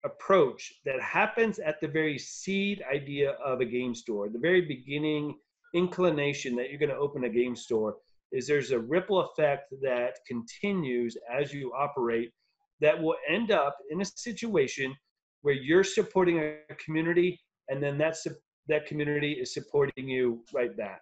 approach 0.06 0.72
that 0.84 1.00
happens 1.00 1.58
at 1.58 1.80
the 1.80 1.88
very 1.88 2.18
seed 2.18 2.82
idea 2.92 3.32
of 3.44 3.60
a 3.60 3.64
game 3.64 3.94
store, 3.94 4.28
the 4.28 4.38
very 4.38 4.62
beginning 4.62 5.34
inclination 5.74 6.56
that 6.56 6.70
you're 6.70 6.78
going 6.78 6.88
to 6.90 6.96
open 6.96 7.24
a 7.24 7.28
game 7.28 7.54
store 7.54 7.96
is 8.32 8.46
there's 8.46 8.70
a 8.70 8.78
ripple 8.78 9.20
effect 9.20 9.72
that 9.82 10.14
continues 10.26 11.16
as 11.32 11.52
you 11.52 11.72
operate 11.72 12.32
that 12.80 13.00
will 13.00 13.16
end 13.28 13.50
up 13.50 13.76
in 13.90 14.00
a 14.00 14.04
situation 14.04 14.94
where 15.42 15.54
you're 15.54 15.84
supporting 15.84 16.38
a 16.38 16.74
community 16.84 17.40
and 17.68 17.82
then 17.82 17.98
that's 17.98 18.26
that 18.68 18.86
community 18.86 19.32
is 19.32 19.54
supporting 19.54 20.08
you 20.08 20.42
right 20.52 20.76
back. 20.76 21.00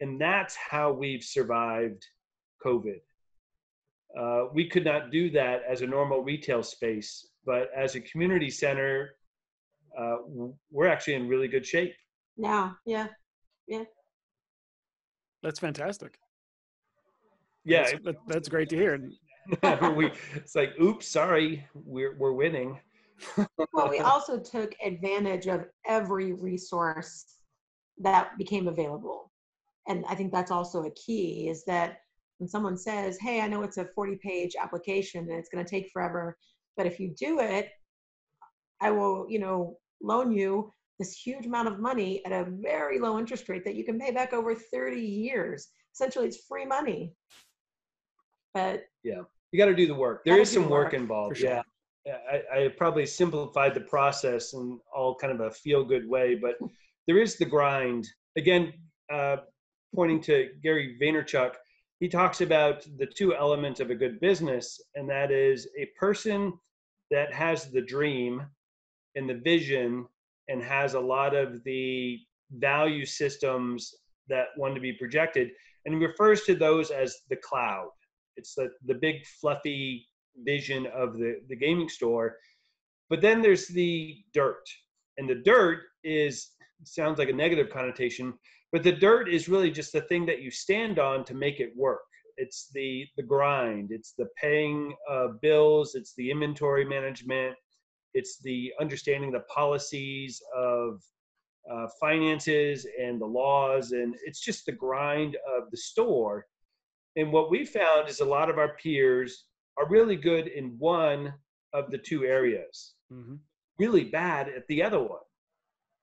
And 0.00 0.20
that's 0.20 0.56
how 0.56 0.92
we've 0.92 1.22
survived 1.22 2.04
covid. 2.64 3.00
Uh, 4.18 4.46
we 4.52 4.68
could 4.68 4.84
not 4.84 5.10
do 5.10 5.30
that 5.30 5.62
as 5.68 5.82
a 5.82 5.86
normal 5.86 6.22
retail 6.22 6.62
space 6.62 7.28
but 7.44 7.68
as 7.76 7.94
a 7.94 8.00
community 8.00 8.50
center, 8.50 9.10
uh, 9.98 10.16
we're 10.70 10.86
actually 10.86 11.14
in 11.14 11.28
really 11.28 11.48
good 11.48 11.66
shape. 11.66 11.94
Yeah, 12.36 12.72
yeah, 12.86 13.08
yeah. 13.66 13.84
That's 15.42 15.58
fantastic. 15.58 16.18
Yeah, 17.64 17.90
that's, 18.04 18.18
that's 18.26 18.48
great 18.48 18.68
to 18.70 18.76
hear. 18.76 19.10
we, 19.96 20.10
it's 20.34 20.54
like, 20.54 20.72
oops, 20.80 21.08
sorry, 21.08 21.66
we're 21.74 22.16
we're 22.16 22.32
winning. 22.32 22.78
well, 23.72 23.90
we 23.90 23.98
also 24.00 24.38
took 24.38 24.74
advantage 24.84 25.46
of 25.46 25.66
every 25.86 26.32
resource 26.32 27.26
that 27.98 28.30
became 28.38 28.68
available, 28.68 29.32
and 29.88 30.04
I 30.08 30.14
think 30.14 30.32
that's 30.32 30.50
also 30.50 30.84
a 30.84 30.90
key. 30.92 31.48
Is 31.48 31.64
that 31.66 31.98
when 32.38 32.48
someone 32.48 32.76
says, 32.76 33.18
"Hey, 33.20 33.40
I 33.40 33.48
know 33.48 33.62
it's 33.62 33.78
a 33.78 33.88
40-page 33.96 34.54
application 34.60 35.28
and 35.28 35.38
it's 35.38 35.48
going 35.48 35.64
to 35.64 35.70
take 35.70 35.90
forever," 35.92 36.36
But 36.76 36.86
if 36.86 36.98
you 36.98 37.14
do 37.18 37.40
it, 37.40 37.70
I 38.80 38.90
will, 38.90 39.26
you 39.28 39.38
know, 39.38 39.78
loan 40.00 40.32
you 40.32 40.72
this 40.98 41.18
huge 41.18 41.46
amount 41.46 41.68
of 41.68 41.80
money 41.80 42.24
at 42.24 42.32
a 42.32 42.46
very 42.48 42.98
low 42.98 43.18
interest 43.18 43.48
rate 43.48 43.64
that 43.64 43.74
you 43.74 43.84
can 43.84 43.98
pay 43.98 44.12
back 44.12 44.32
over 44.32 44.54
30 44.54 45.00
years. 45.00 45.68
Essentially, 45.94 46.26
it's 46.26 46.44
free 46.48 46.64
money. 46.64 47.14
But 48.54 48.84
yeah, 49.02 49.22
you 49.50 49.58
got 49.58 49.66
to 49.66 49.74
do 49.74 49.86
the 49.86 49.94
work. 49.94 50.22
There 50.24 50.38
is 50.38 50.50
some 50.50 50.68
work, 50.68 50.86
work 50.86 50.94
involved. 50.94 51.38
Sure. 51.38 51.48
Yeah. 51.48 51.62
yeah 52.06 52.18
I, 52.30 52.64
I 52.64 52.68
probably 52.68 53.06
simplified 53.06 53.74
the 53.74 53.80
process 53.80 54.52
in 54.52 54.78
all 54.94 55.14
kind 55.14 55.32
of 55.32 55.40
a 55.40 55.50
feel 55.50 55.84
good 55.84 56.08
way, 56.08 56.34
but 56.34 56.56
there 57.06 57.18
is 57.18 57.36
the 57.36 57.46
grind. 57.46 58.06
Again, 58.36 58.72
uh, 59.12 59.38
pointing 59.94 60.20
to 60.22 60.50
Gary 60.62 60.96
Vaynerchuk, 61.02 61.54
he 62.02 62.08
talks 62.08 62.40
about 62.40 62.84
the 62.98 63.06
two 63.06 63.32
elements 63.32 63.78
of 63.78 63.90
a 63.90 63.94
good 63.94 64.18
business, 64.18 64.80
and 64.96 65.08
that 65.08 65.30
is 65.30 65.68
a 65.78 65.86
person 65.96 66.52
that 67.12 67.32
has 67.32 67.70
the 67.70 67.80
dream 67.80 68.42
and 69.14 69.30
the 69.30 69.40
vision 69.44 70.04
and 70.48 70.60
has 70.60 70.94
a 70.94 71.00
lot 71.00 71.32
of 71.32 71.62
the 71.62 72.18
value 72.54 73.06
systems 73.06 73.94
that 74.28 74.46
want 74.56 74.74
to 74.74 74.80
be 74.80 74.92
projected 74.92 75.52
and 75.84 75.94
he 75.94 76.04
refers 76.04 76.42
to 76.42 76.56
those 76.56 76.90
as 76.90 77.18
the 77.30 77.36
cloud. 77.36 77.90
It's 78.36 78.56
the, 78.56 78.70
the 78.84 78.94
big 78.94 79.24
fluffy 79.40 80.08
vision 80.44 80.86
of 80.86 81.18
the, 81.18 81.40
the 81.48 81.56
gaming 81.56 81.88
store. 81.88 82.36
But 83.10 83.20
then 83.20 83.42
there's 83.42 83.68
the 83.68 84.16
dirt, 84.34 84.64
and 85.18 85.28
the 85.28 85.36
dirt 85.36 85.82
is 86.02 86.50
sounds 86.82 87.20
like 87.20 87.28
a 87.28 87.32
negative 87.32 87.70
connotation, 87.70 88.34
but 88.72 88.82
the 88.82 88.92
dirt 88.92 89.28
is 89.28 89.48
really 89.48 89.70
just 89.70 89.92
the 89.92 90.00
thing 90.00 90.26
that 90.26 90.40
you 90.40 90.50
stand 90.50 90.98
on 90.98 91.24
to 91.26 91.34
make 91.34 91.60
it 91.60 91.76
work. 91.76 92.00
It's 92.38 92.70
the 92.72 93.06
the 93.16 93.22
grind. 93.22 93.90
It's 93.92 94.14
the 94.16 94.26
paying 94.40 94.94
uh, 95.08 95.28
bills. 95.42 95.94
It's 95.94 96.14
the 96.14 96.30
inventory 96.30 96.84
management. 96.84 97.54
It's 98.14 98.38
the 98.40 98.72
understanding 98.80 99.30
the 99.30 99.40
policies 99.40 100.42
of 100.56 101.02
uh, 101.70 101.86
finances 102.00 102.86
and 103.00 103.20
the 103.20 103.26
laws, 103.26 103.92
and 103.92 104.14
it's 104.24 104.40
just 104.40 104.66
the 104.66 104.72
grind 104.72 105.36
of 105.56 105.70
the 105.70 105.76
store. 105.76 106.46
And 107.16 107.30
what 107.30 107.50
we 107.50 107.64
found 107.64 108.08
is 108.08 108.20
a 108.20 108.24
lot 108.24 108.48
of 108.48 108.58
our 108.58 108.74
peers 108.76 109.44
are 109.78 109.88
really 109.88 110.16
good 110.16 110.48
in 110.48 110.74
one 110.78 111.32
of 111.72 111.90
the 111.90 111.98
two 111.98 112.24
areas, 112.24 112.94
mm-hmm. 113.12 113.36
really 113.78 114.04
bad 114.04 114.48
at 114.48 114.66
the 114.68 114.82
other 114.82 115.00
one, 115.00 115.20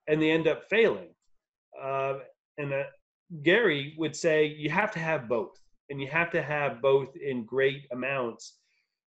and 0.08 0.22
they 0.22 0.32
end 0.32 0.48
up 0.48 0.70
failing. 0.70 1.10
Uh, 1.80 2.20
and 2.60 2.74
uh, 2.74 2.84
Gary 3.42 3.96
would 3.98 4.16
say 4.16 4.46
you 4.46 4.70
have 4.70 4.92
to 4.92 5.00
have 5.00 5.28
both, 5.28 5.60
and 5.90 6.00
you 6.00 6.08
have 6.08 6.30
to 6.32 6.42
have 6.44 6.82
both 6.82 7.16
in 7.16 7.46
great 7.46 7.84
amounts. 7.92 8.58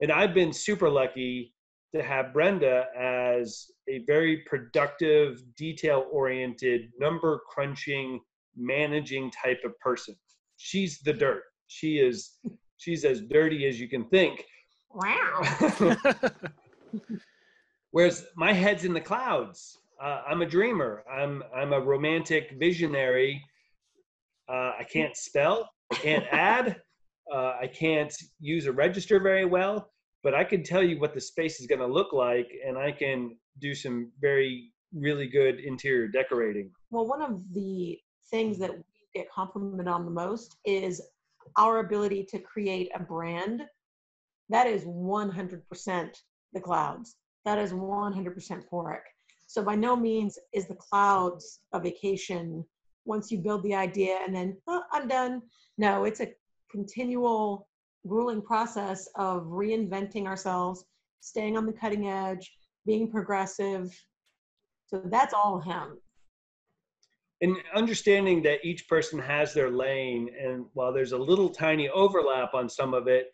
And 0.00 0.12
I've 0.12 0.34
been 0.34 0.52
super 0.52 0.88
lucky 0.88 1.54
to 1.94 2.02
have 2.02 2.32
Brenda 2.32 2.86
as 2.96 3.66
a 3.88 4.04
very 4.06 4.38
productive, 4.46 5.42
detail 5.56 6.06
oriented, 6.12 6.90
number 6.98 7.40
crunching, 7.48 8.20
managing 8.56 9.30
type 9.30 9.60
of 9.64 9.78
person. 9.80 10.14
She's 10.56 11.00
the 11.00 11.12
dirt. 11.12 11.42
She 11.66 11.98
is 11.98 12.38
she's 12.76 13.04
as 13.04 13.22
dirty 13.22 13.66
as 13.66 13.80
you 13.80 13.88
can 13.88 14.04
think. 14.04 14.44
Wow. 14.92 15.42
Whereas 17.90 18.26
my 18.36 18.52
head's 18.52 18.84
in 18.84 18.92
the 18.92 19.00
clouds. 19.00 19.79
Uh, 20.02 20.22
I'm 20.28 20.42
a 20.42 20.46
dreamer. 20.46 21.04
I'm 21.10 21.42
I'm 21.54 21.72
a 21.72 21.80
romantic 21.80 22.54
visionary. 22.58 23.42
Uh, 24.48 24.72
I 24.78 24.86
can't 24.90 25.16
spell. 25.16 25.70
I 25.92 25.96
can't 25.96 26.24
add. 26.32 26.80
Uh, 27.32 27.54
I 27.60 27.68
can't 27.68 28.14
use 28.40 28.66
a 28.66 28.72
register 28.72 29.20
very 29.20 29.44
well 29.44 29.90
but 30.22 30.34
I 30.34 30.44
can 30.44 30.62
tell 30.62 30.82
you 30.82 30.98
what 30.98 31.14
the 31.14 31.20
space 31.20 31.60
is 31.60 31.66
going 31.66 31.80
to 31.80 31.86
look 31.86 32.12
like, 32.12 32.50
and 32.66 32.76
I 32.76 32.92
can 32.92 33.36
do 33.58 33.74
some 33.74 34.10
very 34.20 34.72
really 34.94 35.26
good 35.26 35.60
interior 35.60 36.08
decorating. 36.08 36.70
Well, 36.90 37.06
one 37.06 37.22
of 37.22 37.42
the 37.54 37.98
things 38.30 38.58
that 38.58 38.70
we 38.70 38.82
get 39.14 39.30
complimented 39.30 39.88
on 39.88 40.04
the 40.04 40.10
most 40.10 40.56
is 40.64 41.00
our 41.56 41.78
ability 41.78 42.24
to 42.30 42.38
create 42.38 42.90
a 42.94 43.00
brand 43.00 43.62
that 44.48 44.66
is 44.66 44.84
100% 44.84 46.10
the 46.52 46.60
clouds. 46.60 47.16
That 47.44 47.58
is 47.58 47.72
100% 47.72 48.68
Paraic. 48.68 49.02
So 49.50 49.64
by 49.64 49.74
no 49.74 49.96
means 49.96 50.38
is 50.52 50.68
the 50.68 50.76
clouds 50.76 51.58
a 51.72 51.80
vacation 51.80 52.64
once 53.04 53.32
you 53.32 53.38
build 53.38 53.64
the 53.64 53.74
idea 53.74 54.20
and 54.24 54.32
then 54.32 54.56
oh, 54.68 54.84
I'm 54.92 55.08
done. 55.08 55.42
No, 55.76 56.04
it's 56.04 56.20
a 56.20 56.28
continual 56.70 57.66
grueling 58.06 58.42
process 58.42 59.08
of 59.16 59.46
reinventing 59.46 60.26
ourselves, 60.26 60.84
staying 61.18 61.56
on 61.56 61.66
the 61.66 61.72
cutting 61.72 62.06
edge, 62.06 62.48
being 62.86 63.10
progressive. 63.10 63.92
So 64.86 65.02
that's 65.06 65.34
all 65.34 65.58
him. 65.58 65.98
And 67.40 67.56
understanding 67.74 68.42
that 68.42 68.64
each 68.64 68.88
person 68.88 69.18
has 69.18 69.52
their 69.52 69.70
lane, 69.70 70.30
and 70.40 70.66
while 70.74 70.92
there's 70.92 71.10
a 71.10 71.18
little 71.18 71.48
tiny 71.48 71.88
overlap 71.88 72.54
on 72.54 72.68
some 72.68 72.94
of 72.94 73.08
it, 73.08 73.32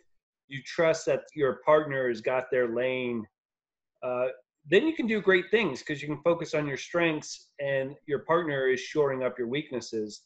you 0.48 0.62
trust 0.62 1.04
that 1.06 1.24
your 1.34 1.60
partner 1.62 2.08
has 2.08 2.22
got 2.22 2.50
their 2.50 2.74
lane. 2.74 3.26
Uh, 4.02 4.28
then 4.68 4.86
you 4.86 4.94
can 4.94 5.06
do 5.06 5.20
great 5.20 5.50
things 5.50 5.80
because 5.80 6.02
you 6.02 6.08
can 6.08 6.20
focus 6.22 6.54
on 6.54 6.66
your 6.66 6.76
strengths, 6.76 7.50
and 7.60 7.94
your 8.06 8.20
partner 8.20 8.68
is 8.68 8.80
shoring 8.80 9.22
up 9.22 9.38
your 9.38 9.48
weaknesses. 9.48 10.22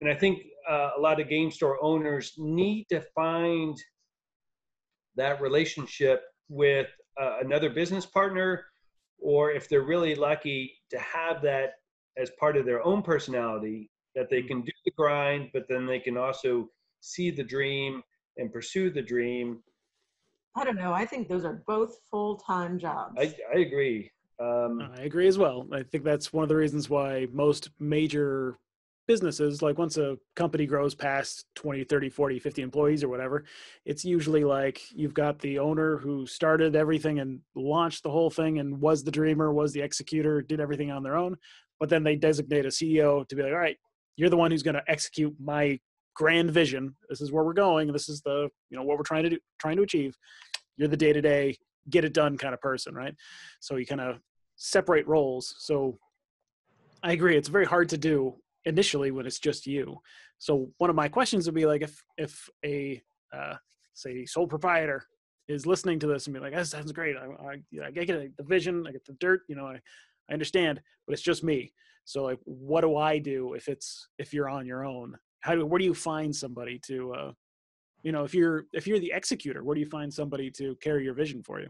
And 0.00 0.10
I 0.10 0.14
think 0.14 0.42
uh, 0.68 0.90
a 0.96 1.00
lot 1.00 1.20
of 1.20 1.28
game 1.28 1.50
store 1.50 1.82
owners 1.82 2.34
need 2.38 2.86
to 2.90 3.00
find 3.14 3.76
that 5.16 5.40
relationship 5.40 6.22
with 6.48 6.88
uh, 7.20 7.38
another 7.42 7.70
business 7.70 8.06
partner, 8.06 8.64
or 9.18 9.50
if 9.50 9.68
they're 9.68 9.82
really 9.82 10.14
lucky 10.14 10.74
to 10.90 10.98
have 10.98 11.42
that 11.42 11.74
as 12.16 12.30
part 12.38 12.56
of 12.56 12.64
their 12.64 12.84
own 12.84 13.02
personality, 13.02 13.90
that 14.14 14.28
they 14.30 14.42
can 14.42 14.62
do 14.62 14.72
the 14.84 14.90
grind, 14.92 15.50
but 15.52 15.66
then 15.68 15.86
they 15.86 16.00
can 16.00 16.16
also 16.16 16.68
see 17.00 17.30
the 17.30 17.44
dream 17.44 18.02
and 18.36 18.52
pursue 18.52 18.90
the 18.90 19.02
dream. 19.02 19.62
I 20.56 20.64
don't 20.64 20.76
know. 20.76 20.92
I 20.92 21.06
think 21.06 21.28
those 21.28 21.44
are 21.44 21.62
both 21.66 21.96
full 22.10 22.36
time 22.36 22.78
jobs. 22.78 23.14
I, 23.18 23.34
I 23.54 23.60
agree. 23.60 24.10
Um, 24.40 24.90
I 24.96 25.02
agree 25.02 25.28
as 25.28 25.38
well. 25.38 25.66
I 25.72 25.82
think 25.82 26.02
that's 26.02 26.32
one 26.32 26.42
of 26.42 26.48
the 26.48 26.56
reasons 26.56 26.88
why 26.88 27.26
most 27.32 27.70
major 27.78 28.58
businesses 29.10 29.60
like 29.60 29.76
once 29.76 29.96
a 29.96 30.16
company 30.36 30.66
grows 30.66 30.94
past 30.94 31.44
20 31.56 31.82
30 31.82 32.10
40 32.10 32.38
50 32.38 32.62
employees 32.62 33.02
or 33.02 33.08
whatever 33.08 33.44
it's 33.84 34.04
usually 34.04 34.44
like 34.44 34.80
you've 34.94 35.14
got 35.14 35.36
the 35.40 35.58
owner 35.58 35.96
who 35.96 36.24
started 36.28 36.76
everything 36.76 37.18
and 37.18 37.40
launched 37.56 38.04
the 38.04 38.10
whole 38.10 38.30
thing 38.30 38.60
and 38.60 38.80
was 38.80 39.02
the 39.02 39.10
dreamer 39.10 39.52
was 39.52 39.72
the 39.72 39.80
executor 39.80 40.40
did 40.42 40.60
everything 40.60 40.92
on 40.92 41.02
their 41.02 41.16
own 41.16 41.36
but 41.80 41.88
then 41.88 42.04
they 42.04 42.14
designate 42.14 42.64
a 42.64 42.68
ceo 42.68 43.26
to 43.26 43.34
be 43.34 43.42
like 43.42 43.50
all 43.50 43.58
right 43.58 43.78
you're 44.14 44.30
the 44.30 44.36
one 44.36 44.52
who's 44.52 44.62
going 44.62 44.76
to 44.76 44.84
execute 44.86 45.34
my 45.42 45.76
grand 46.14 46.50
vision 46.50 46.94
this 47.08 47.20
is 47.20 47.32
where 47.32 47.44
we're 47.44 47.52
going 47.52 47.92
this 47.92 48.08
is 48.08 48.20
the 48.22 48.48
you 48.68 48.76
know 48.76 48.82
what 48.82 48.98
we're 48.98 49.04
trying 49.04 49.22
to 49.22 49.30
do 49.30 49.38
trying 49.58 49.76
to 49.76 49.82
achieve 49.82 50.16
you're 50.76 50.88
the 50.88 50.96
day 50.96 51.12
to 51.12 51.22
day 51.22 51.56
get 51.88 52.04
it 52.04 52.12
done 52.12 52.36
kind 52.36 52.52
of 52.52 52.60
person 52.60 52.94
right 52.94 53.14
so 53.60 53.76
you 53.76 53.86
kind 53.86 54.00
of 54.00 54.18
separate 54.56 55.06
roles 55.06 55.54
so 55.58 55.98
I 57.02 57.12
agree. 57.12 57.36
It's 57.36 57.48
very 57.48 57.64
hard 57.64 57.88
to 57.90 57.98
do 57.98 58.34
initially 58.64 59.10
when 59.10 59.26
it's 59.26 59.38
just 59.38 59.66
you. 59.66 60.00
So 60.38 60.70
one 60.78 60.90
of 60.90 60.96
my 60.96 61.08
questions 61.08 61.46
would 61.46 61.54
be 61.54 61.66
like, 61.66 61.82
if 61.82 62.02
if 62.18 62.48
a 62.64 63.02
uh, 63.32 63.54
say 63.94 64.26
sole 64.26 64.46
proprietor 64.46 65.06
is 65.48 65.66
listening 65.66 65.98
to 66.00 66.06
this 66.06 66.26
and 66.26 66.34
be 66.34 66.40
like, 66.40 66.54
"That 66.54 66.66
sounds 66.66 66.92
great. 66.92 67.16
I, 67.16 67.26
I, 67.44 67.86
I 67.86 67.90
get 67.90 68.36
the 68.36 68.44
vision, 68.44 68.86
I 68.86 68.92
get 68.92 69.04
the 69.04 69.14
dirt. 69.14 69.42
You 69.48 69.56
know, 69.56 69.66
I, 69.66 69.80
I 70.28 70.32
understand, 70.32 70.80
but 71.06 71.12
it's 71.12 71.22
just 71.22 71.44
me. 71.44 71.72
So 72.04 72.24
like, 72.24 72.38
what 72.44 72.82
do 72.82 72.96
I 72.96 73.18
do 73.18 73.54
if 73.54 73.68
it's 73.68 74.08
if 74.18 74.32
you're 74.34 74.48
on 74.48 74.66
your 74.66 74.84
own? 74.84 75.16
How 75.40 75.54
do 75.54 75.64
where 75.66 75.78
do 75.78 75.84
you 75.84 75.94
find 75.94 76.34
somebody 76.34 76.78
to, 76.86 77.12
uh, 77.14 77.32
you 78.02 78.12
know, 78.12 78.24
if 78.24 78.34
you're 78.34 78.64
if 78.72 78.86
you're 78.86 79.00
the 79.00 79.12
executor, 79.14 79.64
where 79.64 79.74
do 79.74 79.80
you 79.80 79.88
find 79.88 80.12
somebody 80.12 80.50
to 80.52 80.76
carry 80.76 81.04
your 81.04 81.14
vision 81.14 81.42
for 81.42 81.60
you? 81.60 81.68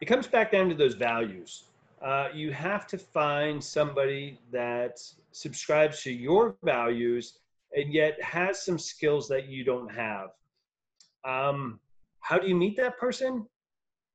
It 0.00 0.06
comes 0.06 0.26
back 0.26 0.52
down 0.52 0.68
to 0.68 0.74
those 0.74 0.94
values. 0.94 1.64
Uh, 2.02 2.28
you 2.34 2.52
have 2.52 2.86
to 2.86 2.98
find 2.98 3.62
somebody 3.62 4.38
that 4.52 4.98
subscribes 5.32 6.02
to 6.02 6.12
your 6.12 6.56
values 6.62 7.38
and 7.74 7.92
yet 7.92 8.20
has 8.22 8.64
some 8.64 8.78
skills 8.78 9.28
that 9.28 9.48
you 9.48 9.64
don't 9.64 9.88
have. 9.88 10.28
Um, 11.24 11.80
how 12.20 12.38
do 12.38 12.46
you 12.46 12.54
meet 12.54 12.76
that 12.76 12.98
person? 12.98 13.46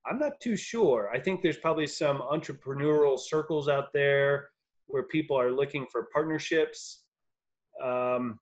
I'm 0.05 0.19
not 0.19 0.39
too 0.39 0.55
sure. 0.55 1.09
I 1.13 1.19
think 1.19 1.41
there's 1.41 1.57
probably 1.57 1.87
some 1.87 2.19
entrepreneurial 2.21 3.19
circles 3.19 3.67
out 3.67 3.93
there 3.93 4.49
where 4.87 5.03
people 5.03 5.39
are 5.39 5.51
looking 5.51 5.85
for 5.91 6.09
partnerships. 6.13 7.01
Um, 7.84 8.39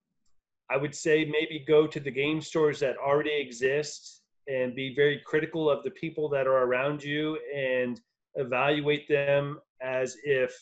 I 0.72 0.78
would 0.78 0.94
say 0.94 1.26
maybe 1.26 1.64
go 1.68 1.88
to 1.88 2.00
the 2.00 2.12
game 2.12 2.42
stores 2.42 2.80
that 2.82 2.98
already 2.98 3.34
exist 3.34 4.22
and 4.48 4.76
be 4.76 4.94
very 4.96 5.22
critical 5.26 5.70
of 5.70 5.84
the 5.84 5.92
people 5.92 6.30
that 6.30 6.48
are 6.48 6.64
around 6.64 7.04
you 7.04 7.40
and 7.56 8.00
evaluate 8.36 9.08
them 9.08 9.60
as 9.82 10.18
if 10.24 10.54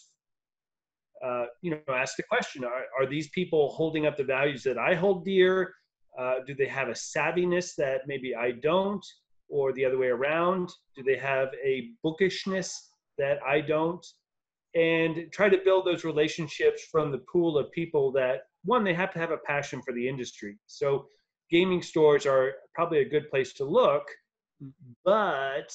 uh, 1.25 1.45
you 1.61 1.71
know 1.71 1.79
ask 1.93 2.15
the 2.15 2.23
question 2.23 2.63
are, 2.63 2.85
are 2.99 3.07
these 3.07 3.29
people 3.29 3.69
holding 3.69 4.05
up 4.05 4.15
the 4.15 4.23
values 4.23 4.63
that 4.63 4.77
i 4.77 4.93
hold 4.93 5.25
dear? 5.25 5.73
Uh, 6.17 6.35
do 6.47 6.55
they 6.55 6.67
have 6.67 6.89
a 6.89 6.93
savviness 6.93 7.75
that 7.75 8.01
maybe 8.07 8.35
i 8.35 8.51
don't 8.51 9.05
or 9.49 9.71
the 9.73 9.85
other 9.85 9.97
way 9.97 10.07
around? 10.07 10.69
Do 10.95 11.03
they 11.03 11.17
have 11.17 11.49
a 11.63 11.91
bookishness 12.03 12.91
that 13.17 13.39
i 13.47 13.61
don't? 13.61 14.05
And 14.75 15.31
try 15.31 15.49
to 15.49 15.57
build 15.63 15.85
those 15.85 16.03
relationships 16.03 16.83
from 16.91 17.11
the 17.11 17.23
pool 17.31 17.57
of 17.57 17.71
people 17.71 18.11
that 18.11 18.41
one 18.67 18.83
they 18.83 18.93
have 18.93 19.11
to 19.11 19.19
have 19.19 19.31
a 19.31 19.37
passion 19.37 19.81
for 19.81 19.93
the 19.93 20.07
industry 20.07 20.57
so 20.67 21.07
gaming 21.49 21.81
stores 21.81 22.25
are 22.25 22.53
probably 22.75 22.99
a 22.99 23.09
good 23.09 23.29
place 23.29 23.53
to 23.53 23.63
look 23.63 24.05
mm-hmm. 24.61 24.91
but 25.03 25.71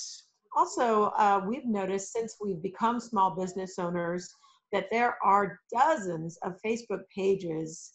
also, 0.54 1.04
uh, 1.16 1.40
we've 1.46 1.64
noticed 1.64 2.12
since 2.12 2.36
we've 2.40 2.62
become 2.62 3.00
small 3.00 3.34
business 3.34 3.78
owners 3.78 4.34
that 4.70 4.90
there 4.90 5.16
are 5.22 5.60
dozens 5.72 6.36
of 6.38 6.60
Facebook 6.64 7.02
pages, 7.14 7.92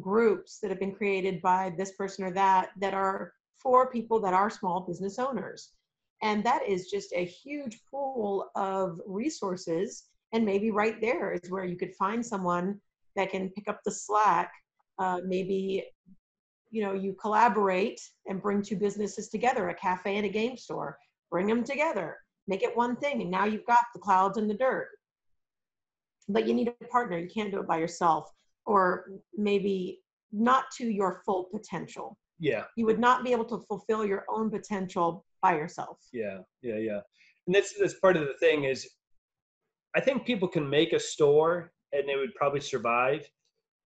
groups 0.00 0.58
that 0.60 0.70
have 0.70 0.80
been 0.80 0.94
created 0.94 1.40
by 1.40 1.72
this 1.76 1.92
person 1.92 2.24
or 2.24 2.30
that 2.32 2.70
that 2.78 2.94
are 2.94 3.32
for 3.56 3.90
people 3.90 4.20
that 4.20 4.34
are 4.34 4.50
small 4.50 4.80
business 4.80 5.18
owners. 5.18 5.70
And 6.22 6.44
that 6.44 6.66
is 6.68 6.90
just 6.90 7.12
a 7.14 7.24
huge 7.24 7.80
pool 7.90 8.50
of 8.54 9.00
resources. 9.06 10.04
And 10.32 10.44
maybe 10.44 10.70
right 10.70 11.00
there 11.00 11.32
is 11.32 11.50
where 11.50 11.64
you 11.64 11.76
could 11.76 11.94
find 11.94 12.24
someone 12.24 12.80
that 13.16 13.30
can 13.30 13.50
pick 13.50 13.68
up 13.68 13.80
the 13.84 13.90
slack. 13.90 14.52
Uh, 14.98 15.20
maybe 15.26 15.84
you 16.70 16.82
know 16.82 16.92
you 16.92 17.14
collaborate 17.20 18.00
and 18.26 18.42
bring 18.42 18.62
two 18.62 18.76
businesses 18.76 19.28
together 19.28 19.68
a 19.68 19.74
cafe 19.74 20.16
and 20.16 20.26
a 20.26 20.28
game 20.28 20.56
store. 20.56 20.98
Bring 21.30 21.46
them 21.46 21.64
together. 21.64 22.16
Make 22.46 22.62
it 22.62 22.76
one 22.76 22.96
thing 22.96 23.22
and 23.22 23.30
now 23.30 23.44
you've 23.44 23.66
got 23.66 23.84
the 23.94 24.00
clouds 24.00 24.38
and 24.38 24.48
the 24.48 24.54
dirt. 24.54 24.88
But 26.28 26.46
you 26.46 26.54
need 26.54 26.68
a 26.68 26.84
partner. 26.86 27.18
You 27.18 27.28
can't 27.28 27.50
do 27.50 27.60
it 27.60 27.66
by 27.66 27.78
yourself 27.78 28.30
or 28.66 29.10
maybe 29.36 30.00
not 30.32 30.64
to 30.76 30.84
your 30.84 31.22
full 31.24 31.44
potential. 31.44 32.18
Yeah. 32.38 32.64
You 32.76 32.86
would 32.86 32.98
not 32.98 33.24
be 33.24 33.32
able 33.32 33.44
to 33.46 33.58
fulfill 33.68 34.04
your 34.04 34.24
own 34.28 34.50
potential 34.50 35.24
by 35.42 35.56
yourself. 35.56 35.98
Yeah 36.12 36.38
yeah 36.62 36.76
yeah. 36.76 37.00
And 37.46 37.54
that's 37.54 37.74
that's 37.78 37.94
part 37.94 38.16
of 38.16 38.26
the 38.26 38.34
thing 38.40 38.64
is 38.64 38.88
i 39.96 40.00
think 40.00 40.26
people 40.26 40.48
can 40.48 40.68
make 40.68 40.92
a 40.92 40.98
store 40.98 41.72
and 41.94 42.08
they 42.08 42.16
would 42.16 42.34
probably 42.34 42.60
survive. 42.60 43.28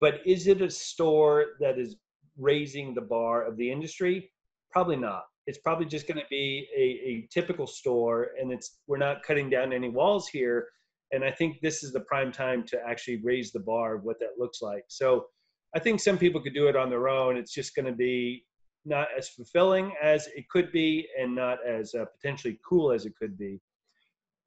But 0.01 0.21
is 0.27 0.47
it 0.47 0.63
a 0.63 0.71
store 0.71 1.47
that 1.61 1.79
is 1.79 1.97
raising 2.37 2.95
the 2.95 3.01
bar 3.01 3.45
of 3.45 3.57
the 3.57 3.71
industry? 3.71 4.31
Probably 4.71 4.97
not. 4.97 5.25
It's 5.47 5.59
probably 5.59 5.87
just 5.87 6.07
going 6.07 6.19
to 6.19 6.27
be 6.31 6.69
a, 6.77 6.83
a 6.83 7.29
typical 7.33 7.67
store 7.67 8.29
and 8.41 8.53
it's 8.53 8.79
we're 8.87 8.99
not 8.99 9.23
cutting 9.23 9.49
down 9.49 9.73
any 9.73 9.89
walls 9.89 10.29
here 10.29 10.69
and 11.13 11.25
i 11.25 11.31
think 11.31 11.59
this 11.63 11.83
is 11.83 11.91
the 11.93 12.01
prime 12.01 12.31
time 12.31 12.63
to 12.65 12.79
actually 12.87 13.17
raise 13.23 13.51
the 13.51 13.61
bar 13.61 13.95
of 13.95 14.05
what 14.05 14.21
that 14.21 14.39
looks 14.39 14.61
like. 14.63 14.85
So 14.89 15.27
i 15.75 15.79
think 15.79 16.01
some 16.01 16.19
people 16.19 16.41
could 16.41 16.55
do 16.55 16.69
it 16.69 16.77
on 16.77 16.91
their 16.91 17.09
own. 17.09 17.37
It's 17.37 17.55
just 17.55 17.75
going 17.75 17.87
to 17.87 17.93
be 17.93 18.45
not 18.85 19.09
as 19.17 19.29
fulfilling 19.29 19.93
as 20.03 20.29
it 20.29 20.49
could 20.49 20.71
be 20.73 21.09
and 21.19 21.35
not 21.35 21.59
as 21.67 21.95
uh, 21.95 22.05
potentially 22.17 22.59
cool 22.67 22.93
as 22.93 23.05
it 23.05 23.13
could 23.21 23.37
be. 23.37 23.61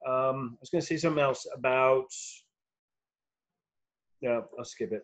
Um, 0.08 0.58
i 0.58 0.62
was 0.62 0.70
going 0.70 0.82
to 0.82 0.88
say 0.88 0.98
something 0.98 1.22
else 1.22 1.48
about 1.56 2.08
no 4.22 4.46
i'll 4.58 4.66
skip 4.66 4.92
it. 4.92 5.04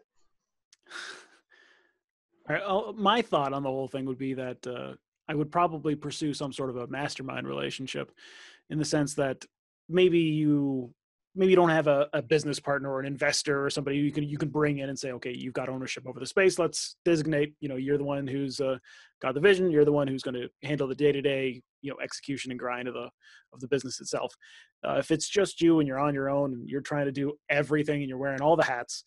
All 2.50 2.56
right, 2.56 2.96
my 2.96 3.22
thought 3.22 3.54
on 3.54 3.64
the 3.64 3.70
whole 3.70 3.88
thing 3.88 4.06
would 4.06 4.18
be 4.18 4.34
that 4.36 4.66
uh, 4.66 4.94
I 5.28 5.36
would 5.36 5.52
probably 5.52 5.96
pursue 5.96 6.34
some 6.34 6.54
sort 6.54 6.70
of 6.70 6.78
a 6.78 6.88
mastermind 6.88 7.48
relationship, 7.48 8.12
in 8.70 8.80
the 8.80 8.86
sense 8.86 9.16
that 9.16 9.44
maybe 9.90 10.20
you 10.20 10.94
maybe 11.38 11.52
you 11.52 11.56
don't 11.56 11.70
have 11.70 11.88
a, 11.88 12.10
a 12.14 12.22
business 12.22 12.60
partner 12.60 12.92
or 12.92 13.00
an 13.00 13.06
investor 13.06 13.64
or 13.64 13.70
somebody 13.70 13.98
you 13.98 14.12
can 14.12 14.24
you 14.24 14.38
can 14.38 14.50
bring 14.50 14.80
in 14.80 14.90
and 14.90 14.98
say, 14.98 15.12
okay, 15.12 15.32
you've 15.32 15.54
got 15.54 15.70
ownership 15.70 16.06
over 16.08 16.20
the 16.20 16.26
space. 16.26 16.60
Let's 16.60 16.98
designate. 17.06 17.54
You 17.60 17.70
know, 17.70 17.76
you're 17.76 17.98
the 17.98 18.04
one 18.04 18.28
who's 18.28 18.60
uh, 18.60 18.78
got 19.22 19.34
the 19.36 19.40
vision. 19.40 19.72
You're 19.72 19.86
the 19.86 19.92
one 19.92 20.08
who's 20.08 20.24
going 20.24 20.36
to 20.36 20.50
handle 20.64 20.88
the 20.88 20.96
day 20.96 21.12
to 21.12 21.22
day 21.22 21.62
you 21.82 21.92
know 21.92 21.98
execution 22.04 22.52
and 22.52 22.60
grind 22.60 22.88
of 22.88 22.94
the 22.94 23.10
of 23.54 23.60
the 23.60 23.68
business 23.68 24.02
itself. 24.02 24.34
Uh, 24.86 24.96
if 24.96 25.12
it's 25.12 25.30
just 25.30 25.62
you 25.62 25.80
and 25.80 25.88
you're 25.88 26.00
on 26.00 26.14
your 26.14 26.30
own 26.30 26.54
and 26.54 26.70
you're 26.70 26.82
trying 26.82 27.06
to 27.06 27.12
do 27.12 27.34
everything 27.50 28.02
and 28.02 28.10
you're 28.10 28.18
wearing 28.18 28.42
all 28.42 28.56
the 28.56 28.64
hats, 28.64 29.04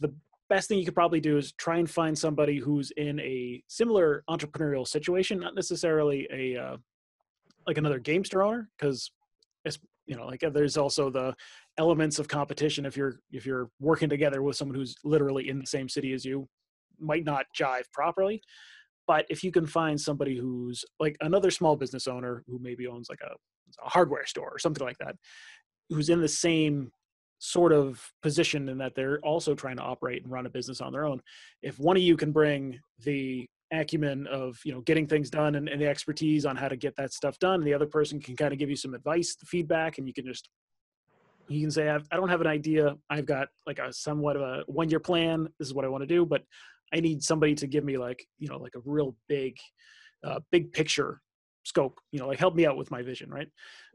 the 0.00 0.12
best 0.48 0.68
thing 0.68 0.78
you 0.78 0.84
could 0.84 0.94
probably 0.94 1.20
do 1.20 1.36
is 1.36 1.52
try 1.52 1.78
and 1.78 1.90
find 1.90 2.18
somebody 2.18 2.58
who's 2.58 2.90
in 2.92 3.18
a 3.20 3.62
similar 3.68 4.22
entrepreneurial 4.28 4.86
situation, 4.86 5.38
not 5.38 5.54
necessarily 5.54 6.28
a 6.32 6.60
uh, 6.60 6.76
like 7.66 7.78
another 7.78 7.98
gamester 7.98 8.42
owner, 8.42 8.68
because 8.78 9.10
it's 9.64 9.78
you 10.06 10.16
know 10.16 10.26
like 10.26 10.44
there's 10.52 10.76
also 10.76 11.10
the 11.10 11.34
elements 11.80 12.18
of 12.18 12.28
competition 12.28 12.84
if 12.84 12.96
you're 12.96 13.20
if 13.32 13.46
you're 13.46 13.70
working 13.80 14.08
together 14.08 14.42
with 14.42 14.54
someone 14.54 14.76
who's 14.76 14.94
literally 15.02 15.48
in 15.48 15.58
the 15.58 15.66
same 15.66 15.88
city 15.88 16.12
as 16.12 16.24
you 16.24 16.46
might 16.98 17.24
not 17.24 17.46
jive 17.58 17.84
properly 17.92 18.40
but 19.06 19.24
if 19.30 19.42
you 19.42 19.50
can 19.50 19.66
find 19.66 19.98
somebody 19.98 20.36
who's 20.36 20.84
like 21.00 21.16
another 21.22 21.50
small 21.50 21.74
business 21.76 22.06
owner 22.06 22.44
who 22.46 22.58
maybe 22.60 22.86
owns 22.86 23.08
like 23.08 23.22
a, 23.22 23.32
a 23.84 23.88
hardware 23.88 24.26
store 24.26 24.50
or 24.52 24.58
something 24.58 24.86
like 24.86 24.98
that 24.98 25.16
who's 25.88 26.10
in 26.10 26.20
the 26.20 26.28
same 26.28 26.92
sort 27.40 27.72
of 27.72 28.12
position 28.22 28.68
in 28.68 28.78
that 28.78 28.94
they're 28.94 29.18
also 29.20 29.54
trying 29.54 29.76
to 29.76 29.82
operate 29.82 30.22
and 30.22 30.30
run 30.30 30.46
a 30.46 30.50
business 30.50 30.80
on 30.80 30.92
their 30.92 31.06
own. 31.06 31.20
If 31.62 31.78
one 31.78 31.96
of 31.96 32.02
you 32.02 32.16
can 32.16 32.32
bring 32.32 32.78
the 33.04 33.46
acumen 33.72 34.26
of 34.26 34.58
you 34.64 34.74
know 34.74 34.80
getting 34.82 35.06
things 35.06 35.30
done 35.30 35.54
and, 35.54 35.68
and 35.68 35.80
the 35.80 35.88
expertise 35.88 36.44
on 36.44 36.56
how 36.56 36.68
to 36.68 36.76
get 36.76 36.94
that 36.96 37.12
stuff 37.12 37.38
done, 37.38 37.56
and 37.56 37.66
the 37.66 37.74
other 37.74 37.86
person 37.86 38.20
can 38.20 38.36
kind 38.36 38.52
of 38.52 38.58
give 38.58 38.70
you 38.70 38.76
some 38.76 38.94
advice, 38.94 39.36
feedback, 39.46 39.98
and 39.98 40.06
you 40.06 40.12
can 40.12 40.26
just 40.26 40.48
you 41.50 41.60
can 41.60 41.70
say 41.70 41.88
I've, 41.88 42.06
I 42.10 42.16
don't 42.16 42.28
have 42.28 42.40
an 42.40 42.46
idea. 42.46 42.96
I've 43.08 43.26
got 43.26 43.48
like 43.66 43.78
a 43.78 43.92
somewhat 43.92 44.36
of 44.36 44.42
a 44.42 44.62
one 44.66 44.88
year 44.88 45.00
plan. 45.00 45.48
This 45.58 45.68
is 45.68 45.74
what 45.74 45.84
I 45.84 45.88
want 45.88 46.02
to 46.02 46.06
do, 46.06 46.24
but 46.24 46.42
I 46.92 47.00
need 47.00 47.22
somebody 47.22 47.54
to 47.56 47.66
give 47.66 47.84
me 47.84 47.98
like 47.98 48.24
you 48.38 48.48
know 48.48 48.58
like 48.58 48.74
a 48.76 48.80
real 48.84 49.16
big, 49.28 49.56
uh, 50.24 50.40
big 50.50 50.72
picture 50.72 51.20
scope 51.64 52.00
you 52.10 52.18
know 52.18 52.26
like 52.26 52.38
help 52.38 52.54
me 52.54 52.66
out 52.66 52.76
with 52.76 52.90
my 52.90 53.02
vision 53.02 53.28
right 53.28 53.48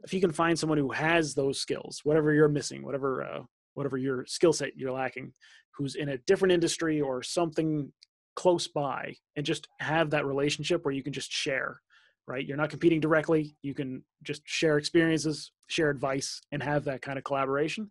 if 0.04 0.14
you 0.14 0.20
can 0.20 0.30
find 0.30 0.56
someone 0.56 0.78
who 0.78 0.92
has 0.92 1.34
those 1.34 1.58
skills 1.58 2.00
whatever 2.04 2.32
you're 2.32 2.48
missing 2.48 2.80
whatever 2.82 3.24
uh, 3.24 3.42
whatever 3.74 3.96
your 3.96 4.24
skill 4.26 4.52
set 4.52 4.76
you're 4.76 4.92
lacking 4.92 5.32
who's 5.76 5.96
in 5.96 6.10
a 6.10 6.18
different 6.18 6.52
industry 6.52 7.00
or 7.00 7.22
something 7.22 7.92
close 8.36 8.68
by 8.68 9.14
and 9.34 9.44
just 9.44 9.66
have 9.80 10.10
that 10.10 10.26
relationship 10.26 10.84
where 10.84 10.94
you 10.94 11.02
can 11.02 11.12
just 11.12 11.32
share 11.32 11.80
right 12.26 12.46
you're 12.46 12.56
not 12.56 12.70
competing 12.70 13.00
directly 13.00 13.56
you 13.62 13.74
can 13.74 14.02
just 14.22 14.42
share 14.44 14.78
experiences 14.78 15.52
share 15.68 15.90
advice 15.90 16.40
and 16.52 16.62
have 16.62 16.84
that 16.84 17.02
kind 17.02 17.18
of 17.18 17.24
collaboration 17.24 17.88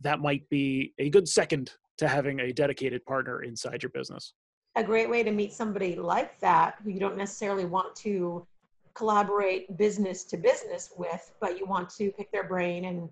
that 0.00 0.20
might 0.20 0.48
be 0.48 0.94
a 0.98 1.10
good 1.10 1.28
second 1.28 1.72
to 1.98 2.08
having 2.08 2.40
a 2.40 2.52
dedicated 2.52 3.04
partner 3.04 3.42
inside 3.42 3.82
your 3.82 3.90
business 3.90 4.34
a 4.76 4.84
great 4.84 5.10
way 5.10 5.22
to 5.22 5.30
meet 5.30 5.52
somebody 5.52 5.96
like 5.96 6.38
that 6.40 6.76
who 6.82 6.90
you 6.90 7.00
don't 7.00 7.16
necessarily 7.16 7.64
want 7.64 7.94
to 7.96 8.46
collaborate 8.94 9.76
business 9.76 10.24
to 10.24 10.36
business 10.36 10.90
with, 10.96 11.32
but 11.40 11.58
you 11.58 11.66
want 11.66 11.88
to 11.88 12.10
pick 12.12 12.30
their 12.32 12.46
brain 12.46 12.84
and 12.86 13.08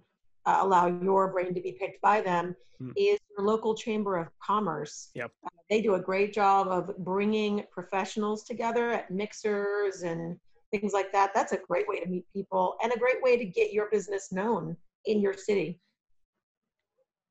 uh, 0.46 0.58
allow 0.60 0.86
your 0.86 1.28
brain 1.32 1.54
to 1.54 1.60
be 1.60 1.72
picked 1.72 2.00
by 2.00 2.20
them, 2.20 2.54
hmm. 2.78 2.90
is 2.96 3.18
your 3.36 3.46
local 3.46 3.74
chamber 3.74 4.16
of 4.16 4.28
commerce. 4.42 5.10
Yep. 5.14 5.30
Uh, 5.44 5.48
they 5.70 5.80
do 5.80 5.94
a 5.94 6.00
great 6.00 6.32
job 6.32 6.68
of 6.68 6.96
bringing 6.98 7.64
professionals 7.70 8.44
together 8.44 8.90
at 8.90 9.10
mixers 9.10 10.02
and 10.02 10.38
things 10.70 10.92
like 10.92 11.12
that. 11.12 11.32
That's 11.34 11.52
a 11.52 11.58
great 11.68 11.88
way 11.88 12.00
to 12.00 12.08
meet 12.08 12.24
people 12.32 12.76
and 12.82 12.92
a 12.92 12.98
great 12.98 13.22
way 13.22 13.36
to 13.36 13.44
get 13.44 13.72
your 13.72 13.88
business 13.90 14.32
known 14.32 14.76
in 15.06 15.20
your 15.20 15.34
city. 15.34 15.80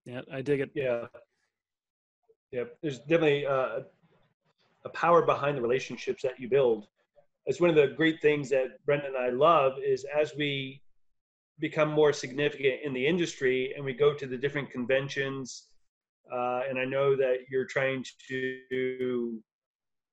Yeah, 0.05 0.21
I 0.31 0.41
dig 0.41 0.61
it. 0.61 0.71
Yeah. 0.73 1.05
Yeah, 2.51 2.63
there's 2.81 2.99
definitely 2.99 3.45
uh, 3.45 3.79
a 4.85 4.89
power 4.93 5.21
behind 5.21 5.57
the 5.57 5.61
relationships 5.61 6.23
that 6.23 6.39
you 6.39 6.47
build 6.47 6.87
it's 7.47 7.61
one 7.61 7.69
of 7.69 7.77
the 7.77 7.87
great 7.87 8.21
things 8.21 8.49
that 8.49 8.85
Brenda 8.85 9.07
and 9.07 9.17
I 9.17 9.29
love 9.29 9.79
is 9.83 10.05
as 10.15 10.35
we 10.35 10.81
become 11.59 11.89
more 11.89 12.11
significant 12.11 12.81
in 12.83 12.93
the 12.93 13.07
industry 13.07 13.73
and 13.75 13.83
we 13.83 13.93
go 13.93 14.13
to 14.13 14.27
the 14.27 14.37
different 14.37 14.69
conventions. 14.69 15.67
Uh, 16.31 16.61
and 16.69 16.77
I 16.77 16.83
know 16.83 17.15
that 17.15 17.45
you're 17.49 17.65
trying 17.65 18.05
to 18.27 19.41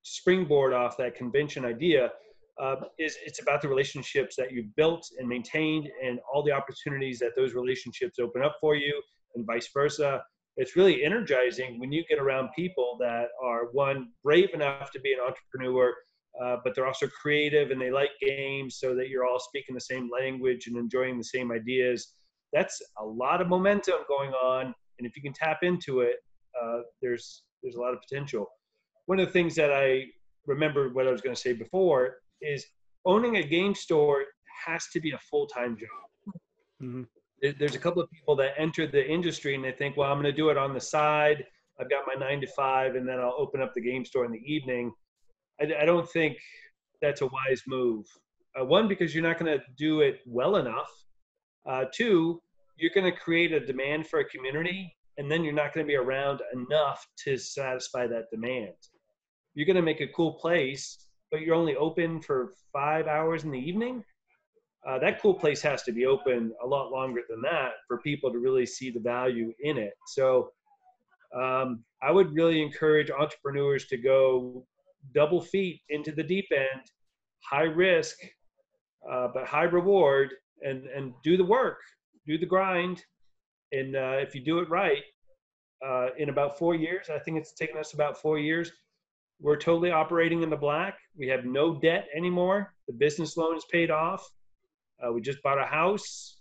springboard 0.03 0.73
off 0.73 0.97
that 0.99 1.17
convention 1.17 1.65
idea. 1.65 2.13
Uh, 2.61 2.77
is 2.99 3.17
it's 3.25 3.43
about 3.43 3.61
the 3.61 3.69
relationships 3.69 4.37
that 4.37 4.53
you've 4.53 4.75
built 4.77 5.05
and 5.19 5.29
maintained, 5.29 5.89
and 6.05 6.21
all 6.33 6.43
the 6.43 6.53
opportunities 6.53 7.19
that 7.19 7.33
those 7.35 7.53
relationships 7.53 8.19
open 8.21 8.43
up 8.43 8.57
for 8.61 8.77
you, 8.77 9.01
and 9.35 9.45
vice 9.47 9.69
versa. 9.73 10.23
It's 10.57 10.77
really 10.77 11.03
energizing 11.05 11.81
when 11.81 11.91
you 11.91 12.05
get 12.09 12.21
around 12.21 12.51
people 12.55 12.97
that 13.01 13.27
are 13.43 13.67
one 13.73 14.11
brave 14.23 14.51
enough 14.55 14.93
to 14.93 15.01
be 15.01 15.13
an 15.13 15.19
entrepreneur, 15.19 15.93
uh, 16.41 16.59
but 16.63 16.77
they're 16.77 16.87
also 16.87 17.09
creative 17.09 17.73
and 17.73 17.81
they 17.81 17.91
like 17.91 18.11
games 18.21 18.79
so 18.79 18.95
that 18.95 19.09
you're 19.09 19.27
all 19.27 19.41
speaking 19.41 19.75
the 19.75 19.81
same 19.81 20.09
language 20.09 20.69
and 20.69 20.77
enjoying 20.77 21.19
the 21.19 21.25
same 21.25 21.51
ideas. 21.51 22.13
That's 22.53 22.81
a 22.99 23.05
lot 23.05 23.41
of 23.41 23.49
momentum 23.49 23.99
going 24.07 24.31
on, 24.31 24.73
and 24.99 25.07
if 25.09 25.17
you 25.17 25.23
can 25.23 25.33
tap 25.33 25.65
into 25.65 26.03
it, 26.03 26.17
uh, 26.63 26.83
there's 27.03 27.43
there's 27.65 27.75
a 27.75 27.81
lot 27.81 27.95
of 27.95 28.01
potential. 28.01 28.47
One 29.07 29.19
of 29.19 29.27
the 29.27 29.33
things 29.33 29.57
that 29.57 29.73
I 29.73 30.05
remember 30.47 30.91
what 30.91 31.09
I 31.09 31.11
was 31.11 31.21
going 31.21 31.35
to 31.35 31.41
say 31.41 31.53
before 31.53 32.19
is 32.41 32.67
owning 33.05 33.37
a 33.37 33.43
game 33.43 33.75
store 33.75 34.25
has 34.67 34.87
to 34.93 35.01
be 35.01 35.13
a 35.13 35.19
full 35.19 35.47
time 35.47 35.77
job. 35.77 36.35
Mm-hmm. 36.83 37.03
There's 37.59 37.75
a 37.75 37.79
couple 37.79 38.01
of 38.03 38.11
people 38.11 38.37
that 38.37 38.53
enter 38.57 38.87
the 38.87 39.07
industry 39.07 39.55
and 39.55 39.63
they 39.63 39.73
think, 39.73 39.97
well, 39.97 40.11
I'm 40.11 40.21
going 40.21 40.33
to 40.33 40.37
do 40.37 40.49
it 40.49 40.57
on 40.57 40.73
the 40.73 40.81
side. 40.81 41.45
I've 41.79 41.91
got 41.91 42.05
my 42.07 42.15
nine 42.15 42.41
to 42.41 42.47
five, 42.47 42.95
and 42.95 43.07
then 43.07 43.19
I'll 43.19 43.35
open 43.37 43.61
up 43.61 43.75
the 43.75 43.81
game 43.81 44.05
store 44.05 44.25
in 44.25 44.33
the 44.33 44.43
evening 44.47 44.93
I, 45.61 45.83
I 45.83 45.85
don't 45.85 46.09
think 46.09 46.37
that's 47.01 47.23
a 47.23 47.27
wise 47.27 47.63
move. 47.67 48.07
Uh, 48.59 48.65
one, 48.65 48.89
because 48.89 49.15
you're 49.15 49.25
not 49.25 49.39
going 49.39 49.59
to 49.59 49.65
do 49.77 50.01
it 50.01 50.21
well 50.27 50.57
enough. 50.57 50.91
Uh, 51.69 51.85
two, 51.93 52.41
you're 52.77 52.93
going 52.95 53.11
to 53.11 53.19
create 53.19 53.53
a 53.53 53.61
demand 53.61 54.07
for 54.07 54.21
a 54.21 54.25
community, 54.25 54.95
and 55.19 55.31
then 55.31 55.45
you're 55.45 55.53
not 55.53 55.73
going 55.73 55.85
to 55.85 55.89
be 55.89 55.97
around 55.97 56.41
enough 56.53 57.07
to 57.25 57.37
satisfy 57.37 58.07
that 58.07 58.31
demand. 58.31 58.75
You're 59.55 59.67
going 59.67 59.77
to 59.77 59.83
make 59.83 60.01
a 60.01 60.09
cool 60.09 60.35
place, 60.35 61.04
but 61.35 61.43
you're 61.43 61.57
only 61.57 61.75
open 61.75 62.21
for 62.21 62.53
five 62.73 63.09
hours 63.09 63.43
in 63.43 63.51
the 63.51 63.59
evening. 63.59 64.05
Uh, 64.87 65.01
that 65.01 65.21
cool 65.21 65.35
place 65.35 65.61
has 65.61 65.83
to 65.83 65.91
be 65.91 66.07
open 66.07 66.53
a 66.63 66.67
lot 66.67 66.93
longer 66.93 67.23
than 67.29 67.43
that 67.43 67.73
for 67.89 67.99
people 67.99 68.31
to 68.31 68.39
really 68.39 68.65
see 68.65 68.89
the 68.89 69.01
value 69.01 69.53
in 69.59 69.77
it. 69.77 69.95
So 70.07 70.51
um, 71.35 71.83
I 72.01 72.13
would 72.13 72.33
really 72.33 72.63
encourage 72.63 73.11
entrepreneurs 73.11 73.87
to 73.87 73.97
go 73.97 74.65
double 75.13 75.41
feet 75.41 75.81
into 75.89 76.13
the 76.13 76.23
deep 76.23 76.47
end, 76.53 76.83
high 77.43 77.63
risk, 77.63 78.17
uh, 79.11 79.27
but 79.35 79.45
high 79.45 79.65
reward, 79.65 80.35
and 80.63 80.87
and 80.87 81.15
do 81.25 81.37
the 81.37 81.45
work, 81.45 81.79
do 82.29 82.39
the 82.39 82.47
grind, 82.47 83.03
and 83.73 83.97
uh, 83.97 84.19
if 84.21 84.37
you 84.37 84.41
do 84.41 84.61
it 84.61 84.71
right, 84.71 85.03
uh, 85.85 86.11
in 86.17 86.29
about 86.29 86.57
four 86.57 86.77
years, 86.77 87.11
I 87.13 87.19
think 87.19 87.39
it's 87.39 87.55
taken 87.55 87.77
us 87.77 87.93
about 87.93 88.17
four 88.17 88.39
years. 88.39 88.71
We're 89.41 89.57
totally 89.57 89.91
operating 89.91 90.43
in 90.43 90.51
the 90.51 90.57
black. 90.57 90.99
We 91.17 91.29
have 91.29 91.45
no 91.45 91.79
debt 91.81 92.07
anymore. 92.17 92.75
The 92.87 92.95
business 92.95 93.37
loan 93.37 93.57
is 93.57 93.65
paid 93.71 93.91
off. 93.91 94.29
Uh, 95.05 95.13
we 95.13 95.21
just 95.21 95.43
bought 95.43 95.59
a 95.61 95.67
house. 95.67 96.41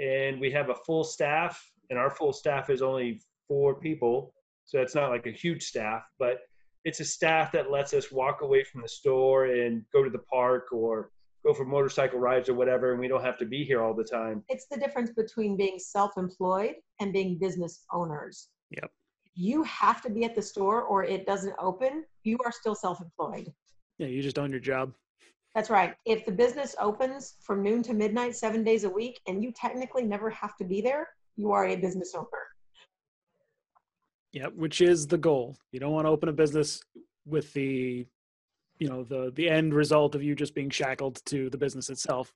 and 0.00 0.40
we 0.40 0.50
have 0.50 0.70
a 0.70 0.74
full 0.74 1.04
staff, 1.04 1.70
and 1.90 1.98
our 1.98 2.10
full 2.10 2.32
staff 2.32 2.70
is 2.70 2.82
only 2.82 3.20
four 3.46 3.74
people, 3.76 4.34
so 4.64 4.80
it's 4.80 4.94
not 4.94 5.10
like 5.10 5.26
a 5.26 5.30
huge 5.30 5.62
staff, 5.62 6.02
but 6.18 6.38
it's 6.84 7.00
a 7.00 7.04
staff 7.04 7.52
that 7.52 7.70
lets 7.70 7.94
us 7.94 8.10
walk 8.10 8.42
away 8.42 8.64
from 8.64 8.82
the 8.82 8.88
store 8.88 9.46
and 9.46 9.84
go 9.92 10.02
to 10.02 10.10
the 10.10 10.18
park 10.18 10.72
or 10.72 11.10
go 11.44 11.54
for 11.54 11.64
motorcycle 11.64 12.18
rides 12.18 12.48
or 12.48 12.54
whatever, 12.54 12.92
and 12.92 13.00
we 13.00 13.08
don't 13.08 13.22
have 13.22 13.38
to 13.38 13.46
be 13.46 13.64
here 13.64 13.82
all 13.82 13.94
the 13.94 14.04
time. 14.04 14.42
It's 14.48 14.66
the 14.70 14.78
difference 14.78 15.10
between 15.10 15.56
being 15.56 15.78
self-employed 15.78 16.74
and 17.00 17.12
being 17.12 17.38
business 17.38 17.84
owners. 17.92 18.48
Yep. 18.70 18.90
You 19.34 19.62
have 19.64 20.00
to 20.02 20.10
be 20.10 20.24
at 20.24 20.34
the 20.34 20.42
store 20.42 20.82
or 20.82 21.04
it 21.04 21.26
doesn't 21.26 21.54
open. 21.58 22.04
You 22.22 22.38
are 22.44 22.52
still 22.52 22.74
self-employed. 22.74 23.52
Yeah, 23.98 24.06
you 24.06 24.22
just 24.22 24.38
own 24.38 24.50
your 24.50 24.60
job. 24.60 24.92
That's 25.54 25.70
right. 25.70 25.94
If 26.04 26.24
the 26.24 26.32
business 26.32 26.74
opens 26.80 27.34
from 27.40 27.62
noon 27.62 27.82
to 27.84 27.94
midnight, 27.94 28.34
seven 28.34 28.64
days 28.64 28.84
a 28.84 28.90
week, 28.90 29.20
and 29.28 29.42
you 29.42 29.52
technically 29.52 30.02
never 30.02 30.30
have 30.30 30.56
to 30.56 30.64
be 30.64 30.80
there, 30.80 31.08
you 31.36 31.52
are 31.52 31.66
a 31.66 31.76
business 31.76 32.12
owner. 32.16 32.26
Yeah, 34.32 34.46
which 34.46 34.80
is 34.80 35.06
the 35.06 35.18
goal. 35.18 35.56
You 35.70 35.78
don't 35.78 35.92
want 35.92 36.06
to 36.06 36.10
open 36.10 36.28
a 36.28 36.32
business 36.32 36.82
with 37.24 37.52
the, 37.52 38.04
you 38.80 38.88
know, 38.88 39.04
the 39.04 39.32
the 39.34 39.48
end 39.48 39.74
result 39.74 40.16
of 40.16 40.24
you 40.24 40.34
just 40.34 40.56
being 40.56 40.70
shackled 40.70 41.24
to 41.26 41.48
the 41.50 41.58
business 41.58 41.88
itself. 41.88 42.34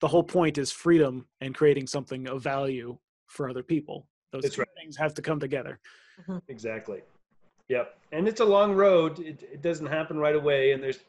The 0.00 0.08
whole 0.08 0.24
point 0.24 0.58
is 0.58 0.72
freedom 0.72 1.26
and 1.40 1.54
creating 1.54 1.86
something 1.86 2.26
of 2.26 2.42
value 2.42 2.98
for 3.26 3.48
other 3.48 3.62
people. 3.62 4.08
Those 4.32 4.42
That's 4.42 4.56
two 4.56 4.62
right. 4.62 4.68
things 4.76 4.96
have 4.96 5.14
to 5.14 5.22
come 5.22 5.38
together. 5.38 5.78
Exactly. 6.48 7.02
Yep. 7.68 7.98
And 8.12 8.28
it's 8.28 8.40
a 8.40 8.44
long 8.44 8.74
road. 8.74 9.18
It, 9.18 9.42
it 9.42 9.62
doesn't 9.62 9.86
happen 9.86 10.18
right 10.18 10.36
away. 10.36 10.72
And 10.72 10.82
there's 10.82 11.00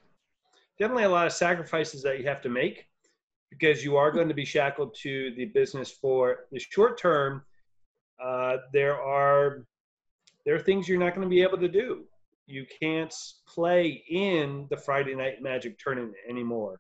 definitely 0.80 1.04
a 1.04 1.10
lot 1.10 1.28
of 1.28 1.34
sacrifices 1.34 2.02
that 2.04 2.20
you 2.20 2.26
have 2.28 2.42
to 2.42 2.50
make 2.50 2.88
because 3.50 3.84
you 3.84 3.96
are 3.96 4.12
going 4.12 4.28
to 4.28 4.34
be 4.34 4.46
shackled 4.46 4.96
to 5.02 5.34
the 5.36 5.46
business 5.46 5.92
for 5.92 6.46
the 6.52 6.60
short 6.60 7.00
term. 7.00 7.44
Uh, 8.24 8.58
there 8.74 9.00
are 9.00 9.64
there 10.46 10.56
are 10.56 10.60
things 10.60 10.88
you're 10.88 11.00
not 11.00 11.14
going 11.14 11.26
to 11.26 11.30
be 11.30 11.42
able 11.42 11.58
to 11.58 11.68
do. 11.68 12.06
You 12.46 12.66
can't 12.82 13.14
play 13.46 14.04
in 14.10 14.66
the 14.70 14.78
Friday 14.78 15.14
Night 15.14 15.42
Magic 15.42 15.78
tournament 15.78 16.16
anymore. 16.30 16.80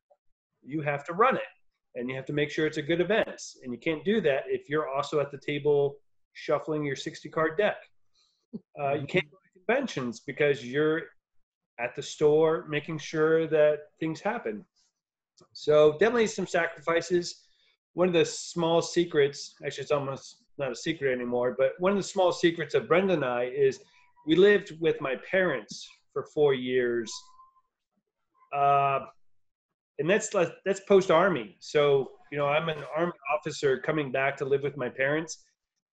You 0.63 0.81
have 0.81 1.03
to 1.05 1.13
run 1.13 1.35
it, 1.35 1.41
and 1.95 2.09
you 2.09 2.15
have 2.15 2.25
to 2.27 2.33
make 2.33 2.49
sure 2.49 2.65
it's 2.65 2.77
a 2.77 2.81
good 2.81 3.01
event. 3.01 3.29
And 3.63 3.73
you 3.73 3.77
can't 3.77 4.05
do 4.05 4.21
that 4.21 4.43
if 4.47 4.69
you're 4.69 4.87
also 4.87 5.19
at 5.19 5.31
the 5.31 5.37
table 5.37 5.97
shuffling 6.33 6.85
your 6.85 6.95
60 6.95 7.27
card 7.29 7.57
deck. 7.57 7.75
Uh, 8.79 8.93
you 8.93 9.07
can't 9.07 9.29
go 9.31 9.37
to 9.37 9.65
conventions 9.65 10.21
because 10.21 10.65
you're 10.65 11.03
at 11.79 11.95
the 11.95 12.01
store 12.01 12.65
making 12.69 12.97
sure 12.97 13.47
that 13.47 13.79
things 13.99 14.19
happen. 14.19 14.65
So 15.53 15.93
definitely 15.93 16.27
some 16.27 16.47
sacrifices. 16.47 17.43
One 17.93 18.07
of 18.07 18.13
the 18.13 18.25
small 18.25 18.81
secrets, 18.81 19.55
actually, 19.65 19.83
it's 19.83 19.91
almost 19.91 20.43
not 20.57 20.71
a 20.71 20.75
secret 20.75 21.11
anymore, 21.13 21.55
but 21.57 21.73
one 21.79 21.91
of 21.91 21.97
the 21.97 22.03
small 22.03 22.31
secrets 22.31 22.73
of 22.73 22.87
Brenda 22.87 23.13
and 23.13 23.25
I 23.25 23.45
is 23.45 23.79
we 24.25 24.35
lived 24.35 24.73
with 24.79 24.99
my 25.01 25.15
parents 25.29 25.87
for 26.13 26.25
four 26.33 26.53
years, 26.53 27.11
uh, 28.55 28.99
and 29.99 30.09
that's 30.09 30.29
that's 30.65 30.81
post 30.87 31.11
army. 31.11 31.55
So 31.59 32.11
you 32.31 32.37
know, 32.37 32.47
I'm 32.47 32.69
an 32.69 32.83
army 32.95 33.13
officer 33.33 33.79
coming 33.79 34.11
back 34.11 34.35
to 34.37 34.45
live 34.45 34.63
with 34.63 34.77
my 34.77 34.89
parents. 34.89 35.45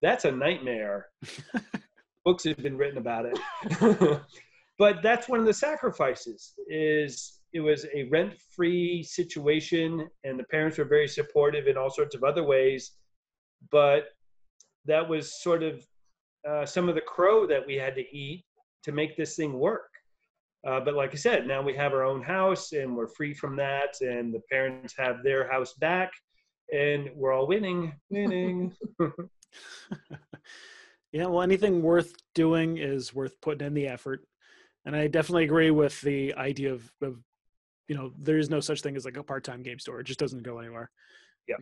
That's 0.02 0.24
a 0.24 0.32
nightmare. 0.32 1.06
Books 2.24 2.44
have 2.44 2.56
been 2.58 2.76
written 2.76 2.98
about 2.98 3.26
it. 3.26 4.20
but 4.78 5.02
that's 5.02 5.28
one 5.28 5.40
of 5.40 5.46
the 5.46 5.54
sacrifices 5.54 6.54
is 6.68 7.40
it 7.52 7.60
was 7.60 7.86
a 7.94 8.04
rent-free 8.04 9.02
situation 9.02 10.08
and 10.24 10.38
the 10.38 10.44
parents 10.44 10.78
were 10.78 10.84
very 10.84 11.08
supportive 11.08 11.66
in 11.66 11.76
all 11.76 11.90
sorts 11.90 12.14
of 12.14 12.24
other 12.24 12.42
ways. 12.42 12.92
But 13.70 14.08
that 14.86 15.08
was 15.08 15.42
sort 15.42 15.62
of 15.62 15.84
uh, 16.48 16.66
some 16.66 16.88
of 16.88 16.94
the 16.94 17.00
crow 17.00 17.46
that 17.46 17.66
we 17.66 17.74
had 17.74 17.94
to 17.94 18.16
eat 18.16 18.44
to 18.82 18.92
make 18.92 19.16
this 19.16 19.36
thing 19.36 19.54
work. 19.58 19.90
Uh, 20.66 20.80
but 20.80 20.94
like 20.94 21.12
i 21.12 21.16
said 21.16 21.46
now 21.46 21.60
we 21.60 21.74
have 21.74 21.92
our 21.92 22.04
own 22.04 22.22
house 22.22 22.72
and 22.72 22.96
we're 22.96 23.06
free 23.06 23.34
from 23.34 23.54
that 23.54 23.94
and 24.00 24.32
the 24.32 24.40
parents 24.50 24.94
have 24.96 25.22
their 25.22 25.46
house 25.50 25.74
back 25.74 26.10
and 26.72 27.10
we're 27.14 27.32
all 27.32 27.46
winning 27.46 27.92
winning 28.08 28.72
Yeah, 31.14 31.26
well, 31.26 31.42
anything 31.42 31.80
worth 31.80 32.12
doing 32.34 32.76
is 32.78 33.14
worth 33.14 33.40
putting 33.40 33.64
in 33.64 33.72
the 33.72 33.86
effort. 33.86 34.26
And 34.84 34.96
I 34.96 35.06
definitely 35.06 35.44
agree 35.44 35.70
with 35.70 36.00
the 36.00 36.34
idea 36.34 36.72
of, 36.72 36.90
of 37.02 37.22
you 37.86 37.94
know, 37.94 38.10
there 38.18 38.36
is 38.36 38.50
no 38.50 38.58
such 38.58 38.80
thing 38.80 38.96
as 38.96 39.04
like 39.04 39.16
a 39.16 39.22
part 39.22 39.44
time 39.44 39.62
game 39.62 39.78
store. 39.78 40.00
It 40.00 40.08
just 40.08 40.18
doesn't 40.18 40.42
go 40.42 40.58
anywhere. 40.58 40.90
Yeah. 41.46 41.54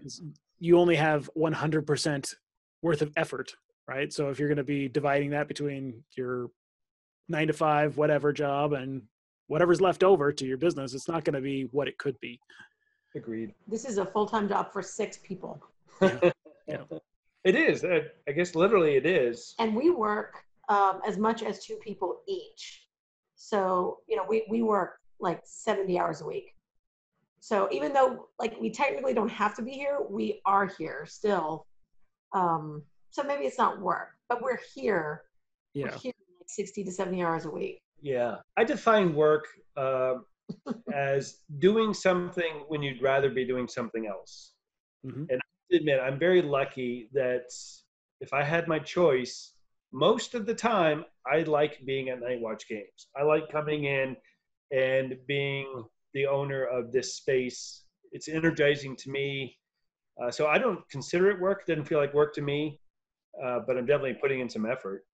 You 0.58 0.78
only 0.78 0.96
have 0.96 1.28
100% 1.36 2.34
worth 2.80 3.02
of 3.02 3.12
effort, 3.14 3.52
right? 3.86 4.10
So 4.10 4.30
if 4.30 4.38
you're 4.38 4.48
going 4.48 4.56
to 4.56 4.64
be 4.64 4.88
dividing 4.88 5.28
that 5.30 5.48
between 5.48 6.02
your 6.16 6.48
nine 7.28 7.48
to 7.48 7.52
five, 7.52 7.98
whatever 7.98 8.32
job 8.32 8.72
and 8.72 9.02
whatever's 9.48 9.82
left 9.82 10.02
over 10.02 10.32
to 10.32 10.46
your 10.46 10.56
business, 10.56 10.94
it's 10.94 11.08
not 11.08 11.24
going 11.24 11.34
to 11.34 11.42
be 11.42 11.64
what 11.72 11.88
it 11.88 11.98
could 11.98 12.18
be. 12.20 12.40
agreed 13.14 13.52
This 13.68 13.84
is 13.84 13.98
a 13.98 14.06
full-time 14.06 14.48
job 14.48 14.72
for 14.72 14.80
six 14.80 15.18
people. 15.18 15.62
Yeah. 16.00 16.78
it 17.44 17.54
is 17.54 17.84
I, 17.84 18.02
I 18.28 18.32
guess 18.32 18.54
literally 18.54 18.96
it 18.96 19.06
is 19.06 19.54
and 19.58 19.74
we 19.74 19.90
work 19.90 20.44
um, 20.68 21.00
as 21.06 21.18
much 21.18 21.42
as 21.42 21.64
two 21.64 21.76
people 21.76 22.22
each. 22.26 22.86
So 23.34 23.98
you 24.08 24.16
know, 24.16 24.24
we 24.28 24.46
we 24.48 24.62
work 24.62 24.98
like 25.20 25.40
seventy 25.44 25.98
hours 25.98 26.20
a 26.20 26.26
week. 26.26 26.54
So 27.40 27.68
even 27.72 27.92
though 27.92 28.28
like 28.38 28.58
we 28.60 28.70
technically 28.70 29.14
don't 29.14 29.30
have 29.30 29.54
to 29.56 29.62
be 29.62 29.72
here, 29.72 29.98
we 30.08 30.40
are 30.46 30.66
here 30.66 31.04
still. 31.06 31.66
Um, 32.32 32.82
so 33.10 33.22
maybe 33.22 33.44
it's 33.44 33.58
not 33.58 33.80
work, 33.80 34.10
but 34.28 34.42
we're 34.42 34.60
here. 34.74 35.22
Yeah. 35.74 35.86
We're 35.86 35.98
here 35.98 36.12
like 36.40 36.48
sixty 36.48 36.84
to 36.84 36.90
seventy 36.90 37.22
hours 37.22 37.44
a 37.44 37.50
week. 37.50 37.80
Yeah, 38.00 38.36
I 38.56 38.64
define 38.64 39.14
work 39.14 39.46
uh, 39.76 40.14
as 40.94 41.38
doing 41.58 41.94
something 41.94 42.64
when 42.68 42.82
you'd 42.82 43.02
rather 43.02 43.30
be 43.30 43.44
doing 43.44 43.68
something 43.68 44.06
else. 44.06 44.52
Mhm. 45.04 45.26
And 45.28 45.32
I 45.32 45.34
have 45.34 45.40
to 45.40 45.41
admit, 45.74 46.00
I'm 46.00 46.18
very 46.18 46.42
lucky 46.42 47.08
that 47.12 47.46
if 48.20 48.32
I 48.32 48.42
had 48.42 48.68
my 48.68 48.78
choice, 48.78 49.52
most 49.92 50.34
of 50.34 50.46
the 50.46 50.54
time 50.54 51.04
I 51.30 51.40
like 51.42 51.84
being 51.84 52.08
at 52.08 52.20
Knight 52.20 52.40
Watch 52.40 52.68
games. 52.68 53.08
I 53.16 53.22
like 53.22 53.50
coming 53.50 53.84
in 53.84 54.16
and 54.70 55.16
being 55.26 55.84
the 56.14 56.26
owner 56.26 56.64
of 56.64 56.92
this 56.92 57.16
space. 57.16 57.84
It's 58.12 58.28
energizing 58.28 58.96
to 58.96 59.10
me. 59.10 59.58
Uh, 60.22 60.30
so 60.30 60.46
I 60.46 60.58
don't 60.58 60.80
consider 60.90 61.30
it 61.30 61.40
work. 61.40 61.62
It 61.66 61.72
doesn't 61.72 61.86
feel 61.86 61.98
like 61.98 62.14
work 62.14 62.34
to 62.34 62.42
me, 62.42 62.80
uh, 63.42 63.60
but 63.66 63.76
I'm 63.76 63.86
definitely 63.86 64.14
putting 64.14 64.40
in 64.40 64.48
some 64.48 64.66
effort. 64.66 65.04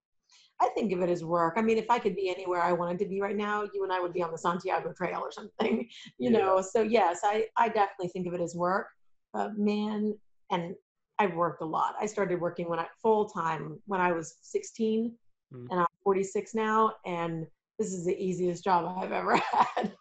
I 0.60 0.68
think 0.70 0.92
of 0.92 1.00
it 1.02 1.08
as 1.08 1.24
work. 1.24 1.54
I 1.56 1.62
mean, 1.62 1.78
if 1.78 1.88
I 1.88 1.98
could 2.00 2.16
be 2.16 2.30
anywhere 2.30 2.60
I 2.62 2.72
wanted 2.72 2.98
to 3.00 3.06
be 3.06 3.20
right 3.20 3.36
now, 3.36 3.62
you 3.72 3.84
and 3.84 3.92
I 3.92 4.00
would 4.00 4.12
be 4.12 4.22
on 4.22 4.32
the 4.32 4.38
Santiago 4.38 4.92
Trail 4.92 5.20
or 5.20 5.30
something, 5.30 5.88
you 6.18 6.30
Yeah. 6.30 6.38
know. 6.38 6.60
So 6.60 6.82
yes, 6.82 7.20
I 7.24 7.46
I 7.56 7.68
definitely 7.68 8.08
think 8.08 8.26
of 8.26 8.34
it 8.34 8.40
as 8.40 8.54
work. 8.56 8.88
But 9.32 9.56
man, 9.56 10.18
and 10.50 10.74
I've 11.18 11.34
worked 11.34 11.62
a 11.62 11.66
lot. 11.66 11.94
I 12.00 12.06
started 12.06 12.40
working 12.40 12.68
when 12.68 12.78
I 12.78 12.86
full 13.02 13.28
time 13.28 13.80
when 13.86 14.00
I 14.00 14.12
was 14.12 14.36
16, 14.42 15.14
Mm. 15.50 15.66
and 15.70 15.80
I'm 15.80 15.86
46 16.04 16.54
now, 16.54 16.92
and 17.06 17.46
this 17.78 17.94
is 17.94 18.04
the 18.04 18.14
easiest 18.22 18.62
job 18.62 18.84
I've 19.02 19.12
ever 19.12 19.36
had. 19.52 19.92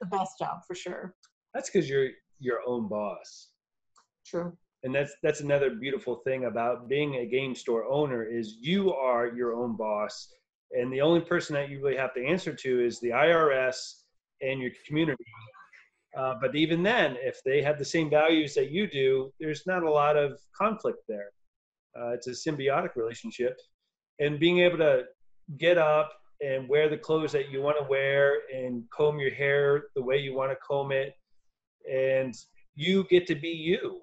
the 0.00 0.06
best 0.06 0.32
job 0.38 0.58
for 0.66 0.74
sure. 0.74 1.14
That's 1.54 1.70
because 1.70 1.88
you're 1.88 2.10
your 2.40 2.58
own 2.66 2.86
boss. 2.86 3.48
True. 4.26 4.52
and 4.82 4.94
that's 4.94 5.14
that's 5.22 5.40
another 5.40 5.70
beautiful 5.70 6.16
thing 6.16 6.44
about 6.44 6.88
being 6.88 7.14
a 7.16 7.26
game 7.26 7.54
store 7.54 7.84
owner 7.86 8.22
is 8.24 8.56
you 8.60 8.92
are 8.92 9.28
your 9.28 9.54
own 9.54 9.76
boss 9.76 10.28
and 10.72 10.92
the 10.92 11.00
only 11.00 11.20
person 11.22 11.54
that 11.54 11.70
you 11.70 11.82
really 11.82 11.96
have 11.96 12.12
to 12.12 12.22
answer 12.26 12.52
to 12.52 12.84
is 12.84 13.00
the 13.00 13.08
irs 13.08 14.02
and 14.42 14.60
your 14.60 14.72
community 14.86 15.24
uh, 16.16 16.34
but 16.40 16.54
even 16.54 16.82
then 16.82 17.16
if 17.20 17.40
they 17.44 17.62
have 17.62 17.78
the 17.78 17.84
same 17.84 18.08
values 18.08 18.54
that 18.54 18.70
you 18.70 18.86
do 18.86 19.30
there's 19.40 19.66
not 19.66 19.82
a 19.82 19.90
lot 19.90 20.16
of 20.16 20.38
conflict 20.56 20.98
there. 21.08 21.30
Uh, 21.98 22.10
it's 22.10 22.26
a 22.26 22.30
symbiotic 22.30 22.94
relationship. 22.94 23.56
And 24.18 24.38
being 24.38 24.58
able 24.58 24.78
to 24.78 25.04
get 25.56 25.78
up 25.78 26.12
and 26.42 26.68
wear 26.68 26.88
the 26.88 26.98
clothes 26.98 27.32
that 27.32 27.50
you 27.50 27.62
want 27.62 27.78
to 27.78 27.88
wear 27.88 28.40
and 28.54 28.82
comb 28.90 29.18
your 29.18 29.34
hair 29.34 29.84
the 29.94 30.02
way 30.02 30.18
you 30.18 30.34
want 30.34 30.50
to 30.52 30.56
comb 30.56 30.92
it 30.92 31.14
and 31.90 32.34
you 32.74 33.04
get 33.04 33.26
to 33.26 33.34
be 33.34 33.48
you 33.48 34.02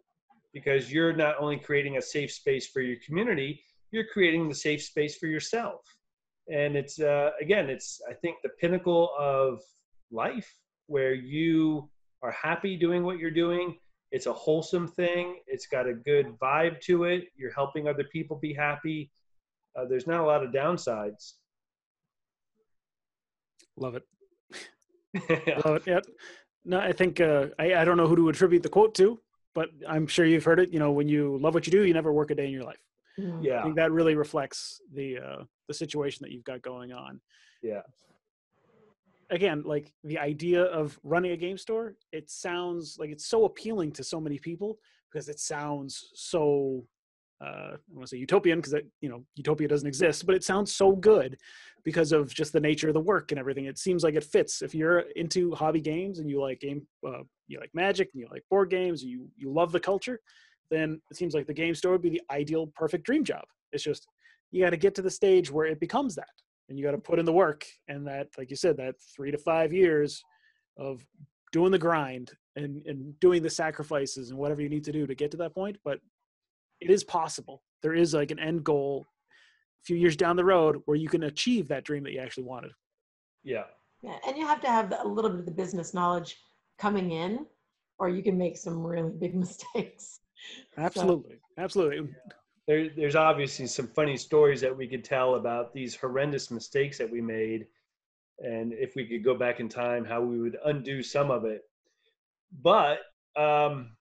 because 0.53 0.91
you're 0.91 1.15
not 1.15 1.35
only 1.39 1.57
creating 1.57 1.97
a 1.97 2.01
safe 2.01 2.31
space 2.31 2.67
for 2.67 2.81
your 2.81 2.97
community 3.05 3.61
you're 3.93 4.07
creating 4.11 4.49
the 4.49 4.55
safe 4.55 4.83
space 4.83 5.17
for 5.17 5.27
yourself. 5.27 5.81
And 6.51 6.75
it's 6.75 6.99
uh, 6.99 7.29
again 7.39 7.69
it's 7.69 8.01
i 8.09 8.13
think 8.13 8.35
the 8.43 8.49
pinnacle 8.59 9.11
of 9.17 9.61
life 10.11 10.51
where 10.87 11.13
you 11.13 11.89
are 12.23 12.31
happy 12.31 12.75
doing 12.75 13.03
what 13.03 13.19
you're 13.19 13.29
doing 13.31 13.77
it's 14.11 14.25
a 14.25 14.33
wholesome 14.33 14.87
thing 14.87 15.39
it's 15.47 15.67
got 15.67 15.87
a 15.87 15.93
good 15.93 16.27
vibe 16.41 16.79
to 16.81 17.03
it 17.03 17.25
you're 17.35 17.53
helping 17.53 17.87
other 17.87 18.05
people 18.05 18.37
be 18.37 18.53
happy 18.53 19.11
uh, 19.75 19.85
there's 19.85 20.07
not 20.07 20.19
a 20.21 20.25
lot 20.25 20.43
of 20.43 20.51
downsides 20.51 21.33
Love 23.75 23.95
it. 23.95 24.03
Love 25.65 25.77
it. 25.77 25.83
Yep. 25.87 26.05
No, 26.65 26.79
I 26.79 26.91
think 26.91 27.19
uh, 27.19 27.47
I, 27.59 27.73
I 27.75 27.85
don't 27.85 27.97
know 27.97 28.07
who 28.07 28.15
to 28.15 28.29
attribute 28.29 28.63
the 28.63 28.69
quote 28.69 28.93
to, 28.95 29.19
but 29.55 29.69
I'm 29.87 30.07
sure 30.07 30.25
you've 30.25 30.43
heard 30.43 30.59
it. 30.59 30.71
You 30.71 30.79
know, 30.79 30.91
when 30.91 31.07
you 31.07 31.37
love 31.41 31.53
what 31.53 31.65
you 31.65 31.71
do, 31.71 31.83
you 31.83 31.93
never 31.93 32.13
work 32.13 32.31
a 32.31 32.35
day 32.35 32.45
in 32.45 32.51
your 32.51 32.63
life. 32.63 32.77
Mm. 33.19 33.39
I 33.39 33.43
Yeah. 33.43 33.63
think 33.63 33.75
that 33.75 33.91
really 33.91 34.15
reflects 34.15 34.79
the 34.93 35.17
uh, 35.17 35.43
the 35.67 35.73
situation 35.73 36.19
that 36.23 36.31
you've 36.31 36.43
got 36.43 36.61
going 36.61 36.93
on. 36.93 37.19
Yeah. 37.61 37.81
Again, 39.33 39.63
like 39.65 39.91
the 40.03 40.19
idea 40.19 40.63
of 40.63 40.99
running 41.03 41.31
a 41.31 41.37
game 41.37 41.57
store, 41.57 41.95
it 42.11 42.29
sounds 42.29 42.97
like 42.99 43.09
it's 43.09 43.25
so 43.25 43.45
appealing 43.45 43.91
to 43.93 44.03
so 44.03 44.21
many 44.21 44.37
people 44.37 44.77
because 45.11 45.27
it 45.27 45.39
sounds 45.39 46.11
so 46.13 46.85
uh, 47.43 47.73
I 47.73 47.77
want 47.91 48.07
to 48.07 48.15
say 48.15 48.17
utopian 48.17 48.59
because 48.59 48.75
you 49.01 49.09
know 49.09 49.25
utopia 49.35 49.67
doesn't 49.67 49.87
exist, 49.87 50.25
but 50.25 50.35
it 50.35 50.43
sounds 50.43 50.73
so 50.73 50.95
good 50.95 51.37
because 51.83 52.11
of 52.11 52.33
just 52.33 52.53
the 52.53 52.59
nature 52.59 52.87
of 52.87 52.93
the 52.93 53.01
work 53.01 53.31
and 53.31 53.39
everything. 53.39 53.65
It 53.65 53.77
seems 53.77 54.03
like 54.03 54.15
it 54.15 54.23
fits. 54.23 54.61
If 54.61 54.73
you're 54.73 54.99
into 55.15 55.53
hobby 55.53 55.81
games 55.81 56.19
and 56.19 56.29
you 56.29 56.39
like 56.39 56.61
game, 56.61 56.87
uh, 57.05 57.23
you 57.47 57.59
like 57.59 57.71
Magic 57.73 58.09
and 58.13 58.21
you 58.21 58.27
like 58.31 58.43
board 58.49 58.69
games, 58.69 59.03
you 59.03 59.27
you 59.35 59.51
love 59.51 59.71
the 59.71 59.79
culture, 59.79 60.19
then 60.69 61.01
it 61.11 61.17
seems 61.17 61.33
like 61.33 61.47
the 61.47 61.53
game 61.53 61.75
store 61.75 61.93
would 61.93 62.01
be 62.01 62.09
the 62.09 62.21
ideal, 62.31 62.67
perfect 62.75 63.05
dream 63.05 63.23
job. 63.23 63.43
It's 63.73 63.83
just 63.83 64.07
you 64.51 64.63
got 64.63 64.69
to 64.69 64.77
get 64.77 64.95
to 64.95 65.01
the 65.01 65.11
stage 65.11 65.51
where 65.51 65.65
it 65.65 65.79
becomes 65.79 66.15
that, 66.15 66.29
and 66.73 66.79
you 66.79 66.83
got 66.83 66.93
to 66.93 66.97
put 66.97 67.19
in 67.19 67.25
the 67.25 67.31
work, 67.31 67.63
and 67.87 68.07
that, 68.07 68.29
like 68.35 68.49
you 68.49 68.55
said, 68.55 68.77
that 68.77 68.95
three 69.15 69.29
to 69.29 69.37
five 69.37 69.71
years 69.71 70.23
of 70.75 71.05
doing 71.51 71.71
the 71.71 71.77
grind 71.77 72.31
and 72.55 72.81
and 72.87 73.19
doing 73.19 73.43
the 73.43 73.49
sacrifices 73.49 74.31
and 74.31 74.39
whatever 74.39 74.59
you 74.59 74.69
need 74.69 74.83
to 74.83 74.91
do 74.91 75.05
to 75.05 75.13
get 75.13 75.29
to 75.29 75.37
that 75.37 75.53
point. 75.53 75.77
But 75.85 75.99
it 76.81 76.89
is 76.89 77.03
possible. 77.03 77.61
There 77.83 77.93
is 77.93 78.15
like 78.15 78.31
an 78.31 78.39
end 78.39 78.63
goal 78.63 79.05
a 79.05 79.85
few 79.85 79.95
years 79.95 80.15
down 80.15 80.35
the 80.35 80.43
road 80.45 80.81
where 80.85 80.97
you 80.97 81.09
can 81.09 81.23
achieve 81.23 81.67
that 81.67 81.83
dream 81.83 82.03
that 82.05 82.13
you 82.13 82.19
actually 82.19 82.45
wanted. 82.45 82.71
Yeah. 83.43 83.65
Yeah, 84.01 84.17
and 84.27 84.35
you 84.35 84.47
have 84.47 84.61
to 84.61 84.67
have 84.67 84.91
a 84.99 85.07
little 85.07 85.29
bit 85.29 85.41
of 85.41 85.45
the 85.45 85.51
business 85.51 85.93
knowledge 85.93 86.37
coming 86.79 87.11
in, 87.11 87.45
or 87.99 88.09
you 88.09 88.23
can 88.23 88.35
make 88.35 88.57
some 88.57 88.83
really 88.83 89.11
big 89.11 89.35
mistakes. 89.45 90.21
Absolutely. 90.75 91.39
Absolutely. 91.59 92.09
There, 92.67 92.89
there's 92.95 93.15
obviously 93.15 93.67
some 93.67 93.87
funny 93.87 94.15
stories 94.17 94.61
that 94.61 94.75
we 94.75 94.87
could 94.87 95.03
tell 95.03 95.35
about 95.35 95.73
these 95.73 95.95
horrendous 95.95 96.49
mistakes 96.49 96.97
that 96.97 97.09
we 97.11 97.21
made. 97.21 97.67
And 98.39 98.73
if 98.73 98.95
we 98.95 99.05
could 99.05 99.23
go 99.23 99.35
back 99.35 99.59
in 99.59 99.69
time, 99.69 100.05
how 100.05 100.21
we 100.21 100.39
would 100.39 100.57
undo 100.65 101.03
some 101.03 101.29
of 101.31 101.45
it. 101.45 101.61
But 102.61 102.99
um, 103.35 103.97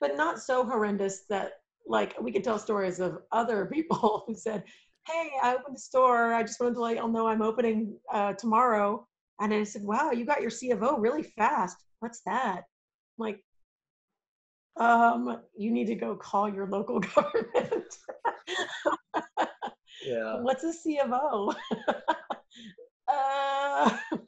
But 0.00 0.16
not 0.16 0.40
so 0.40 0.64
horrendous 0.64 1.22
that, 1.28 1.52
like, 1.86 2.20
we 2.20 2.32
could 2.32 2.44
tell 2.44 2.58
stories 2.58 3.00
of 3.00 3.22
other 3.32 3.66
people 3.72 4.24
who 4.26 4.34
said, 4.34 4.64
Hey, 5.06 5.30
I 5.42 5.54
opened 5.54 5.76
a 5.76 5.80
store. 5.80 6.34
I 6.34 6.42
just 6.42 6.60
wanted 6.60 6.74
to 6.74 6.80
let 6.82 6.96
y'all 6.96 7.08
know 7.08 7.26
I'm 7.26 7.42
opening 7.42 7.96
uh, 8.12 8.34
tomorrow. 8.34 9.06
And 9.40 9.52
I 9.54 9.64
said, 9.64 9.82
Wow, 9.82 10.10
you 10.12 10.24
got 10.24 10.42
your 10.42 10.50
C 10.50 10.70
of 10.70 10.82
O 10.82 10.98
really 10.98 11.22
fast. 11.22 11.76
What's 12.00 12.20
that? 12.26 12.58
I'm 12.58 12.64
like, 13.18 13.42
um, 14.76 15.40
you 15.56 15.70
need 15.70 15.86
to 15.86 15.94
go 15.94 16.16
call 16.16 16.48
your 16.48 16.66
local 16.66 17.00
government. 17.14 17.84
yeah. 20.06 20.40
What's 20.40 20.64
a 20.64 20.68
of 21.00 21.10
O? 21.12 21.54
uh, 23.12 23.96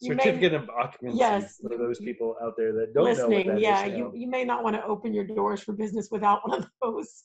you 0.00 0.14
may- 0.14 0.22
Certificate 0.24 0.54
of 0.54 0.68
occupancy 0.70 1.18
Yes. 1.18 1.56
for 1.62 1.76
those 1.76 1.98
people 2.00 2.36
out 2.42 2.52
there 2.56 2.72
that 2.72 2.92
don't 2.94 3.04
know 3.04 3.10
listening, 3.10 3.46
what 3.46 3.54
that 3.54 3.56
is. 3.56 3.62
yeah, 3.62 3.86
now. 3.86 3.96
you, 3.96 4.12
you 4.14 4.28
may 4.28 4.44
not 4.44 4.62
want 4.62 4.76
to 4.76 4.84
open 4.84 5.12
your 5.14 5.24
doors 5.24 5.60
for 5.62 5.72
business 5.72 6.08
without 6.10 6.46
one 6.48 6.58
of 6.62 6.68
those. 6.82 7.24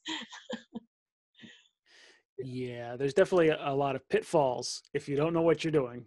Yeah, 2.38 2.98
there's 2.98 3.14
definitely 3.14 3.50
a, 3.50 3.58
a 3.62 3.74
lot 3.74 3.96
of 3.96 4.08
pitfalls 4.10 4.82
if 4.94 5.08
you 5.08 5.16
don't 5.16 5.34
know 5.34 5.42
what 5.42 5.64
you're 5.64 5.72
doing. 5.72 6.06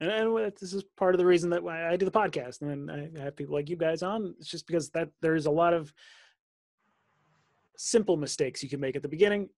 And, 0.00 0.10
and 0.10 0.52
this 0.60 0.72
is 0.72 0.84
part 0.96 1.14
of 1.14 1.18
the 1.18 1.26
reason 1.26 1.50
that 1.50 1.62
why 1.62 1.88
I 1.88 1.96
do 1.96 2.04
the 2.04 2.10
podcast 2.10 2.62
and 2.62 2.90
I 2.90 3.10
have 3.20 3.36
people 3.36 3.54
like 3.54 3.68
you 3.68 3.76
guys 3.76 4.02
on. 4.02 4.34
It's 4.38 4.48
just 4.48 4.66
because 4.66 4.90
that 4.90 5.08
there's 5.20 5.46
a 5.46 5.50
lot 5.50 5.74
of 5.74 5.92
simple 7.76 8.16
mistakes 8.16 8.62
you 8.62 8.68
can 8.68 8.80
make 8.80 8.96
at 8.96 9.02
the 9.02 9.08
beginning 9.08 9.48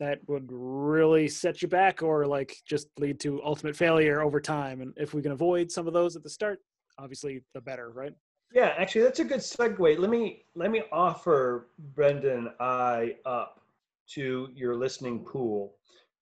that 0.00 0.18
would 0.26 0.46
really 0.50 1.28
set 1.28 1.62
you 1.62 1.68
back 1.68 2.02
or 2.02 2.26
like 2.26 2.56
just 2.66 2.88
lead 2.98 3.20
to 3.20 3.40
ultimate 3.44 3.76
failure 3.76 4.22
over 4.22 4.40
time. 4.40 4.80
And 4.80 4.92
if 4.96 5.14
we 5.14 5.22
can 5.22 5.32
avoid 5.32 5.70
some 5.70 5.86
of 5.86 5.92
those 5.92 6.16
at 6.16 6.22
the 6.22 6.30
start, 6.30 6.58
obviously 6.98 7.42
the 7.54 7.60
better, 7.60 7.90
right? 7.90 8.12
Yeah, 8.52 8.74
actually, 8.76 9.02
that's 9.02 9.20
a 9.20 9.24
good 9.24 9.40
segue. 9.40 9.98
Let 9.98 10.10
me 10.10 10.44
let 10.54 10.70
me 10.70 10.82
offer 10.92 11.68
Brenda 11.94 12.54
I 12.60 13.16
up 13.24 13.60
to 14.10 14.48
your 14.54 14.76
listening 14.76 15.24
pool 15.24 15.74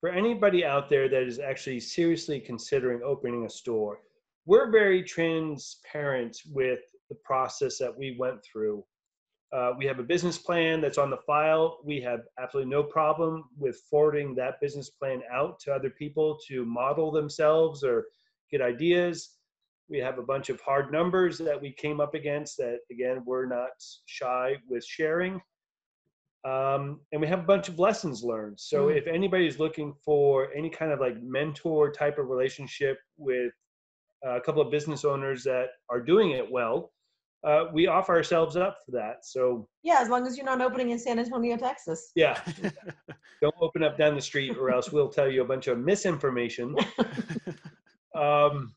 for 0.03 0.11
anybody 0.11 0.65
out 0.65 0.91
there 0.91 1.09
that 1.09 1.23
is 1.23 1.39
actually 1.39 1.79
seriously 1.79 2.41
considering 2.41 3.01
opening 3.05 3.47
a 3.47 3.49
store. 3.49 4.01
We're 4.47 4.69
very 4.69 5.05
transparent 5.05 6.43
with 6.51 6.81
the 7.09 7.15
process 7.25 7.79
that 7.79 7.97
we 7.97 8.17
went 8.19 8.45
through. 8.45 8.83
Uh, 9.53 9.75
we 9.79 9.87
have 9.87 10.01
a 10.01 10.03
business 10.03 10.39
plan 10.39 10.81
that's 10.81 10.99
on 10.99 11.09
the 11.09 11.19
file. 11.19 11.79
We 11.85 12.01
have 12.01 12.23
absolutely 12.41 12.73
no 12.73 12.83
problem 12.83 13.45
with 13.57 13.81
forwarding 13.89 14.35
that 14.35 14.61
business 14.61 14.91
plan 14.91 15.23
out 15.33 15.61
to 15.61 15.73
other 15.73 15.91
people 15.91 16.37
to 16.49 16.65
model 16.65 17.13
themselves 17.13 17.85
or 17.85 18.07
get 18.51 18.61
ideas 18.61 19.37
we 19.89 19.99
have 19.99 20.19
a 20.19 20.23
bunch 20.23 20.49
of 20.49 20.61
hard 20.63 20.91
numbers 20.91 21.37
that 21.39 21.61
we 21.61 21.71
came 21.71 22.01
up 22.01 22.15
against 22.15 22.57
that 22.57 22.79
again 22.91 23.23
we're 23.27 23.47
not 23.47 23.71
shy 24.07 24.57
with 24.69 24.85
sharing 24.85 25.41
um, 26.45 27.01
and 27.13 27.21
we 27.21 27.29
have 27.29 27.39
a 27.41 27.45
bunch 27.45 27.69
of 27.69 27.79
lessons 27.79 28.23
learned 28.25 28.59
so 28.59 28.87
Mm. 28.89 28.97
if 28.97 29.07
anybody's 29.07 29.59
looking 29.59 29.93
for 30.05 30.53
any 30.55 30.69
kind 30.71 30.91
of 30.93 30.99
like 31.01 31.21
mentor 31.23 31.91
type 31.93 32.19
of 32.19 32.29
relationship 32.29 32.99
with 33.17 33.53
a 34.25 34.41
couple 34.41 34.63
of 34.63 34.71
business 34.71 35.05
owners 35.05 35.43
that 35.45 35.67
are 35.89 36.01
doing 36.01 36.31
it 36.33 36.51
well 36.51 36.93
uh, 37.45 37.65
we 37.73 37.89
offer 37.89 38.15
ourselves 38.15 38.57
up 38.57 38.77
for 38.87 38.93
that 38.93 39.17
so 39.25 39.69
Yeah, 39.83 39.99
as 40.01 40.09
long 40.09 40.27
as 40.29 40.37
you're 40.37 40.47
not 40.47 40.61
opening 40.61 40.91
in 40.91 40.99
San 40.99 41.19
Antonio, 41.19 41.57
Texas. 41.57 42.11
yeah 42.15 42.41
don't 43.43 43.55
open 43.61 43.83
up 43.83 43.97
down 43.99 44.15
the 44.15 44.21
street 44.23 44.57
or 44.57 44.71
else 44.71 44.93
we'll 44.93 45.09
tell 45.09 45.29
you 45.31 45.43
a 45.43 45.45
bunch 45.45 45.67
of 45.67 45.79
misinformation 45.79 46.75
um, 48.17 48.75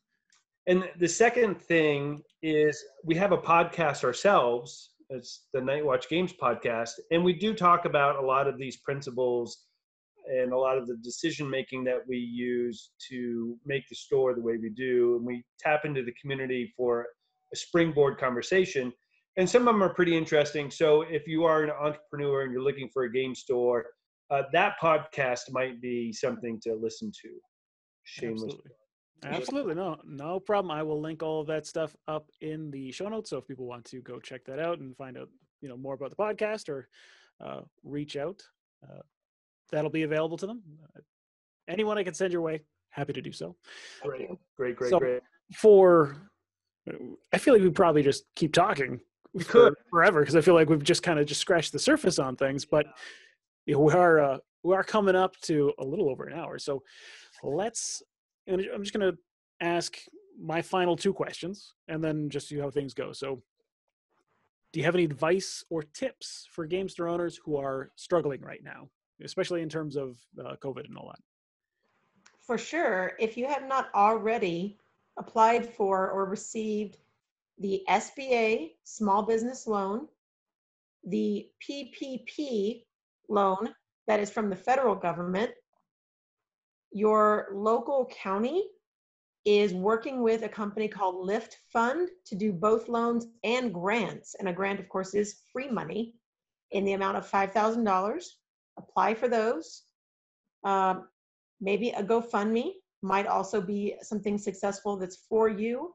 and 0.68 0.84
the 1.00 1.08
second 1.08 1.62
thing 1.62 2.22
is 2.42 2.84
we 3.04 3.16
have 3.16 3.32
a 3.32 3.38
podcast 3.38 4.04
ourselves. 4.04 4.92
It's 5.10 5.48
the 5.54 5.62
Knight 5.62 5.86
Watch 5.86 6.10
Games 6.10 6.34
podcast, 6.34 6.92
and 7.12 7.24
we 7.24 7.34
do 7.34 7.54
talk 7.54 7.86
about 7.86 8.24
a 8.24 8.26
lot 8.26 8.48
of 8.48 8.58
these 8.58 8.78
principles 8.78 9.66
and 10.28 10.52
a 10.52 10.58
lot 10.58 10.78
of 10.78 10.88
the 10.88 10.98
decision 10.98 11.48
making 11.48 11.84
that 11.84 12.00
we 12.08 12.18
use 12.18 12.92
to 13.10 13.58
make 13.66 13.88
the 13.88 13.96
store 13.96 14.34
the 14.34 14.42
way 14.42 14.58
we 14.58 14.70
do. 14.70 15.18
And 15.18 15.26
we 15.26 15.44
tap 15.60 15.86
into 15.86 16.04
the 16.04 16.14
community 16.20 16.74
for 16.76 17.06
a 17.54 17.56
springboard 17.56 18.18
conversation. 18.18 18.92
And 19.38 19.48
some 19.48 19.68
of 19.68 19.76
them 19.76 19.84
are 19.84 19.94
pretty 19.94 20.18
interesting. 20.18 20.72
So 20.72 21.04
if 21.04 21.28
you 21.28 21.44
are 21.44 21.64
an 21.64 21.70
entrepreneur 21.70 22.42
and 22.42 22.52
you're 22.52 22.64
looking 22.64 22.90
for 22.92 23.04
a 23.04 23.12
game 23.12 23.36
store, 23.36 23.86
uh, 24.32 24.44
that 24.54 24.76
podcast 24.82 25.42
might 25.52 25.80
be 25.82 26.12
something 26.12 26.60
to 26.64 26.74
listen 26.74 27.12
to. 27.22 27.30
Shameless. 28.04 28.44
Absolutely. 28.44 28.72
Absolutely. 29.24 29.74
No, 29.76 29.98
no 30.06 30.40
problem. 30.40 30.72
I 30.72 30.84
will 30.84 31.02
link 31.02 31.24
all 31.24 31.42
of 31.42 31.48
that 31.48 31.66
stuff 31.66 31.96
up 32.08 32.30
in 32.42 32.70
the 32.72 32.92
show 32.92 33.08
notes. 33.10 33.30
So 33.32 33.38
if 33.38 33.48
people 33.48 33.66
want 33.66 33.86
to 33.86 34.02
go 34.02 34.20
check 34.20 34.46
that 34.46 34.60
out 34.60 34.80
and 34.80 34.96
find 34.98 35.18
out, 35.18 35.30
you 35.62 35.70
know, 35.70 35.78
more 35.78 35.94
about 35.96 36.10
the 36.12 36.16
podcast 36.16 36.70
or 36.70 36.88
uh, 37.44 37.62
reach 37.84 38.18
out, 38.18 38.44
uh, 38.84 39.02
that'll 39.72 39.90
be 39.90 40.04
available 40.04 40.38
to 40.38 40.46
them. 40.48 40.62
Uh, 40.96 41.00
anyone 41.68 41.98
I 41.98 42.04
can 42.04 42.14
send 42.14 42.32
your 42.34 42.42
way, 42.44 42.62
happy 42.90 43.14
to 43.14 43.22
do 43.22 43.32
so. 43.32 43.56
Great, 44.04 44.30
great, 44.58 44.76
great, 44.76 44.90
So- 44.92 45.00
great. 45.00 45.22
For, 45.54 46.18
I 47.34 47.38
feel 47.38 47.54
like 47.54 47.62
we 47.64 47.70
probably 47.70 48.02
just 48.04 48.26
keep 48.36 48.52
talking 48.54 49.00
We 49.34 49.44
could. 49.44 49.74
forever 49.92 50.22
because 50.22 50.36
I 50.36 50.42
feel 50.42 50.56
like 50.56 50.70
we've 50.70 50.84
just 50.84 51.04
kind 51.04 51.20
of 51.20 51.26
just 51.28 51.40
scratched 51.42 51.72
the 51.72 51.80
surface 51.80 52.18
on 52.20 52.36
things. 52.36 52.66
But 52.66 52.88
you 53.68 53.74
know, 53.76 53.80
we 53.82 53.94
are 53.94 54.20
uh, 54.20 54.38
we 54.64 54.74
are 54.76 54.84
coming 54.84 55.16
up 55.16 55.36
to 55.42 55.72
a 55.80 55.84
little 55.86 56.10
over 56.10 56.26
an 56.28 56.38
hour. 56.38 56.58
So 56.60 56.82
let's. 57.44 58.02
And 58.48 58.62
I'm 58.74 58.84
just 58.84 58.94
going 58.94 59.12
to 59.12 59.18
ask 59.62 59.98
my 60.40 60.62
final 60.62 60.96
two 60.96 61.14
questions, 61.14 61.74
and 61.88 62.04
then 62.04 62.30
just 62.30 62.48
see 62.48 62.60
how 62.60 62.70
things 62.70 62.94
go. 62.94 63.14
So, 63.14 63.42
do 64.74 64.80
you 64.80 64.86
have 64.86 64.96
any 64.96 65.06
advice 65.06 65.64
or 65.70 65.84
tips 65.84 66.48
for 66.52 66.66
game 66.66 66.90
store 66.90 67.08
owners 67.08 67.40
who 67.44 67.56
are 67.56 67.92
struggling 67.96 68.42
right 68.42 68.62
now, 68.62 68.90
especially 69.24 69.62
in 69.62 69.70
terms 69.70 69.96
of 69.96 70.18
uh, 70.38 70.56
COVID 70.62 70.86
and 70.86 70.98
all 70.98 71.08
that? 71.08 71.22
For 72.42 72.58
sure, 72.58 73.14
if 73.20 73.38
you 73.38 73.48
have 73.48 73.68
not 73.68 73.88
already 73.96 74.78
applied 75.18 75.68
for 75.74 76.12
or 76.12 76.26
received 76.26 76.98
the 77.58 77.82
SBA 77.88 78.74
small 78.84 79.24
business 79.24 79.66
loan, 79.66 80.08
the 81.06 81.48
PPP 81.68 82.84
loan 83.30 83.74
that 84.08 84.20
is 84.20 84.30
from 84.30 84.50
the 84.50 84.56
federal 84.56 84.96
government, 84.96 85.52
your 86.96 87.50
local 87.52 88.10
county 88.10 88.64
is 89.44 89.74
working 89.74 90.24
with 90.24 90.44
a 90.44 90.50
company 90.50 90.88
called 90.88 91.26
Lift 91.26 91.58
Fund 91.74 92.08
to 92.26 92.36
do 92.36 92.54
both 92.54 92.88
loans 92.88 93.28
and 93.44 93.74
grants. 93.74 94.34
And 94.40 94.48
a 94.48 94.54
grant, 94.54 94.80
of 94.80 94.88
course, 94.88 95.14
is 95.14 95.42
free 95.52 95.70
money 95.70 96.14
in 96.72 96.86
the 96.86 96.94
amount 96.94 97.18
of 97.18 97.30
$5,000. 97.30 98.24
Apply 98.80 99.14
for 99.14 99.28
those. 99.28 99.84
Um, 100.64 101.10
maybe 101.60 101.90
a 101.90 102.02
GoFundMe 102.02 102.72
might 103.02 103.28
also 103.28 103.60
be 103.60 103.96
something 104.02 104.38
successful 104.38 104.96
that's 104.96 105.26
for 105.28 105.50
you. 105.50 105.94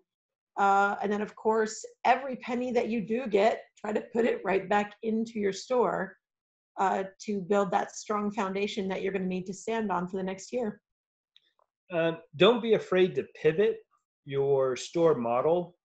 Uh, 0.58 0.96
and 1.02 1.10
then, 1.10 1.22
of 1.22 1.34
course, 1.34 1.82
every 2.04 2.36
penny 2.36 2.72
that 2.72 2.88
you 2.88 3.00
do 3.00 3.26
get, 3.26 3.62
try 3.80 3.94
to 3.94 4.02
put 4.12 4.26
it 4.26 4.42
right 4.44 4.68
back 4.68 4.96
into 5.02 5.38
your 5.40 5.54
store 5.54 6.18
uh, 6.78 7.04
to 7.20 7.40
build 7.40 7.70
that 7.70 7.96
strong 7.96 8.30
foundation 8.30 8.86
that 8.88 9.00
you're 9.00 9.12
going 9.12 9.22
to 9.22 9.28
need 9.28 9.46
to 9.46 9.54
stand 9.54 9.90
on 9.90 10.06
for 10.06 10.18
the 10.18 10.22
next 10.22 10.52
year. 10.52 10.82
Um, 11.92 12.18
don't 12.36 12.62
be 12.62 12.74
afraid 12.74 13.14
to 13.16 13.24
pivot 13.40 13.78
your 14.24 14.76
store 14.76 15.14
model 15.14 15.76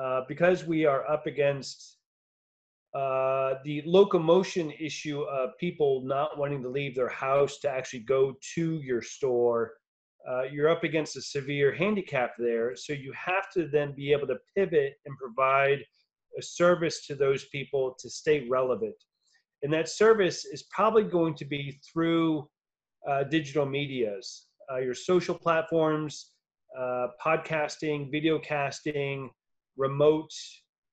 uh, 0.00 0.22
because 0.28 0.64
we 0.64 0.84
are 0.84 1.08
up 1.10 1.26
against 1.26 1.98
uh, 2.94 3.54
the 3.64 3.82
locomotion 3.84 4.72
issue 4.78 5.22
of 5.22 5.50
people 5.58 6.02
not 6.04 6.38
wanting 6.38 6.62
to 6.62 6.68
leave 6.68 6.94
their 6.94 7.08
house 7.08 7.58
to 7.58 7.70
actually 7.70 8.00
go 8.00 8.34
to 8.54 8.80
your 8.82 9.02
store. 9.02 9.74
Uh, 10.28 10.42
you're 10.50 10.68
up 10.68 10.84
against 10.84 11.16
a 11.16 11.22
severe 11.22 11.72
handicap 11.72 12.32
there. 12.38 12.74
So 12.76 12.92
you 12.92 13.12
have 13.12 13.50
to 13.52 13.68
then 13.68 13.92
be 13.94 14.12
able 14.12 14.26
to 14.26 14.38
pivot 14.56 14.94
and 15.06 15.16
provide 15.18 15.84
a 16.38 16.42
service 16.42 17.06
to 17.06 17.14
those 17.14 17.46
people 17.46 17.94
to 17.98 18.10
stay 18.10 18.46
relevant. 18.48 18.96
And 19.62 19.72
that 19.72 19.88
service 19.88 20.44
is 20.44 20.64
probably 20.70 21.04
going 21.04 21.34
to 21.36 21.44
be 21.44 21.80
through 21.92 22.48
uh, 23.08 23.24
digital 23.24 23.66
medias, 23.66 24.47
uh, 24.72 24.78
your 24.78 24.94
social 24.94 25.34
platforms, 25.34 26.32
uh, 26.78 27.08
podcasting, 27.24 28.10
video 28.10 28.38
casting, 28.38 29.30
remote 29.76 30.30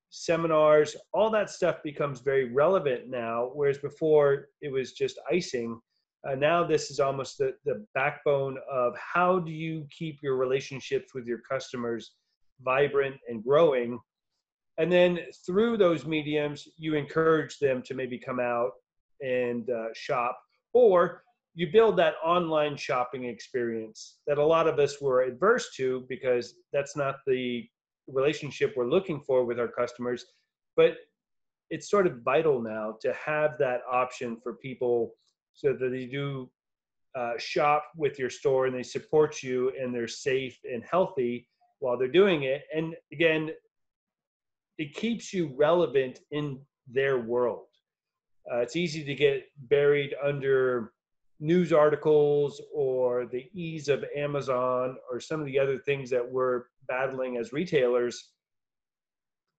seminars, 0.09 0.95
all 1.13 1.29
that 1.29 1.49
stuff 1.49 1.77
becomes 1.83 2.21
very 2.21 2.45
relevant 2.45 3.09
now, 3.09 3.51
whereas 3.53 3.77
before 3.77 4.47
it 4.61 4.71
was 4.71 4.93
just 4.93 5.19
icing. 5.31 5.79
Uh, 6.27 6.35
now 6.35 6.63
this 6.63 6.89
is 6.89 6.99
almost 6.99 7.37
the, 7.37 7.53
the 7.65 7.85
backbone 7.93 8.57
of 8.71 8.95
how 8.97 9.39
do 9.39 9.51
you 9.51 9.85
keep 9.91 10.19
your 10.23 10.37
relationships 10.37 11.13
with 11.13 11.25
your 11.25 11.39
customers 11.49 12.13
vibrant 12.61 13.15
and 13.27 13.43
growing 13.43 13.99
and 14.77 14.91
then 14.91 15.19
through 15.45 15.77
those 15.77 16.05
mediums 16.05 16.67
you 16.77 16.95
encourage 16.95 17.59
them 17.59 17.81
to 17.81 17.93
maybe 17.93 18.17
come 18.17 18.39
out 18.39 18.71
and 19.21 19.69
uh, 19.69 19.87
shop 19.93 20.37
or 20.73 21.23
you 21.55 21.71
build 21.71 21.97
that 21.97 22.15
online 22.23 22.75
shopping 22.75 23.25
experience 23.25 24.17
that 24.27 24.37
a 24.37 24.45
lot 24.45 24.67
of 24.67 24.77
us 24.77 25.01
were 25.01 25.23
adverse 25.23 25.69
to 25.75 26.05
because 26.07 26.55
that's 26.73 26.95
not 26.95 27.15
the 27.25 27.67
relationship 28.07 28.73
we're 28.75 28.89
looking 28.89 29.19
for 29.21 29.45
with 29.45 29.59
our 29.59 29.67
customers 29.67 30.25
but 30.75 30.97
it's 31.71 31.89
sort 31.89 32.05
of 32.05 32.21
vital 32.21 32.61
now 32.61 32.95
to 33.01 33.11
have 33.13 33.57
that 33.57 33.81
option 33.91 34.37
for 34.43 34.53
people 34.53 35.13
so 35.53 35.73
that 35.73 35.89
they 35.89 36.05
do 36.05 36.49
uh, 37.17 37.31
shop 37.37 37.85
with 37.95 38.19
your 38.19 38.29
store 38.29 38.67
and 38.67 38.75
they 38.75 38.83
support 38.83 39.41
you 39.41 39.71
and 39.79 39.95
they're 39.95 40.07
safe 40.07 40.59
and 40.71 40.83
healthy 40.83 41.47
while 41.79 41.97
they're 41.97 42.07
doing 42.07 42.43
it 42.43 42.63
and 42.75 42.95
again 43.11 43.49
it 44.77 44.93
keeps 44.93 45.33
you 45.33 45.53
relevant 45.55 46.19
in 46.31 46.59
their 46.87 47.19
world. 47.19 47.67
Uh, 48.51 48.57
it's 48.57 48.75
easy 48.75 49.03
to 49.03 49.15
get 49.15 49.45
buried 49.69 50.13
under 50.23 50.93
news 51.39 51.73
articles 51.73 52.61
or 52.73 53.25
the 53.25 53.45
ease 53.53 53.89
of 53.89 54.05
Amazon 54.15 54.97
or 55.11 55.19
some 55.19 55.39
of 55.39 55.45
the 55.45 55.59
other 55.59 55.77
things 55.79 56.09
that 56.09 56.27
we're 56.27 56.63
battling 56.87 57.37
as 57.37 57.53
retailers. 57.53 58.31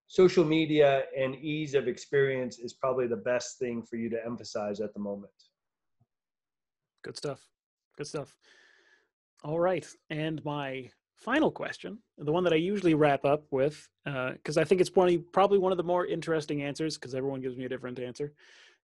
Social 0.08 0.44
media 0.44 1.04
and 1.18 1.34
ease 1.36 1.74
of 1.74 1.88
experience 1.88 2.58
is 2.58 2.74
probably 2.74 3.06
the 3.06 3.16
best 3.16 3.58
thing 3.58 3.82
for 3.82 3.96
you 3.96 4.08
to 4.08 4.24
emphasize 4.24 4.80
at 4.80 4.94
the 4.94 5.00
moment. 5.00 5.32
Good 7.02 7.16
stuff. 7.16 7.40
Good 7.96 8.06
stuff. 8.06 8.34
All 9.42 9.58
right. 9.58 9.86
And 10.10 10.44
my 10.44 10.88
final 11.16 11.50
question, 11.50 11.98
the 12.18 12.32
one 12.32 12.44
that 12.44 12.52
I 12.52 12.56
usually 12.56 12.94
wrap 12.94 13.24
up 13.24 13.44
with, 13.50 13.88
because 14.04 14.56
uh, 14.56 14.60
I 14.60 14.64
think 14.64 14.80
it's 14.80 14.90
probably 14.90 15.18
probably 15.18 15.58
one 15.58 15.72
of 15.72 15.78
the 15.78 15.84
more 15.84 16.06
interesting 16.06 16.62
answers, 16.62 16.96
because 16.96 17.14
everyone 17.14 17.40
gives 17.40 17.56
me 17.56 17.64
a 17.64 17.68
different 17.68 17.98
answer, 17.98 18.32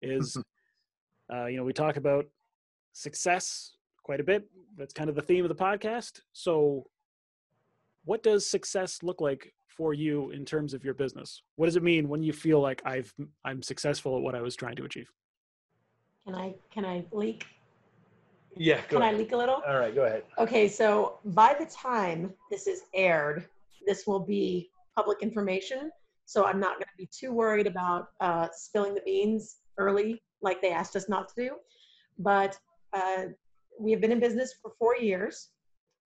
is 0.02 0.38
uh, 1.34 1.46
you 1.46 1.58
know 1.58 1.64
we 1.64 1.74
talk 1.74 1.98
about 1.98 2.26
success 3.00 3.74
quite 4.04 4.20
a 4.20 4.24
bit. 4.24 4.48
That's 4.78 4.94
kind 4.94 5.10
of 5.10 5.16
the 5.16 5.22
theme 5.22 5.46
of 5.46 5.50
the 5.50 5.56
podcast. 5.56 6.22
So, 6.34 6.86
what 8.06 8.24
does 8.24 8.50
success 8.50 9.04
look 9.04 9.22
like 9.22 9.54
for 9.68 9.94
you 9.94 10.32
in 10.32 10.46
terms 10.46 10.74
of 10.74 10.84
your 10.84 10.94
business? 10.94 11.42
What 11.56 11.68
does 11.68 11.76
it 11.76 11.84
mean 11.84 12.10
when 12.10 12.24
you 12.24 12.34
feel 12.34 12.60
like 12.60 12.82
I've 12.86 13.14
I'm 13.46 13.62
successful 13.62 14.18
at 14.18 14.24
what 14.24 14.36
I 14.36 14.42
was 14.42 14.56
trying 14.56 14.76
to 14.78 14.84
achieve? 14.84 15.10
Can 16.26 16.36
I 16.36 16.56
can 16.72 16.86
I 16.86 17.06
leak 17.12 17.46
yeah. 18.56 18.82
Can 18.82 19.02
ahead. 19.02 19.16
I 19.16 19.18
leak 19.18 19.32
a 19.32 19.38
little? 19.38 19.62
All 19.68 19.80
right, 19.80 19.94
go 19.94 20.04
ahead. 20.06 20.24
Okay, 20.38 20.68
so 20.68 21.20
by 21.26 21.56
the 21.58 21.66
time 21.66 22.34
this 22.52 22.68
is 22.68 22.84
aired, 22.94 23.46
this 23.86 24.06
will 24.06 24.20
be 24.20 24.70
public 24.96 25.22
information. 25.22 25.92
So 26.26 26.46
I'm 26.46 26.60
not 26.60 26.74
going 26.74 26.88
to 26.92 26.98
be 26.98 27.10
too 27.12 27.32
worried 27.32 27.68
about 27.68 28.10
uh, 28.20 28.48
spilling 28.52 28.94
the 28.94 29.02
beans 29.02 29.58
early, 29.78 30.22
like 30.42 30.62
they 30.62 30.72
asked 30.72 30.96
us 30.96 31.10
not 31.10 31.30
to 31.30 31.36
do. 31.38 31.56
But 32.18 32.60
uh, 32.94 33.26
we 33.80 33.92
have 33.92 34.02
been 34.02 34.12
in 34.12 34.20
business 34.20 34.54
for 34.62 34.72
four 34.78 34.98
years. 34.98 35.50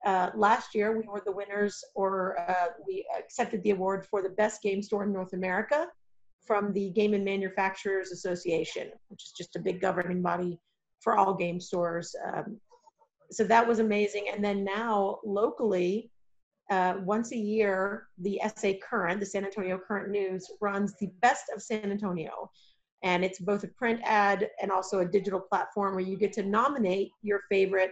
Uh, 0.04 0.30
last 0.34 0.74
year, 0.74 0.96
we 0.96 1.06
were 1.06 1.22
the 1.24 1.32
winners, 1.32 1.82
or 1.94 2.38
uh, 2.38 2.66
we 2.86 3.06
accepted 3.18 3.62
the 3.62 3.70
award 3.70 4.06
for 4.06 4.22
the 4.22 4.28
best 4.30 4.62
game 4.62 4.82
store 4.82 5.04
in 5.04 5.12
North 5.12 5.32
America 5.32 5.88
from 6.46 6.72
the 6.72 6.90
Game 6.90 7.14
and 7.14 7.24
Manufacturers 7.24 8.12
Association, 8.12 8.90
which 9.08 9.24
is 9.24 9.32
just 9.36 9.56
a 9.56 9.58
big 9.60 9.80
governing 9.80 10.20
body 10.20 10.58
for 11.00 11.16
all 11.16 11.34
game 11.34 11.58
stores. 11.58 12.14
Um, 12.26 12.60
so 13.30 13.44
that 13.44 13.66
was 13.66 13.78
amazing. 13.78 14.26
And 14.32 14.44
then 14.44 14.62
now 14.62 15.20
locally, 15.24 16.10
uh, 16.70 16.94
once 17.02 17.32
a 17.32 17.36
year, 17.36 18.08
the 18.18 18.40
SA 18.56 18.72
Current, 18.88 19.20
the 19.20 19.26
San 19.26 19.44
Antonio 19.44 19.78
Current 19.78 20.10
News, 20.10 20.50
runs 20.60 20.94
the 20.98 21.10
best 21.20 21.44
of 21.54 21.62
San 21.62 21.90
Antonio. 21.90 22.50
And 23.04 23.22
it's 23.22 23.38
both 23.38 23.62
a 23.64 23.68
print 23.68 24.00
ad 24.02 24.48
and 24.60 24.72
also 24.72 25.00
a 25.00 25.04
digital 25.04 25.38
platform 25.38 25.94
where 25.94 26.04
you 26.04 26.16
get 26.16 26.32
to 26.34 26.42
nominate 26.42 27.10
your 27.22 27.42
favorite 27.50 27.90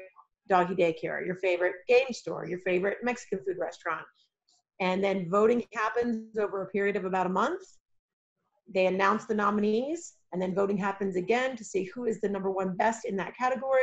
doggy 0.48 0.74
daycare, 0.74 1.24
your 1.24 1.36
favorite 1.36 1.74
game 1.86 2.12
store, 2.12 2.46
your 2.46 2.58
favorite 2.60 2.98
Mexican 3.02 3.38
food 3.46 3.58
restaurant. 3.58 4.06
And 4.80 5.04
then 5.04 5.28
voting 5.30 5.64
happens 5.74 6.36
over 6.38 6.62
a 6.62 6.66
period 6.68 6.96
of 6.96 7.04
about 7.04 7.26
a 7.26 7.28
month. 7.28 7.62
They 8.74 8.86
announce 8.86 9.26
the 9.26 9.34
nominees, 9.34 10.14
and 10.32 10.40
then 10.40 10.54
voting 10.54 10.78
happens 10.78 11.16
again 11.16 11.56
to 11.56 11.64
see 11.64 11.84
who 11.94 12.06
is 12.06 12.20
the 12.20 12.28
number 12.28 12.50
one 12.50 12.74
best 12.76 13.04
in 13.04 13.14
that 13.16 13.36
category. 13.36 13.82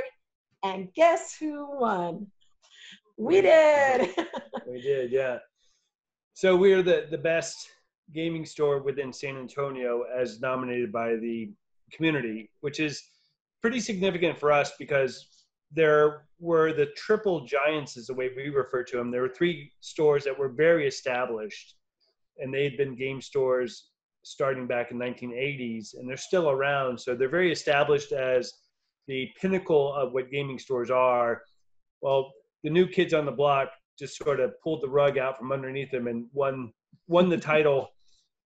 And 0.64 0.92
guess 0.96 1.36
who 1.40 1.80
won? 1.80 2.28
We 3.18 3.42
did. 3.42 4.16
we 4.68 4.82
did, 4.82 5.12
yeah. 5.12 5.38
So 6.34 6.56
we 6.56 6.74
are 6.74 6.82
the, 6.82 7.08
the 7.12 7.18
best 7.18 7.70
gaming 8.14 8.46
store 8.46 8.82
within 8.82 9.14
San 9.14 9.38
Antonio 9.38 10.04
as 10.16 10.40
nominated 10.42 10.92
by 10.92 11.16
the 11.16 11.52
community, 11.92 12.50
which 12.62 12.80
is 12.80 13.04
pretty 13.62 13.80
significant 13.80 14.38
for 14.38 14.52
us 14.52 14.72
because 14.80 15.28
there 15.72 16.26
were 16.40 16.74
the 16.74 16.88
triple 16.98 17.46
giants, 17.46 17.98
is 17.98 18.08
the 18.08 18.14
way 18.14 18.30
we 18.36 18.50
refer 18.50 18.84
to 18.84 18.98
them. 18.98 19.12
There 19.12 19.22
were 19.22 19.30
three 19.30 19.72
stores 19.82 20.24
that 20.24 20.38
were 20.38 20.50
very 20.50 20.88
established, 20.88 21.76
and 22.38 22.54
they'd 22.54 22.78
been 22.78 22.96
game 22.96 23.22
stores 23.22 23.90
starting 24.24 24.68
back 24.68 24.92
in 24.92 24.98
1980s, 24.98 25.96
and 25.96 26.10
they're 26.10 26.18
still 26.18 26.50
around. 26.50 27.00
So 27.00 27.16
they're 27.16 27.30
very 27.30 27.52
established 27.52 28.12
as 28.12 28.54
the 29.08 29.30
pinnacle 29.40 29.94
of 29.94 30.14
what 30.14 30.32
gaming 30.32 30.60
stores 30.60 30.92
are. 30.92 31.44
Well, 32.02 32.32
the 32.64 32.70
new 32.70 32.88
kids 32.88 33.14
on 33.14 33.26
the 33.26 33.32
block 33.32 33.70
just 33.98 34.18
sort 34.18 34.40
of 34.40 34.60
pulled 34.62 34.82
the 34.82 34.90
rug 34.90 35.18
out 35.18 35.38
from 35.38 35.52
underneath 35.52 35.92
them 35.92 36.08
and 36.08 36.26
won 36.34 36.72
won 37.08 37.30
the 37.30 37.38
title. 37.38 37.90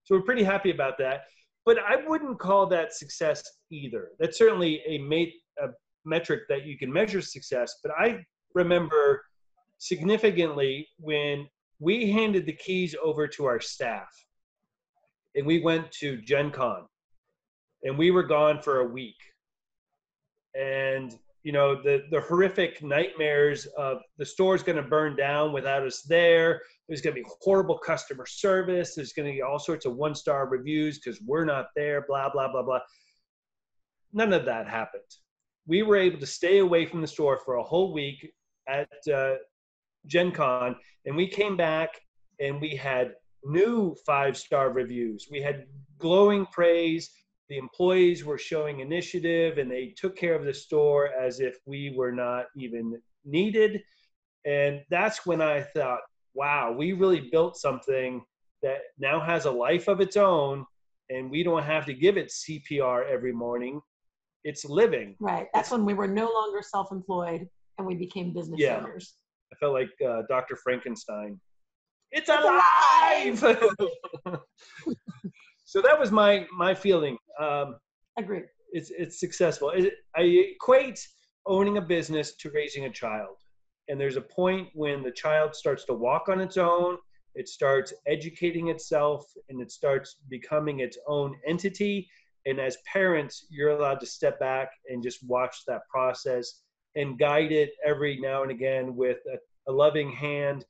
So 0.04 0.16
we're 0.16 0.24
pretty 0.24 0.44
happy 0.44 0.72
about 0.72 0.98
that. 1.00 1.24
But 1.66 1.78
I 1.80 1.96
wouldn't 2.08 2.40
call 2.40 2.68
that 2.68 2.94
success 2.94 3.44
either. 3.72 4.10
That's 4.20 4.38
certainly 4.38 4.82
a, 4.86 4.98
mate, 4.98 5.34
a 5.62 5.68
metric 6.06 6.42
that 6.50 6.66
you 6.66 6.78
can 6.78 6.92
measure 6.92 7.22
success. 7.22 7.76
But 7.82 7.94
I 7.98 8.26
remember 8.54 9.24
significantly 9.78 10.88
when 10.98 11.48
we 11.80 12.12
handed 12.12 12.46
the 12.46 12.54
keys 12.54 12.96
over 13.02 13.28
to 13.28 13.46
our 13.46 13.60
staff 13.60 14.10
and 15.36 15.46
we 15.46 15.62
went 15.62 15.92
to 15.92 16.22
Gen 16.22 16.52
Con 16.52 16.86
and 17.84 17.98
we 17.98 18.12
were 18.12 18.24
gone 18.24 18.62
for 18.62 18.80
a 18.80 18.88
week. 18.88 19.18
And 20.56 21.18
you 21.44 21.52
know 21.52 21.82
the 21.82 22.04
the 22.10 22.22
horrific 22.22 22.82
nightmares 22.82 23.66
of 23.78 24.00
the 24.18 24.26
store's 24.26 24.64
going 24.64 24.78
to 24.78 24.82
burn 24.82 25.16
down 25.16 25.52
without 25.52 25.84
us 25.84 26.02
there. 26.02 26.62
There's 26.88 27.02
going 27.02 27.16
to 27.16 27.22
be 27.22 27.30
horrible 27.42 27.78
customer 27.78 28.26
service. 28.26 28.96
There's 28.96 29.14
going 29.14 29.28
to 29.28 29.34
be 29.34 29.42
all 29.42 29.60
sorts 29.60 29.86
of 29.86 29.96
one 29.96 30.16
star 30.16 30.48
reviews 30.48 31.00
because 31.00 31.22
we're 31.22 31.46
not 31.46 31.68
there. 31.76 32.06
Blah 32.08 32.30
blah 32.30 32.52
blah 32.52 32.64
blah. 32.64 32.80
None 34.14 34.34
of 34.34 34.46
that 34.46 34.68
happened. 34.68 35.04
We 35.68 35.84
were 35.84 35.98
able 35.98 36.20
to 36.20 36.26
stay 36.26 36.60
away 36.60 36.86
from 36.86 37.02
the 37.02 37.08
store 37.08 37.40
for 37.44 37.56
a 37.56 37.64
whole 37.64 37.94
week 37.94 38.32
at 38.68 38.90
uh, 39.14 39.36
Gen 40.06 40.32
Con, 40.32 40.76
and 41.06 41.16
we 41.16 41.28
came 41.28 41.58
back 41.58 41.90
and 42.40 42.60
we 42.62 42.76
had 42.76 43.14
new 43.44 43.96
five 44.06 44.38
star 44.38 44.72
reviews. 44.72 45.28
We 45.30 45.42
had 45.42 45.66
glowing 46.00 46.46
praise. 46.48 47.10
The 47.54 47.60
employees 47.60 48.26
were 48.26 48.40
showing 48.40 48.80
initiative 48.80 49.60
and 49.60 49.70
they 49.70 49.94
took 49.96 50.16
care 50.16 50.34
of 50.34 50.44
the 50.44 50.54
store 50.56 51.10
as 51.14 51.40
if 51.40 51.60
we 51.68 51.94
were 51.96 52.12
not 52.12 52.46
even 52.58 53.00
needed. 53.26 53.84
And 54.44 54.82
that's 54.90 55.24
when 55.28 55.40
I 55.40 55.62
thought, 55.62 56.00
wow, 56.34 56.72
we 56.76 56.94
really 56.94 57.30
built 57.32 57.56
something 57.56 58.24
that 58.64 58.80
now 58.98 59.20
has 59.20 59.46
a 59.46 59.52
life 59.52 59.88
of 59.88 60.02
its 60.02 60.18
own 60.18 60.66
and 61.12 61.30
we 61.30 61.44
don't 61.44 61.62
have 61.62 61.86
to 61.86 61.94
give 61.94 62.18
it 62.18 62.32
CPR 62.32 63.08
every 63.08 63.34
morning. 63.34 63.80
It's 64.44 64.66
living. 64.66 65.16
Right. 65.20 65.46
That's 65.54 65.70
when 65.70 65.86
we 65.86 65.94
were 65.94 66.08
no 66.08 66.32
longer 66.34 66.64
self-employed 66.64 67.48
and 67.78 67.86
we 67.86 67.94
became 67.94 68.34
business 68.34 68.60
Yeah. 68.60 68.78
owners. 68.78 69.14
I 69.54 69.58
felt 69.58 69.74
like 69.74 69.92
uh, 70.04 70.24
Dr. 70.28 70.56
Frankenstein. 70.56 71.40
It's 72.12 72.30
alive. 72.30 73.44
so 75.66 75.82
that 75.82 76.00
was 76.00 76.12
my 76.12 76.46
my 76.56 76.74
feeling. 76.74 77.18
Um, 77.40 77.78
Agreed. 78.18 78.46
it's 78.72 78.92
it's 78.98 79.20
successful. 79.20 79.70
It, 79.70 79.94
I 80.16 80.22
equate 80.22 81.06
owning 81.46 81.78
a 81.78 81.82
business 81.82 82.36
to 82.36 82.52
raising 82.52 82.86
a 82.86 82.90
child, 82.90 83.38
and 83.88 84.00
there's 84.00 84.18
a 84.18 84.22
point 84.22 84.70
when 84.74 85.04
the 85.04 85.12
child 85.12 85.56
starts 85.56 85.86
to 85.86 85.94
walk 85.94 86.30
on 86.30 86.40
its 86.40 86.58
own. 86.58 86.98
It 87.36 87.48
starts 87.48 87.94
educating 88.06 88.68
itself, 88.70 89.26
and 89.50 89.62
it 89.62 89.72
starts 89.72 90.18
becoming 90.30 90.82
its 90.82 90.98
own 91.08 91.36
entity. 91.48 92.10
And 92.46 92.60
as 92.60 92.78
parents, 92.92 93.48
you're 93.50 93.70
allowed 93.70 94.02
to 94.02 94.06
step 94.06 94.40
back 94.40 94.70
and 94.90 95.02
just 95.02 95.26
watch 95.26 95.64
that 95.66 95.88
process 95.90 96.62
and 96.96 97.18
guide 97.18 97.52
it 97.52 97.72
every 97.86 98.20
now 98.20 98.44
and 98.44 98.52
again 98.52 98.96
with 98.96 99.18
a, 99.34 99.72
a 99.72 99.74
loving 99.74 100.12
hand. 100.12 100.66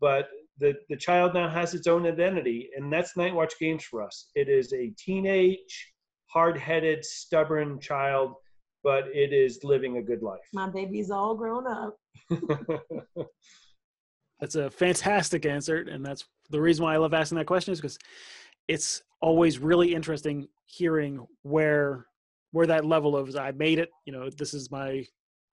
But 0.00 0.28
the, 0.58 0.74
the 0.88 0.96
child 0.96 1.34
now 1.34 1.48
has 1.48 1.74
its 1.74 1.86
own 1.86 2.06
identity, 2.06 2.70
and 2.76 2.92
that's 2.92 3.16
Knight 3.16 3.34
Watch 3.34 3.54
Games 3.58 3.84
for 3.84 4.02
us. 4.02 4.30
It 4.34 4.48
is 4.48 4.72
a 4.72 4.92
teenage, 4.96 5.92
hard 6.26 6.56
headed, 6.56 7.04
stubborn 7.04 7.80
child, 7.80 8.34
but 8.82 9.04
it 9.08 9.32
is 9.32 9.64
living 9.64 9.96
a 9.98 10.02
good 10.02 10.22
life. 10.22 10.46
My 10.52 10.68
baby's 10.68 11.10
all 11.10 11.34
grown 11.34 11.66
up. 11.66 11.96
That's 14.40 14.56
a 14.56 14.68
fantastic 14.68 15.46
answer, 15.46 15.86
and 15.90 16.04
that's 16.04 16.24
the 16.50 16.60
reason 16.60 16.84
why 16.84 16.92
I 16.94 16.96
love 16.98 17.14
asking 17.14 17.38
that 17.38 17.46
question 17.46 17.72
is 17.72 17.80
because 17.80 17.96
it's 18.68 19.02
always 19.22 19.58
really 19.58 19.94
interesting 19.94 20.48
hearing 20.66 21.24
where 21.42 22.06
where 22.50 22.66
that 22.66 22.84
level 22.84 23.16
of 23.16 23.34
I 23.36 23.52
made 23.52 23.78
it. 23.78 23.88
You 24.04 24.12
know, 24.12 24.28
this 24.28 24.52
is 24.52 24.70
my 24.70 25.06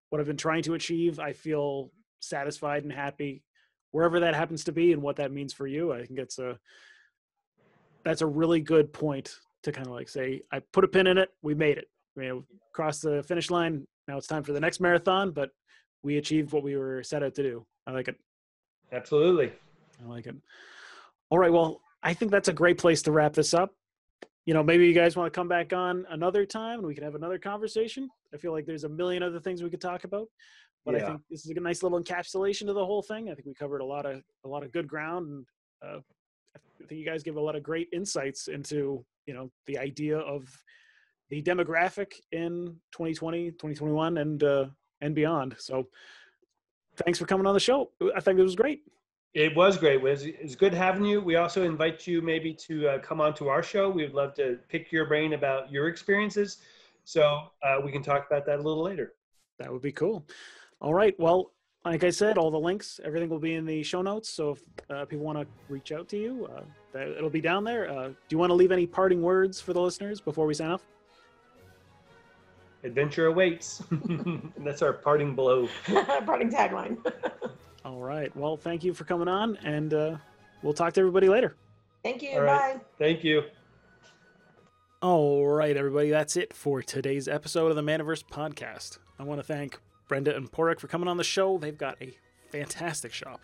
what 0.10 0.20
I've 0.20 0.28
been 0.28 0.36
trying 0.36 0.64
to 0.64 0.74
achieve. 0.74 1.20
I 1.20 1.32
feel 1.32 1.92
satisfied 2.20 2.84
and 2.84 2.92
happy 2.92 3.44
wherever 3.92 4.20
that 4.22 4.36
happens 4.36 4.64
to 4.66 4.72
be, 4.72 4.94
and 4.94 5.02
what 5.02 5.18
that 5.18 5.32
means 5.32 5.54
for 5.54 5.68
you. 5.68 5.94
I 5.94 6.06
think 6.06 6.20
it's 6.20 6.40
a 6.40 6.58
that's 8.04 8.22
a 8.22 8.28
really 8.28 8.60
good 8.60 8.92
point 8.92 9.36
to 9.64 9.72
kind 9.72 9.88
of 9.88 9.94
like 9.94 10.10
say 10.10 10.42
I 10.52 10.60
put 10.72 10.84
a 10.84 10.88
pin 10.88 11.08
in 11.08 11.18
it. 11.18 11.30
We 11.42 11.54
made 11.54 11.78
it. 11.78 11.86
You 12.16 12.24
know, 12.24 12.44
crossed 12.74 13.04
the 13.04 13.24
finish 13.24 13.50
line. 13.50 13.88
Now 14.08 14.18
it's 14.18 14.28
time 14.28 14.44
for 14.44 14.54
the 14.54 14.60
next 14.60 14.80
marathon, 14.80 15.32
but 15.32 15.52
we 16.04 16.18
achieved 16.18 16.52
what 16.52 16.64
we 16.64 16.76
were 16.76 17.04
set 17.04 17.24
out 17.24 17.36
to 17.36 17.44
do. 17.44 17.66
I 17.86 17.92
like 17.92 18.08
it. 18.08 18.16
Absolutely. 18.92 19.54
I 20.04 20.10
like 20.10 20.26
it. 20.28 20.36
All 21.30 21.40
right. 21.40 21.52
Well, 21.52 21.82
I 22.04 22.14
think 22.14 22.32
that's 22.32 22.50
a 22.50 22.54
great 22.54 22.78
place 22.78 23.02
to 23.04 23.12
wrap 23.12 23.34
this 23.34 23.54
up. 23.54 23.74
You 24.46 24.54
know, 24.54 24.64
maybe 24.64 24.88
you 24.88 24.94
guys 24.94 25.16
want 25.16 25.32
to 25.32 25.38
come 25.38 25.48
back 25.48 25.72
on 25.72 26.06
another 26.10 26.46
time 26.46 26.80
and 26.80 26.88
we 26.88 26.96
can 26.96 27.04
have 27.04 27.16
another 27.16 27.38
conversation. 27.38 28.10
I 28.34 28.38
feel 28.38 28.52
like 28.52 28.66
there's 28.66 28.84
a 28.84 28.90
million 28.90 29.22
other 29.22 29.40
things 29.40 29.62
we 29.62 29.70
could 29.70 29.82
talk 29.82 30.04
about, 30.04 30.28
but 30.86 30.96
I 30.96 31.00
think 31.00 31.22
this 31.30 31.46
is 31.46 31.52
a 31.52 31.60
nice 31.60 31.84
little 31.84 32.02
encapsulation 32.02 32.66
to 32.68 32.74
the 32.74 32.86
whole 32.86 33.02
thing. 33.02 33.30
I 33.30 33.36
think 33.36 33.46
we 33.48 33.54
covered 33.54 33.82
a 33.82 33.86
lot 33.86 34.06
of 34.06 34.22
a 34.44 34.48
lot 34.48 34.64
of 34.64 34.72
good 34.72 34.88
ground, 34.88 35.28
and 35.28 35.46
uh, 35.86 36.00
I 36.56 36.88
think 36.88 37.00
you 37.00 37.06
guys 37.06 37.24
give 37.24 37.36
a 37.36 37.42
lot 37.42 37.56
of 37.56 37.64
great 37.64 37.90
insights 37.94 38.48
into 38.48 39.06
you 39.26 39.34
know 39.34 39.52
the 39.68 39.78
idea 39.78 40.18
of 40.18 40.44
the 41.30 41.42
demographic 41.42 42.14
in 42.32 42.76
2020, 42.92 43.52
2021, 43.52 44.18
and 44.18 44.44
uh, 44.44 44.66
and 45.02 45.14
beyond. 45.14 45.56
So, 45.60 45.88
thanks 46.98 47.20
for 47.20 47.26
coming 47.26 47.46
on 47.46 47.54
the 47.54 47.60
show. 47.60 47.92
I 48.16 48.20
think 48.20 48.40
it 48.40 48.44
was 48.44 48.56
great. 48.56 48.82
It 49.34 49.56
was 49.56 49.78
great. 49.78 49.96
It 49.96 50.02
was, 50.02 50.26
it 50.26 50.44
was 50.44 50.58
good 50.58 50.74
having 50.74 51.06
you. 51.06 51.22
We 51.22 51.38
also 51.38 51.64
invite 51.64 52.06
you 52.06 52.22
maybe 52.22 52.54
to 52.54 52.90
uh, 52.90 53.00
come 53.00 53.22
on 53.22 53.34
to 53.36 53.48
our 53.48 53.64
show. 53.64 53.90
We 53.90 54.04
would 54.04 54.14
love 54.14 54.34
to 54.36 54.60
pick 54.68 54.92
your 54.92 55.06
brain 55.06 55.34
about 55.34 55.72
your 55.72 55.88
experiences. 55.88 56.58
So 57.06 57.44
uh, 57.64 57.78
we 57.84 57.94
can 57.94 58.04
talk 58.04 58.28
about 58.30 58.46
that 58.48 58.60
a 58.60 58.62
little 58.62 58.84
later. 58.84 59.14
That 59.58 59.72
would 59.72 59.82
be 59.82 59.94
cool. 59.94 60.28
All 60.82 60.94
right. 60.94 61.18
Well, 61.20 61.52
like 61.86 62.04
I 62.04 62.10
said, 62.10 62.38
all 62.38 62.52
the 62.52 62.60
links, 62.60 63.00
everything 63.04 63.30
will 63.30 63.40
be 63.40 63.54
in 63.56 63.66
the 63.66 63.84
show 63.84 64.02
notes. 64.02 64.30
So 64.30 64.52
if 64.52 64.62
uh, 64.90 65.06
people 65.06 65.26
want 65.26 65.40
to 65.40 65.48
reach 65.70 65.92
out 65.92 66.08
to 66.10 66.18
you, 66.18 66.48
uh, 66.56 66.62
that, 66.92 67.08
it'll 67.10 67.30
be 67.30 67.42
down 67.42 67.64
there. 67.64 67.90
Uh, 67.90 68.08
do 68.10 68.16
you 68.30 68.38
want 68.38 68.50
to 68.50 68.56
leave 68.56 68.72
any 68.72 68.86
parting 68.86 69.22
words 69.22 69.62
for 69.62 69.74
the 69.74 69.82
listeners 69.82 70.22
before 70.22 70.46
we 70.46 70.54
sign 70.54 70.72
off? 70.72 70.84
Adventure 72.84 73.28
awaits. 73.28 73.84
That's 74.58 74.82
our 74.82 74.94
parting 74.94 75.36
blow. 75.36 75.68
Parting 76.26 76.50
tagline. 76.50 76.98
All 77.86 78.00
right. 78.00 78.36
Well, 78.36 78.58
thank 78.58 78.84
you 78.84 78.94
for 78.94 79.04
coming 79.04 79.28
on, 79.28 79.56
and 79.58 79.94
uh, 79.94 80.18
we'll 80.64 80.74
talk 80.74 80.94
to 80.94 81.00
everybody 81.00 81.30
later. 81.30 81.56
Thank 82.04 82.24
you. 82.24 82.32
All 82.32 82.42
right. 82.42 82.78
Bye. 82.78 82.82
Thank 82.98 83.24
you. 83.24 83.44
All 85.04 85.46
right, 85.46 85.78
everybody. 85.78 86.10
That's 86.10 86.36
it 86.36 86.54
for 86.54 86.82
today's 86.82 87.28
episode 87.28 87.68
of 87.68 87.76
the 87.76 87.84
Maniverse 87.84 88.24
podcast. 88.24 88.98
I 89.20 89.24
want 89.24 89.40
to 89.40 89.44
thank 89.44 89.80
Brenda 90.12 90.36
and 90.36 90.52
Paraic 90.52 90.82
for 90.82 90.88
coming 90.88 91.08
on 91.08 91.16
the 91.16 91.24
show. 91.24 91.58
They've 91.58 91.78
got 91.78 91.96
a 92.02 92.14
fantastic 92.50 93.14
shop 93.14 93.40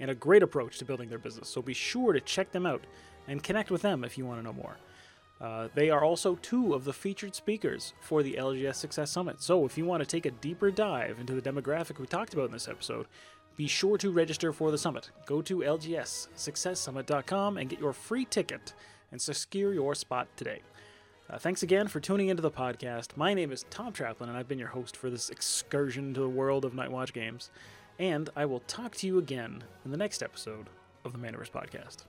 and 0.00 0.10
a 0.10 0.14
great 0.14 0.42
approach 0.42 0.78
to 0.78 0.86
building 0.86 1.10
their 1.10 1.18
business. 1.18 1.46
So 1.46 1.60
be 1.60 1.74
sure 1.74 2.14
to 2.14 2.20
check 2.20 2.52
them 2.52 2.64
out 2.64 2.84
and 3.28 3.42
connect 3.42 3.70
with 3.70 3.82
them 3.82 4.02
if 4.02 4.16
you 4.16 4.24
want 4.24 4.38
to 4.38 4.42
know 4.42 4.54
more. 4.54 4.78
Uh, 5.42 5.68
they 5.74 5.90
are 5.90 6.02
also 6.02 6.36
two 6.36 6.72
of 6.72 6.84
the 6.84 6.92
featured 6.94 7.34
speakers 7.34 7.92
for 8.00 8.22
the 8.22 8.36
LGS 8.38 8.76
Success 8.76 9.10
Summit. 9.10 9.42
So 9.42 9.66
if 9.66 9.76
you 9.76 9.84
want 9.84 10.02
to 10.02 10.06
take 10.06 10.24
a 10.24 10.30
deeper 10.30 10.70
dive 10.70 11.18
into 11.20 11.38
the 11.38 11.42
demographic 11.42 11.98
we 11.98 12.06
talked 12.06 12.32
about 12.32 12.46
in 12.46 12.52
this 12.52 12.66
episode, 12.66 13.08
be 13.54 13.66
sure 13.66 13.98
to 13.98 14.10
register 14.10 14.54
for 14.54 14.70
the 14.70 14.78
summit. 14.78 15.10
Go 15.26 15.42
to 15.42 15.58
lgssuccesssummit.com 15.58 17.58
and 17.58 17.68
get 17.68 17.78
your 17.78 17.92
free 17.92 18.24
ticket 18.24 18.72
and 19.12 19.20
secure 19.20 19.74
your 19.74 19.94
spot 19.94 20.28
today. 20.34 20.62
Uh, 21.28 21.38
thanks 21.38 21.62
again 21.62 21.88
for 21.88 21.98
tuning 21.98 22.28
into 22.28 22.42
the 22.42 22.50
podcast. 22.50 23.16
My 23.16 23.34
name 23.34 23.50
is 23.50 23.64
Tom 23.68 23.92
Traplin, 23.92 24.28
and 24.28 24.36
I've 24.36 24.46
been 24.46 24.60
your 24.60 24.68
host 24.68 24.96
for 24.96 25.10
this 25.10 25.28
excursion 25.28 26.14
to 26.14 26.20
the 26.20 26.28
world 26.28 26.64
of 26.64 26.72
Knight 26.72 26.92
Watch 26.92 27.12
games. 27.12 27.50
And 27.98 28.30
I 28.36 28.46
will 28.46 28.60
talk 28.60 28.94
to 28.96 29.08
you 29.08 29.18
again 29.18 29.64
in 29.84 29.90
the 29.90 29.96
next 29.96 30.22
episode 30.22 30.66
of 31.04 31.12
the 31.12 31.18
Maniverse 31.18 31.50
podcast. 31.50 32.04